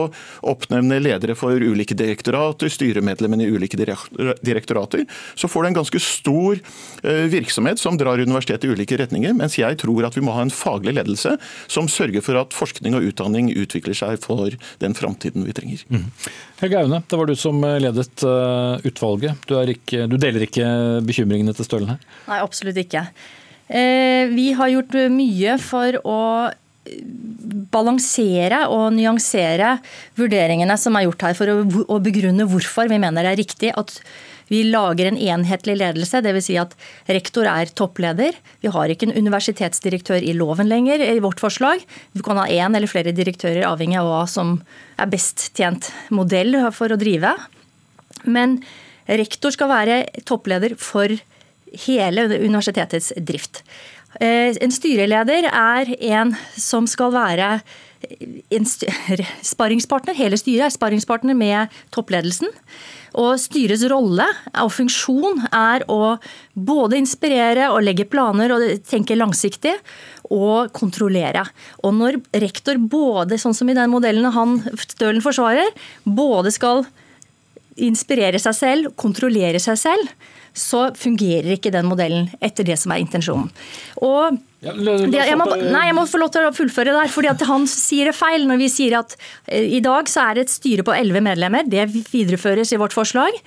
oppnevner 0.48 1.02
ledere 1.02 1.36
for 1.38 1.56
ulike 1.58 1.96
direktorater, 1.98 2.70
styremedlemmene 2.72 3.46
i 3.46 3.52
ulike 3.52 3.78
direktorater, 3.78 5.04
så 5.38 5.50
får 5.50 5.64
det 5.64 5.72
en 5.72 5.78
ganske 5.80 6.02
stor 6.02 6.58
eh, 6.58 7.26
virksomhet 7.32 7.80
som 7.80 7.98
drar 8.00 8.20
universitetet 8.20 8.68
i 8.68 8.72
ulike 8.72 8.98
retninger. 9.00 9.36
Mens 9.36 9.58
jeg 9.60 9.80
tror 9.82 10.08
at 10.08 10.16
vi 10.16 10.24
må 10.24 10.36
ha 10.36 10.44
en 10.46 10.54
faglig 10.54 10.96
ledelse 10.96 11.36
som 11.68 11.90
sørger 11.92 12.24
for 12.24 12.40
at 12.40 12.56
forskning 12.56 12.96
og 12.96 13.10
utdanning 13.10 13.52
utvikler 13.54 13.96
seg 13.96 14.18
for 14.24 14.54
den 14.82 14.96
framtiden 14.96 15.46
vi 15.46 15.56
trenger. 15.56 15.84
Mm. 15.92 16.08
Helge 16.58 16.80
Aune, 16.82 17.02
det 17.06 17.18
var 17.20 17.28
du 17.28 17.36
som 17.38 17.62
ledet 17.98 18.24
eh, 18.26 18.86
utvalget. 18.88 19.48
Du, 19.48 19.58
ikke, 19.74 20.06
du, 20.10 20.16
deler 20.20 20.46
ikke 20.46 20.68
bekymringene 21.06 21.54
til 21.56 21.66
Stølen 21.66 21.94
her? 21.94 22.06
Nei, 22.28 22.40
absolutt 22.40 22.78
ikke. 22.80 23.08
Eh, 23.68 24.30
vi 24.32 24.52
har 24.56 24.72
gjort 24.72 24.96
mye 25.12 25.58
for 25.60 26.00
å 26.08 26.18
balansere 27.68 28.62
og 28.72 28.94
nyansere 28.96 29.74
vurderingene 30.16 30.76
som 30.80 30.96
er 30.96 31.04
gjort 31.04 31.26
her, 31.26 31.36
for 31.36 31.52
å 31.52 32.00
begrunne 32.00 32.48
hvorfor 32.48 32.88
vi 32.88 33.00
mener 33.02 33.26
det 33.26 33.34
er 33.34 33.42
riktig 33.42 33.72
at 33.76 33.98
vi 34.48 34.62
lager 34.64 35.10
en 35.10 35.18
enhetlig 35.20 35.74
ledelse, 35.76 36.22
dvs. 36.24 36.46
Si 36.46 36.56
at 36.56 36.72
rektor 37.12 37.44
er 37.50 37.68
toppleder. 37.76 38.36
Vi 38.64 38.72
har 38.72 38.88
ikke 38.88 39.10
en 39.10 39.18
universitetsdirektør 39.18 40.24
i 40.24 40.32
loven 40.36 40.70
lenger 40.70 41.04
i 41.04 41.18
vårt 41.20 41.42
forslag. 41.42 41.84
Vi 42.16 42.24
kan 42.24 42.40
ha 42.40 42.46
én 42.48 42.72
eller 42.72 42.88
flere 42.88 43.12
direktører 43.12 43.68
avhengig 43.68 44.00
av 44.00 44.08
hva 44.08 44.24
som 44.30 44.56
er 44.96 45.12
best 45.12 45.50
tjent 45.52 45.90
modell 46.08 46.56
for 46.72 46.94
å 46.94 47.00
drive. 47.00 47.34
Men 48.24 48.58
rektor 49.08 49.54
skal 49.54 49.70
være 49.70 49.98
toppleder 50.28 50.76
for 50.80 51.12
hele 51.86 52.26
universitetets 52.38 53.12
drift. 53.16 53.62
Eh, 54.20 54.54
en 54.56 54.72
styreleder 54.72 55.50
er 55.52 55.92
en 55.98 56.32
som 56.56 56.86
skal 56.88 57.12
være 57.12 57.58
en 58.54 58.68
sparringspartner, 59.52 60.16
hele 60.16 60.38
styret 60.38 60.68
er 60.68 60.74
sparringspartner 60.74 61.36
med 61.36 61.74
toppledelsen. 61.94 62.48
Og 63.18 63.38
Styrets 63.40 63.82
rolle 63.90 64.26
og 64.62 64.70
funksjon 64.70 65.40
er 65.48 65.84
å 65.90 66.18
både 66.54 66.98
inspirere 67.00 67.70
og 67.72 67.82
legge 67.86 68.06
planer 68.08 68.52
og 68.54 68.66
tenke 68.86 69.16
langsiktig, 69.16 69.74
og 70.28 70.68
kontrollere. 70.76 71.46
Og 71.88 71.94
når 71.96 72.18
rektor 72.36 72.76
både, 72.76 73.38
sånn 73.40 73.56
som 73.56 73.68
i 73.72 73.76
den 73.76 73.88
modellen 73.88 74.28
han 74.34 74.58
Stølen 74.76 75.22
forsvarer, 75.24 75.70
både 76.04 76.52
skal 76.52 76.84
inspirere 77.86 78.40
seg 78.42 78.56
selv, 78.56 78.92
kontrollere 78.98 79.60
seg 79.62 79.78
selv, 79.80 80.12
så 80.58 80.88
fungerer 80.96 81.54
ikke 81.54 81.72
den 81.74 81.86
modellen 81.88 82.28
etter 82.44 82.66
det 82.66 82.78
som 82.80 82.92
er 82.92 83.02
intensjonen. 83.02 83.50
Og 84.02 84.38
det, 84.58 84.72
jeg, 85.14 85.36
må, 85.38 85.46
nei, 85.54 85.84
jeg 85.86 85.94
må 85.94 86.02
få 86.10 86.18
lov 86.18 86.32
til 86.34 86.48
å 86.48 86.54
fullføre 86.54 86.94
der, 86.96 87.10
fordi 87.12 87.30
at 87.30 87.44
han 87.46 87.66
sier 87.70 88.10
det 88.10 88.16
feil 88.18 88.46
når 88.48 88.58
vi 88.64 88.70
sier 88.72 88.96
at 88.98 89.14
eh, 89.46 89.68
i 89.78 89.82
dag 89.84 90.10
så 90.10 90.24
er 90.24 90.38
det 90.38 90.46
et 90.46 90.54
styre 90.54 90.86
på 90.86 90.96
elleve 90.96 91.22
medlemmer. 91.22 91.68
Det 91.68 91.86
videreføres 92.10 92.74
i 92.74 92.80
vårt 92.80 92.96
forslag. 92.96 93.38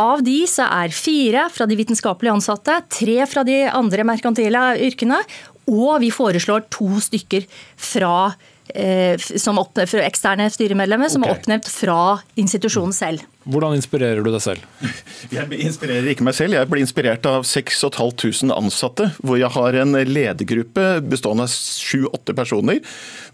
Av 0.00 0.24
de 0.24 0.38
så 0.48 0.68
er 0.70 0.94
fire 0.96 1.48
fra 1.52 1.68
de 1.68 1.76
vitenskapelige 1.76 2.38
ansatte, 2.38 2.78
tre 2.96 3.18
fra 3.28 3.44
de 3.44 3.60
andre 3.68 4.08
merkantile 4.08 4.70
yrkene, 4.88 5.20
og 5.68 6.00
vi 6.00 6.10
foreslår 6.12 6.66
to 6.72 6.88
stykker 7.00 7.44
fra, 7.80 8.32
eh, 8.72 9.20
som 9.20 9.60
oppnevnt, 9.60 10.00
eksterne 10.04 10.48
styremedlemmer 10.52 11.12
som 11.12 11.24
okay. 11.24 11.30
er 11.30 11.38
oppnevnt 11.38 11.70
fra 11.72 12.00
institusjonen 12.40 12.96
selv. 12.96 13.28
Hvordan 13.44 13.76
inspirerer 13.76 14.24
du 14.24 14.30
deg 14.32 14.40
selv? 14.40 14.64
Jeg 15.34 15.60
inspirerer 15.66 16.06
ikke 16.12 16.24
meg 16.24 16.36
selv. 16.36 16.56
Jeg 16.56 16.68
blir 16.70 16.80
inspirert 16.84 17.26
av 17.28 17.44
6500 17.48 18.54
ansatte, 18.54 19.10
hvor 19.24 19.38
jeg 19.40 19.50
har 19.52 19.76
en 19.80 19.96
ledergruppe 20.08 20.84
bestående 21.04 21.46
av 21.46 21.52
sju-åtte 21.52 22.34
personer. 22.36 22.80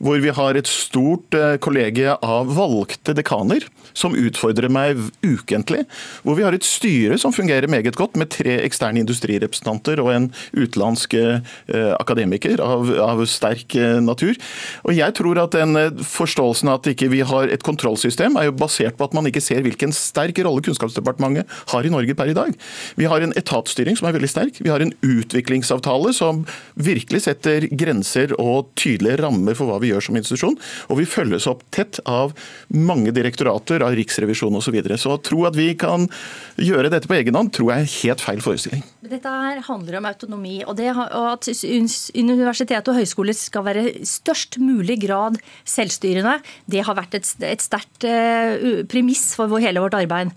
Hvor 0.02 0.20
vi 0.22 0.32
har 0.34 0.58
et 0.58 0.70
stort 0.70 1.34
eh, 1.36 1.56
kollegie 1.62 2.14
av 2.14 2.50
valgte 2.56 3.14
dekaner 3.16 3.66
som 3.92 4.16
utfordrer 4.16 4.70
meg 4.72 4.98
ukentlig. 5.22 5.84
Hvor 6.24 6.38
vi 6.38 6.46
har 6.46 6.56
et 6.56 6.66
styre 6.66 7.18
som 7.20 7.34
fungerer 7.34 7.70
meget 7.70 7.98
godt, 7.98 8.18
med 8.20 8.32
tre 8.34 8.56
eksterne 8.64 9.02
industrirepresentanter 9.02 10.02
og 10.02 10.12
en 10.14 10.30
utenlandsk 10.56 11.14
eh, 11.20 11.42
akademiker 11.98 12.62
av, 12.64 12.90
av 13.04 13.24
sterk 13.30 13.76
eh, 13.78 13.98
natur. 14.02 14.38
Og 14.86 14.94
jeg 14.96 15.16
tror 15.18 15.42
at 15.44 15.54
den 15.58 16.02
forståelsen 16.06 16.70
av 16.70 16.80
at 16.80 16.90
ikke 16.94 17.10
vi 17.12 17.22
har 17.26 17.50
et 17.50 17.66
kontrollsystem, 17.66 18.38
er 18.38 18.48
jo 18.48 18.58
basert 18.58 18.98
på 18.98 19.06
at 19.06 19.16
man 19.16 19.28
ikke 19.30 19.44
ser 19.44 19.62
hvilken 19.66 19.94
sterk 20.00 20.40
rolle 20.46 20.64
Kunnskapsdepartementet 20.64 21.58
har 21.74 21.86
i 21.86 21.92
Norge 21.92 22.16
per 22.16 22.32
i 22.32 22.36
dag. 22.36 22.56
Vi 22.96 23.08
har 23.10 23.24
en 23.24 23.34
etatsstyring 23.36 23.98
som 23.98 24.08
er 24.08 24.16
veldig 24.16 24.32
sterk. 24.32 24.60
Vi 24.64 24.72
har 24.72 24.82
en 24.82 24.94
utviklingsavtale 25.04 26.14
som 26.16 26.44
virkelig 26.80 27.24
setter 27.26 27.68
grenser 27.68 28.32
og 28.40 28.72
tydelige 28.80 29.20
rammer 29.22 29.58
for 29.58 29.70
hva 29.70 29.80
vi 29.82 29.92
gjør 29.92 30.08
som 30.08 30.18
institusjon. 30.20 30.56
Og 30.88 31.00
vi 31.02 31.08
følges 31.08 31.48
opp 31.50 31.64
tett 31.74 32.00
av 32.08 32.32
mange 32.72 33.12
direktorater, 33.14 33.84
av 33.84 33.96
Riksrevisjonen 33.98 34.56
osv. 34.60 34.70
Så, 34.70 34.74
videre. 34.76 34.96
så 35.02 35.16
å 35.16 35.18
tro 35.18 35.42
at 35.48 35.56
vi 35.58 35.72
kan 35.74 36.04
gjøre 36.60 36.92
dette 36.92 37.08
på 37.10 37.16
egen 37.16 37.34
hånd, 37.34 37.50
tror 37.56 37.72
jeg 37.72 37.82
er 37.82 37.94
helt 38.04 38.22
feil 38.22 38.42
forestilling. 38.44 38.84
Dette 39.02 39.32
her 39.32 39.58
handler 39.66 39.98
om 39.98 40.06
autonomi, 40.06 40.60
og, 40.62 40.76
det, 40.78 40.92
og 40.94 41.26
at 41.32 41.48
universitet 42.14 42.90
og 42.90 42.98
høyskoler 43.00 43.34
skal 43.34 43.66
være 43.66 43.84
størst 44.06 44.60
mulig 44.62 45.00
grad 45.02 45.40
selvstyrende. 45.66 46.36
Det 46.70 46.84
har 46.86 46.98
vært 46.98 47.18
et, 47.18 47.32
et 47.48 47.64
sterkt 47.64 48.06
uh, 48.06 48.84
premiss 48.90 49.32
for 49.38 49.58
hele 49.58 49.82
vårt 49.90 50.00
arbeid. 50.00 50.34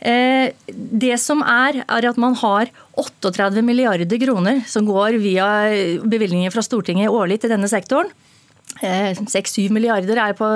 Uh, 0.00 0.48
det 1.02 1.16
som 1.20 1.42
er, 1.44 1.82
er 1.84 2.08
at 2.08 2.20
man 2.20 2.36
har 2.40 2.70
38 3.00 3.64
milliarder 3.64 4.20
kroner 4.22 4.62
som 4.68 4.86
går 4.88 5.18
via 5.20 5.48
bevilgninger 6.00 6.52
fra 6.54 6.64
Stortinget 6.64 7.12
årlig 7.12 7.42
til 7.42 7.52
denne 7.52 7.68
sektoren. 7.68 8.12
6-7 8.80 9.66
uh, 9.66 9.72
milliarder 9.74 10.20
er 10.22 10.36
på 10.38 10.46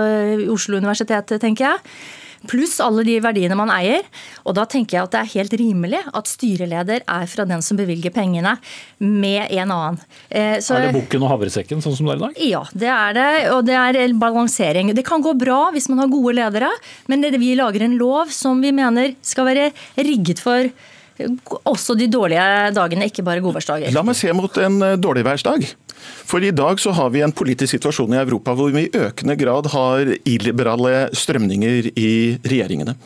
Oslo 0.54 0.78
universitet, 0.78 1.34
tenker 1.42 1.74
jeg 1.74 2.22
pluss 2.48 2.78
alle 2.84 3.04
de 3.06 3.18
verdiene 3.24 3.56
man 3.58 3.72
eier. 3.74 4.06
Og 4.44 4.56
da 4.58 4.66
tenker 4.70 4.98
jeg 4.98 5.08
at 5.08 5.14
det 5.14 5.20
er 5.22 5.32
helt 5.34 5.56
rimelig 5.60 6.00
at 6.12 6.30
styreleder 6.30 7.04
er 7.04 7.26
fra 7.30 7.46
den 7.48 7.64
som 7.64 7.78
bevilger 7.80 8.14
pengene, 8.14 8.56
med 9.04 9.50
en 9.52 9.72
annen. 9.74 9.98
Eh, 10.28 10.58
så, 10.64 10.78
er 10.78 10.88
det 10.88 10.94
bukken 10.96 11.24
og 11.26 11.32
havresekken 11.34 11.82
sånn 11.84 11.96
som 11.96 12.08
det 12.08 12.14
er 12.14 12.20
i 12.20 12.24
dag? 12.24 12.40
Ja, 12.44 12.62
det 12.72 12.90
er 12.94 13.16
det. 13.18 13.28
Og 13.54 13.62
det 13.68 13.76
er 13.78 14.00
balansering. 14.20 14.94
Det 14.96 15.06
kan 15.06 15.24
gå 15.24 15.34
bra 15.38 15.68
hvis 15.74 15.90
man 15.92 16.04
har 16.04 16.12
gode 16.12 16.36
ledere, 16.38 16.70
men 17.10 17.24
vi 17.40 17.54
lager 17.58 17.84
en 17.84 17.98
lov 18.00 18.32
som 18.34 18.60
vi 18.64 18.72
mener 18.74 19.14
skal 19.24 19.48
være 19.50 19.70
rigget 19.98 20.42
for 20.42 20.70
også 21.64 21.96
de 21.98 22.08
dårlige 22.10 22.46
dagene, 22.76 23.10
ikke 23.10 23.24
bare 23.26 23.42
godværsdager. 23.44 23.94
La 23.94 24.04
meg 24.06 24.18
se 24.18 24.32
mot 24.36 24.62
en 24.62 24.80
dårlig 25.00 25.24
dårligværsdag. 25.24 25.74
For 26.28 26.42
i 26.44 26.52
dag 26.52 26.80
så 26.82 26.92
har 26.92 27.12
vi 27.14 27.22
en 27.24 27.32
politisk 27.32 27.76
situasjon 27.76 28.12
i 28.12 28.20
Europa 28.20 28.52
hvor 28.56 28.72
vi 28.74 28.86
i 28.86 28.90
økende 28.98 29.36
grad 29.40 29.70
har 29.72 30.10
illiberale 30.26 31.08
strømninger 31.16 31.90
i 31.96 32.10
regjeringene. 32.44 32.96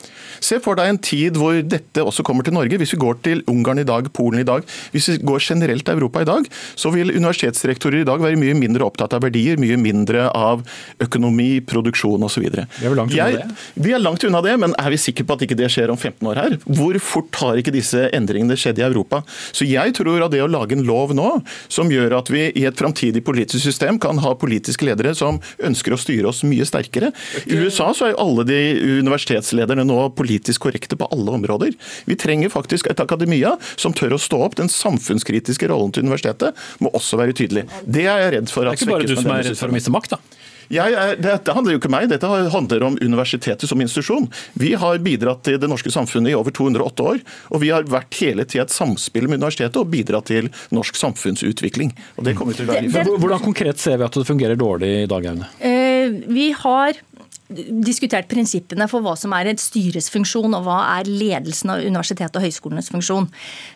Se 0.43 0.59
for 0.63 0.79
deg 0.79 0.89
en 0.89 0.99
tid 1.03 1.37
hvor 1.39 1.59
dette 1.61 2.03
også 2.03 2.25
kommer 2.27 2.43
til 2.43 2.55
Norge. 2.55 2.79
Hvis 2.79 2.95
vi 2.95 2.99
går 2.99 3.19
til 3.23 3.43
Ungarn 3.51 3.79
i 3.79 3.87
dag, 3.87 4.09
Polen 4.15 4.41
i 4.41 4.47
dag, 4.47 4.65
hvis 4.91 5.09
vi 5.13 5.17
går 5.23 5.43
generelt 5.43 5.85
til 5.85 5.99
Europa 5.99 6.23
i 6.23 6.27
dag, 6.27 6.47
så 6.79 6.91
vil 6.95 7.13
universitetsrektorer 7.13 8.01
i 8.01 8.07
dag 8.07 8.23
være 8.23 8.39
mye 8.39 8.57
mindre 8.57 8.87
opptatt 8.87 9.15
av 9.15 9.23
verdier, 9.27 9.59
mye 9.61 9.77
mindre 9.79 10.27
av 10.35 10.65
økonomi, 11.03 11.61
produksjon 11.67 12.23
osv. 12.27 12.49
Vi 12.49 12.87
er 12.89 12.97
langt 12.97 13.15
unna 13.15 13.29
det? 13.35 13.47
Vi 13.79 13.95
er 13.95 14.03
langt 14.03 14.25
unna 14.27 14.43
det, 14.43 14.55
men 14.63 14.75
er 14.79 14.95
vi 14.95 14.99
sikre 14.99 15.27
på 15.27 15.37
at 15.37 15.45
ikke 15.47 15.59
det 15.59 15.71
skjer 15.71 15.93
om 15.93 15.99
15 15.99 16.31
år 16.31 16.43
her? 16.43 16.57
Hvor 16.65 16.99
fort 17.03 17.43
har 17.43 17.59
ikke 17.59 17.75
disse 17.75 17.98
endringene 18.15 18.57
skjedde 18.59 18.83
i 18.83 18.87
Europa? 18.87 19.21
Så 19.51 19.67
jeg 19.67 19.93
tror 19.97 20.25
at 20.25 20.33
det 20.33 20.41
å 20.43 20.49
lage 20.49 20.77
en 20.77 20.85
lov 20.87 21.13
nå 21.17 21.29
som 21.67 21.91
gjør 21.91 22.17
at 22.19 22.31
vi 22.33 22.47
i 22.59 22.65
et 22.69 22.79
framtidig 22.79 23.23
politisk 23.25 23.63
system 23.65 23.99
kan 24.01 24.21
ha 24.23 24.35
politiske 24.39 24.87
ledere 24.87 25.15
som 25.17 25.41
ønsker 25.65 25.95
å 25.95 25.99
styre 25.99 26.31
oss 26.31 26.43
mye 26.47 26.67
sterkere. 26.67 27.11
I 27.45 27.59
USA 27.59 27.91
så 27.95 28.07
er 28.07 28.13
jo 28.13 28.21
alle 28.25 28.47
de 28.49 28.59
universitetslederne 28.99 29.85
nå 29.87 29.99
politisk 30.17 30.67
korrekte 30.67 30.97
på 30.99 31.09
alle 31.13 31.37
områder. 31.39 31.75
Vi 32.09 32.17
trenger 32.19 32.53
faktisk 32.53 32.89
et 32.91 33.03
akademia 33.03 33.55
som 33.75 33.95
tør 33.95 34.17
å 34.17 34.21
stå 34.21 34.43
opp. 34.47 34.57
Den 34.59 34.71
samfunnskritiske 34.71 35.69
rollen 35.71 35.93
til 35.95 36.07
universitetet 36.07 36.57
må 36.83 36.91
også 36.97 37.19
være 37.19 37.35
tydelig. 37.37 37.67
Det 37.85 38.07
er 38.07 38.25
jeg 38.25 38.35
redd 38.37 38.53
for 38.53 38.69
at 38.69 38.77
Det 38.77 38.85
er 38.85 38.87
ikke 38.87 38.97
bare 38.97 39.09
du 39.09 39.15
som 39.19 39.33
er 39.33 39.47
redd 39.49 39.59
for 39.59 39.71
å 39.71 39.75
miste 39.75 39.93
makt, 39.93 40.17
da? 40.17 40.38
Er, 40.69 41.15
dette 41.17 41.53
handler 41.55 41.73
jo 41.73 41.81
ikke 41.81 41.89
om 41.89 41.95
meg, 41.97 42.09
dette 42.11 42.29
handler 42.29 42.85
om 42.85 42.97
universitetet 43.01 43.69
som 43.69 43.81
institusjon. 43.81 44.27
Vi 44.59 44.75
har 44.77 45.01
bidratt 45.03 45.41
til 45.47 45.57
det 45.61 45.69
norske 45.71 45.91
samfunnet 45.93 46.33
i 46.33 46.37
over 46.37 46.53
208 46.55 47.07
år. 47.11 47.23
Og 47.49 47.63
vi 47.63 47.71
har 47.73 47.87
vært 47.89 48.19
hele 48.21 48.45
tida 48.45 48.67
et 48.67 48.75
samspill 48.75 49.29
med 49.29 49.41
universitetet 49.41 49.79
og 49.81 49.89
bidratt 49.89 50.29
til 50.29 50.51
norsk 50.75 50.99
samfunnsutvikling. 50.99 51.95
Og 52.19 52.27
det 52.27 52.35
kommer 52.37 52.57
til 52.57 52.69
å 52.69 52.73
være 52.75 53.17
Hvordan 53.19 53.43
konkret 53.43 53.81
ser 53.81 53.97
vi 53.99 54.05
at 54.05 54.19
det 54.19 54.27
fungerer 54.27 54.59
dårlig 54.59 54.91
i 55.03 55.09
dag, 55.09 55.25
Aune? 55.31 55.49
Eh, 55.59 56.13
vi 56.29 56.51
har 56.55 57.01
diskutert 57.49 58.27
prinsippene 58.29 58.85
for 58.89 59.01
hva 59.01 59.15
som 59.17 59.33
er 59.33 59.49
et 59.49 59.61
styres 59.61 60.09
funksjon, 60.13 60.53
og 60.53 60.65
hva 60.67 60.77
er 60.99 61.09
ledelsen 61.09 61.71
av 61.73 61.81
universitetet 61.81 62.37
og 62.37 62.45
høyskolenes 62.45 62.91
funksjon. 62.93 63.25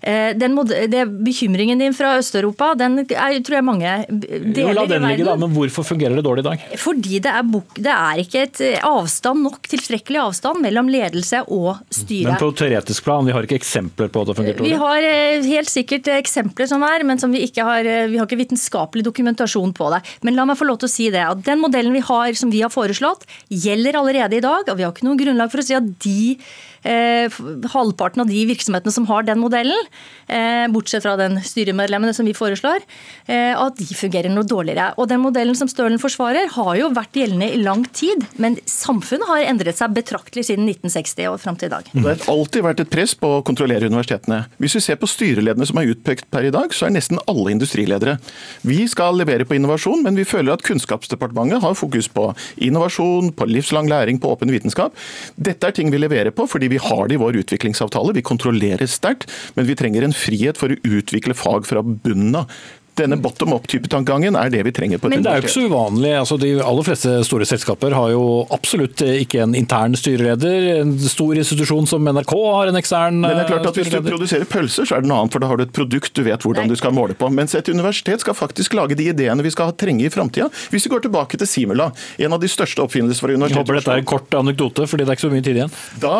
Eh, 0.01 0.33
den, 0.37 0.55
det, 0.91 1.03
bekymringen 1.25 1.81
din 1.81 1.95
fra 1.97 2.13
Øst-Europa, 2.19 2.73
den 2.77 3.01
er, 3.01 3.39
tror 3.41 3.57
jeg 3.57 3.65
mange 3.65 3.95
deler 4.09 4.73
jo, 4.73 4.75
la 4.77 4.85
den 4.91 5.07
ligge, 5.09 5.25
da, 5.25 5.35
Men 5.41 5.55
hvorfor 5.55 5.87
fungerer 5.87 6.19
det 6.19 6.25
dårlig 6.25 6.43
i 6.45 6.47
dag? 6.51 6.67
Fordi 6.83 7.21
det 7.25 7.33
er, 7.33 7.49
det 7.79 7.95
er 7.95 8.21
ikke 8.21 8.43
et 8.45 8.61
eh, 8.67 8.85
avstand 8.85 9.41
nok, 9.47 9.65
tilstrekkelig 9.73 10.21
avstand 10.21 10.61
mellom 10.61 10.91
ledelse 10.93 11.41
og 11.47 11.81
styre. 11.89 12.29
Men 12.29 12.41
på 12.43 12.51
teoretisk 12.61 13.07
plan, 13.07 13.25
vi 13.25 13.33
har 13.33 13.49
ikke 13.49 13.57
eksempler 13.57 14.13
på 14.13 14.21
at 14.21 14.31
det 14.31 14.37
fungerer 14.37 14.61
dårlig? 14.61 14.69
Vi 14.69 14.81
har 14.83 15.09
eh, 15.09 15.49
helt 15.49 15.73
sikkert 15.73 16.11
eksempler 16.13 16.69
som 16.69 16.85
er, 16.85 17.07
men 17.09 17.21
som 17.21 17.33
vi 17.33 17.41
ikke 17.47 17.65
har, 17.65 17.89
vi 18.11 18.21
har 18.21 18.29
ikke 18.29 18.41
vitenskapelig 18.43 19.07
dokumentasjon 19.09 19.73
på 19.73 19.89
det. 19.95 20.03
Men 20.21 20.37
la 20.37 20.45
meg 20.45 20.61
få 20.61 20.69
lov 20.69 20.83
til 20.83 20.91
å 20.91 20.93
si 20.93 21.09
det, 21.13 21.25
at 21.25 21.41
den 21.49 21.61
modellen 21.63 21.97
vi 21.97 22.05
har, 22.05 22.37
som 22.37 22.53
vi 22.53 22.61
har 22.61 22.69
foreslått, 22.73 23.25
gjelder 23.63 23.99
allerede 23.99 24.37
i 24.37 24.43
dag. 24.43 24.69
og 24.69 24.77
Vi 24.77 24.85
har 24.85 24.93
ikke 24.93 25.07
noe 25.07 25.19
grunnlag 25.19 25.51
for 25.53 25.63
å 25.63 25.65
si 25.65 25.75
at 25.77 25.89
de 26.05 26.37
halvparten 26.83 28.21
av 28.21 28.27
de 28.27 28.43
virksomhetene 28.49 28.91
som 28.91 29.07
har 29.07 29.23
den 29.23 29.39
modellen, 29.39 29.87
eh, 30.27 30.67
bortsett 30.71 31.03
fra 31.03 31.15
den 31.17 31.39
styremedlemmene 31.41 32.13
som 32.13 32.25
vi 32.25 32.33
foreslår, 32.33 32.83
eh, 33.27 33.53
at 33.55 33.77
de 33.77 33.85
fungerer 33.95 34.29
noe 34.29 34.43
dårligere. 34.43 34.93
Og 34.97 35.07
Den 35.13 35.21
modellen 35.21 35.55
som 35.55 35.67
Stølen 35.67 35.99
forsvarer, 35.99 36.49
har 36.49 36.75
jo 36.75 36.89
vært 36.89 37.13
gjeldende 37.13 37.53
i 37.53 37.61
lang 37.61 37.85
tid, 37.93 38.25
men 38.37 38.55
samfunnet 38.65 39.27
har 39.27 39.45
endret 39.45 39.77
seg 39.77 39.93
betraktelig 39.93 40.47
siden 40.47 40.65
1960 40.65 41.27
og 41.29 41.39
fram 41.39 41.55
til 41.55 41.67
i 41.67 41.73
dag. 41.73 41.83
Det 41.93 42.03
har 42.03 42.33
alltid 42.33 42.63
vært 42.63 42.79
et 42.81 42.89
press 42.89 43.13
på 43.13 43.29
å 43.39 43.43
kontrollere 43.45 43.87
universitetene. 43.87 44.47
Hvis 44.59 44.75
vi 44.75 44.81
ser 44.81 44.97
på 44.97 45.09
styrelederne 45.09 45.67
som 45.67 45.77
er 45.77 45.93
utpekt 45.93 46.29
per 46.31 46.47
i 46.47 46.53
dag, 46.53 46.73
så 46.73 46.87
er 46.87 46.95
nesten 46.95 47.21
alle 47.27 47.53
industriledere. 47.53 48.17
Vi 48.63 48.87
skal 48.87 49.15
levere 49.19 49.45
på 49.45 49.55
innovasjon, 49.55 50.03
men 50.03 50.15
vi 50.15 50.25
føler 50.27 50.53
at 50.53 50.65
Kunnskapsdepartementet 50.65 51.61
har 51.61 51.77
fokus 51.77 52.09
på 52.09 52.35
innovasjon, 52.57 53.31
på 53.37 53.47
livslang 53.49 53.89
læring, 53.91 54.19
på 54.19 54.33
åpen 54.33 54.51
vitenskap. 54.51 54.95
Dette 55.37 55.69
er 55.69 55.75
ting 55.77 55.91
vi 55.93 56.01
leverer 56.01 56.33
på 56.33 56.47
fordi 56.49 56.72
vi 56.73 56.81
har 56.81 57.09
det 57.09 57.17
i 57.17 57.23
vår 57.23 57.41
utviklingsavtale. 57.43 58.15
Vi 58.17 58.25
kontrollerer 58.25 58.89
sterkt, 58.89 59.29
men 59.57 59.69
vi 59.69 59.77
trenger 59.79 60.05
en 60.05 60.15
frihet 60.15 60.59
for 60.59 60.73
å 60.73 60.79
utvikle 60.97 61.37
fag 61.37 61.69
fra 61.69 61.85
bunnen 61.85 62.41
av 62.43 62.63
denne 62.99 63.17
bottom 63.17 63.53
up-type 63.55 63.89
tankegangen 63.89 64.35
er 64.37 64.51
det 64.53 64.61
vi 64.67 64.73
trenger. 64.75 64.99
på 65.01 65.07
et 65.07 65.15
Men 65.15 65.25
det 65.25 65.31
er 65.31 65.39
jo 65.39 65.47
ikke 65.47 65.53
så 65.55 65.65
uvanlig. 65.65 66.11
Altså, 66.19 66.37
de 66.41 66.51
aller 66.61 66.85
fleste 66.85 67.13
store 67.25 67.47
selskaper 67.49 67.95
har 67.97 68.11
jo 68.13 68.25
absolutt 68.53 69.01
ikke 69.07 69.41
en 69.47 69.55
intern 69.57 69.97
styreleder. 69.97 70.67
En 70.83 70.93
stor 71.01 71.39
institusjon 71.41 71.89
som 71.89 72.05
NRK 72.05 72.33
har 72.37 72.69
en 72.69 72.79
ekstern 72.79 73.19
Men 73.23 73.33
det 73.33 73.45
er 73.45 73.51
klart 73.55 73.69
at 73.71 73.79
Hvis 73.79 73.89
du 73.93 73.99
produserer 74.05 74.45
pølser, 74.49 74.89
så 74.89 74.97
er 74.97 75.05
det 75.05 75.09
noe 75.09 75.23
annet, 75.23 75.33
for 75.33 75.43
da 75.43 75.49
har 75.49 75.59
du 75.59 75.65
et 75.65 75.73
produkt 75.73 76.13
du 76.13 76.23
vet 76.27 76.45
hvordan 76.45 76.69
du 76.69 76.77
skal 76.77 76.93
måle 76.93 77.17
på. 77.17 77.31
Mens 77.33 77.55
et 77.57 77.69
universitet 77.73 78.21
skal 78.21 78.37
faktisk 78.37 78.77
lage 78.77 78.97
de 78.99 79.09
ideene 79.09 79.45
vi 79.45 79.53
skal 79.53 79.73
trenge 79.73 80.05
i 80.05 80.13
framtida. 80.13 80.51
Hvis 80.69 80.85
vi 80.85 80.93
går 80.93 81.07
tilbake 81.07 81.39
til 81.41 81.49
Simula, 81.49 81.89
en 82.21 82.37
av 82.37 82.43
de 82.43 82.51
største 82.51 82.83
oppfinnelsene 82.85 83.25
for 83.25 83.33
universitetet 83.33 83.57
Jeg 83.57 83.65
håper 83.65 83.81
dette 83.81 83.97
er 83.97 84.03
en 84.03 84.11
kort 84.13 84.37
anekdote, 84.37 84.87
fordi 84.89 85.07
det 85.07 85.15
er 85.15 85.17
ikke 85.17 85.27
så 85.27 85.33
mye 85.33 85.45
tid 85.45 85.61
igjen. 85.63 85.77
Da 86.03 86.15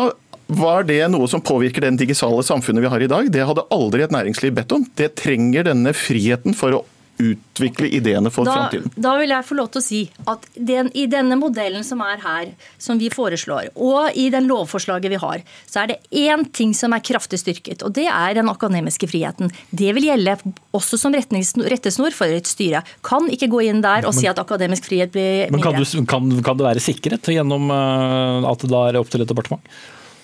var 0.48 0.88
det 0.88 1.02
noe 1.12 1.28
som 1.32 1.42
påvirker 1.42 1.86
den 1.86 1.98
digitale 2.00 2.44
samfunnet 2.44 2.84
vi 2.84 2.92
har 2.92 3.04
i 3.04 3.12
dag? 3.12 3.30
Det 3.32 3.46
hadde 3.48 3.68
aldri 3.74 4.04
et 4.06 4.16
næringsliv 4.16 4.56
bedt 4.58 4.76
om. 4.76 4.88
Det 5.00 5.14
trenger 5.20 5.70
denne 5.70 5.96
friheten 5.96 6.58
for 6.58 6.80
å 6.80 6.84
utvikle 7.22 7.88
ideene 7.94 8.32
for 8.34 8.48
da, 8.48 8.56
framtiden. 8.58 8.92
Da 8.98 9.14
vil 9.20 9.32
jeg 9.32 9.46
få 9.46 9.58
lov 9.58 9.70
til 9.74 9.82
å 9.82 9.86
si 9.86 10.00
at 10.30 10.48
den, 10.58 10.90
i 10.98 11.06
denne 11.10 11.38
modellen 11.40 11.86
som 11.86 12.02
er 12.04 12.18
her, 12.24 12.52
som 12.82 13.00
vi 13.00 13.12
foreslår, 13.14 13.70
og 13.78 14.18
i 14.20 14.28
den 14.34 14.48
lovforslaget 14.50 15.14
vi 15.14 15.22
har, 15.22 15.44
så 15.70 15.84
er 15.84 15.94
det 15.94 16.00
én 16.24 16.46
ting 16.58 16.74
som 16.78 16.96
er 16.96 17.04
kraftig 17.06 17.40
styrket, 17.44 17.86
og 17.86 17.94
det 17.96 18.08
er 18.10 18.38
den 18.40 18.50
akademiske 18.52 19.10
friheten. 19.12 19.54
Det 19.70 19.94
vil 19.96 20.10
gjelde 20.10 20.36
også 20.74 21.00
som 21.00 21.14
rettesnor 21.14 22.18
for 22.18 22.34
et 22.34 22.50
styre. 22.50 22.84
Kan 23.06 23.30
ikke 23.32 23.52
gå 23.52 23.66
inn 23.70 23.84
der 23.86 24.08
og 24.08 24.16
men, 24.16 24.20
si 24.20 24.30
at 24.30 24.42
akademisk 24.42 24.90
frihet 24.90 25.14
blir 25.14 25.54
mindre. 25.54 25.60
Men 25.60 25.68
kan, 25.70 25.78
du, 25.80 26.06
kan, 26.10 26.46
kan 26.50 26.60
det 26.60 26.72
være 26.72 26.84
sikkerhet 26.84 27.34
gjennom 27.38 27.70
eh, 27.74 28.50
at 28.50 28.66
det 28.66 28.74
da 28.74 28.88
er 28.90 29.04
opp 29.04 29.14
til 29.14 29.24
et 29.24 29.30
departement? 29.30 29.62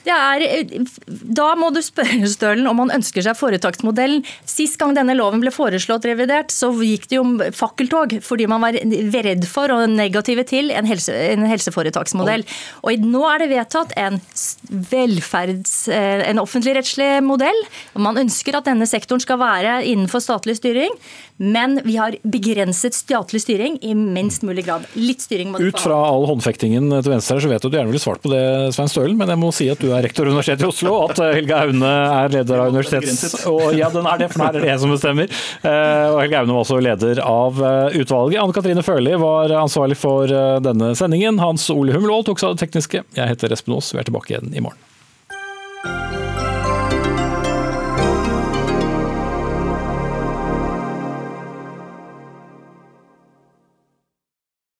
Er, 0.08 0.44
da 1.08 1.50
må 1.60 1.70
du 1.76 1.82
spørre 1.84 2.30
Stølen 2.30 2.68
om 2.70 2.80
han 2.84 2.94
ønsker 3.00 3.24
seg 3.26 3.38
foretaksmodellen. 3.38 4.24
Sist 4.48 4.80
gang 4.80 4.96
denne 4.98 5.16
loven 5.18 5.44
ble 5.44 5.52
foreslått 5.54 6.08
revidert, 6.08 6.54
så 6.54 6.72
gikk 6.74 7.10
det 7.10 7.20
jo 7.20 7.26
om 7.26 7.36
fakkeltog 7.56 8.20
fordi 8.26 8.48
man 8.50 8.64
var 8.64 8.78
redd 8.80 9.46
for 9.50 9.72
og 9.74 9.86
negative 9.92 10.46
til 10.50 10.72
en, 10.74 10.88
helse, 10.90 11.14
en 11.14 11.46
helseforetaksmodell. 11.50 12.46
Og 12.88 13.06
nå 13.06 13.24
er 13.30 13.44
det 13.44 13.50
vedtatt 13.54 13.96
en 14.00 14.20
velferds, 14.90 15.76
eh, 15.94 16.26
en 16.30 16.42
offentligrettslig 16.42 17.12
modell. 17.26 17.66
Man 18.00 18.20
ønsker 18.22 18.58
at 18.58 18.70
denne 18.70 18.88
sektoren 18.90 19.24
skal 19.24 19.42
være 19.42 19.80
innenfor 19.90 20.24
statlig 20.24 20.58
styring, 20.60 20.96
men 21.40 21.80
vi 21.86 21.96
har 22.00 22.18
begrenset 22.28 22.98
statlig 22.98 23.44
styring 23.46 23.78
i 23.86 23.94
minst 23.96 24.44
mulig 24.44 24.66
grad. 24.68 24.88
Litt 25.00 25.24
styring 25.24 25.54
må 25.54 25.60
du 25.60 25.70
få 25.70 25.78
Ut 25.78 25.84
fra 25.86 26.00
all 26.10 26.28
håndfektingen 26.28 26.90
til 27.00 27.14
venstre 27.14 27.38
her, 27.38 27.46
så 27.46 27.52
vet 27.52 27.64
du 27.64 27.70
at 27.70 27.72
du 27.72 27.78
gjerne 27.80 27.94
ville 27.94 28.04
svart 28.04 28.24
på 28.24 28.32
det, 28.34 28.44
Svein 28.76 28.92
Stølen, 28.92 29.16
men 29.20 29.32
jeg 29.32 29.40
må 29.40 29.54
si 29.56 29.70
at 29.72 29.80
du 29.80 29.89
er 29.96 30.06
rektor 30.06 30.28
ved 30.28 30.36
Universitetet 30.36 30.66
i 30.66 30.70
Oslo, 30.70 30.96
at 31.08 31.22
eh, 31.24 31.34
Helge 31.40 31.58
Aune 31.58 31.94
er 31.94 32.34
leder 32.34 32.64
av 32.64 32.74
universitets... 32.74 33.46
Og, 33.50 33.64
ja, 33.78 33.92
den 33.94 34.10
er 34.10 34.22
det, 34.22 34.30
for 34.34 34.44
nå 34.44 34.50
er 34.50 34.60
det 34.60 34.72
jeg 34.72 34.84
som 34.84 34.94
bestemmer. 34.94 35.40
Eh, 35.62 36.06
og 36.10 36.20
Helge 36.24 36.44
Aune 36.44 36.58
var 36.58 36.66
også 36.66 36.82
leder 36.84 37.24
av 37.24 37.64
utvalget. 37.96 38.42
Anne 38.44 38.56
Katrine 38.56 38.86
Førli 38.86 39.16
var 39.22 39.56
ansvarlig 39.62 40.00
for 40.00 40.30
denne 40.64 40.94
sendingen. 41.00 41.42
Hans 41.44 41.70
Ole 41.74 41.96
Hummelvold 41.96 42.30
tok 42.30 42.42
seg 42.42 42.52
av 42.52 42.58
det 42.60 42.68
tekniske. 42.68 43.04
Jeg 43.18 43.34
heter 43.36 43.56
Espen 43.56 43.78
Aas, 43.78 43.94
vi 43.94 44.02
er 44.02 44.10
tilbake 44.10 44.36
igjen 44.36 44.54
i 44.54 44.64
morgen. 44.64 44.89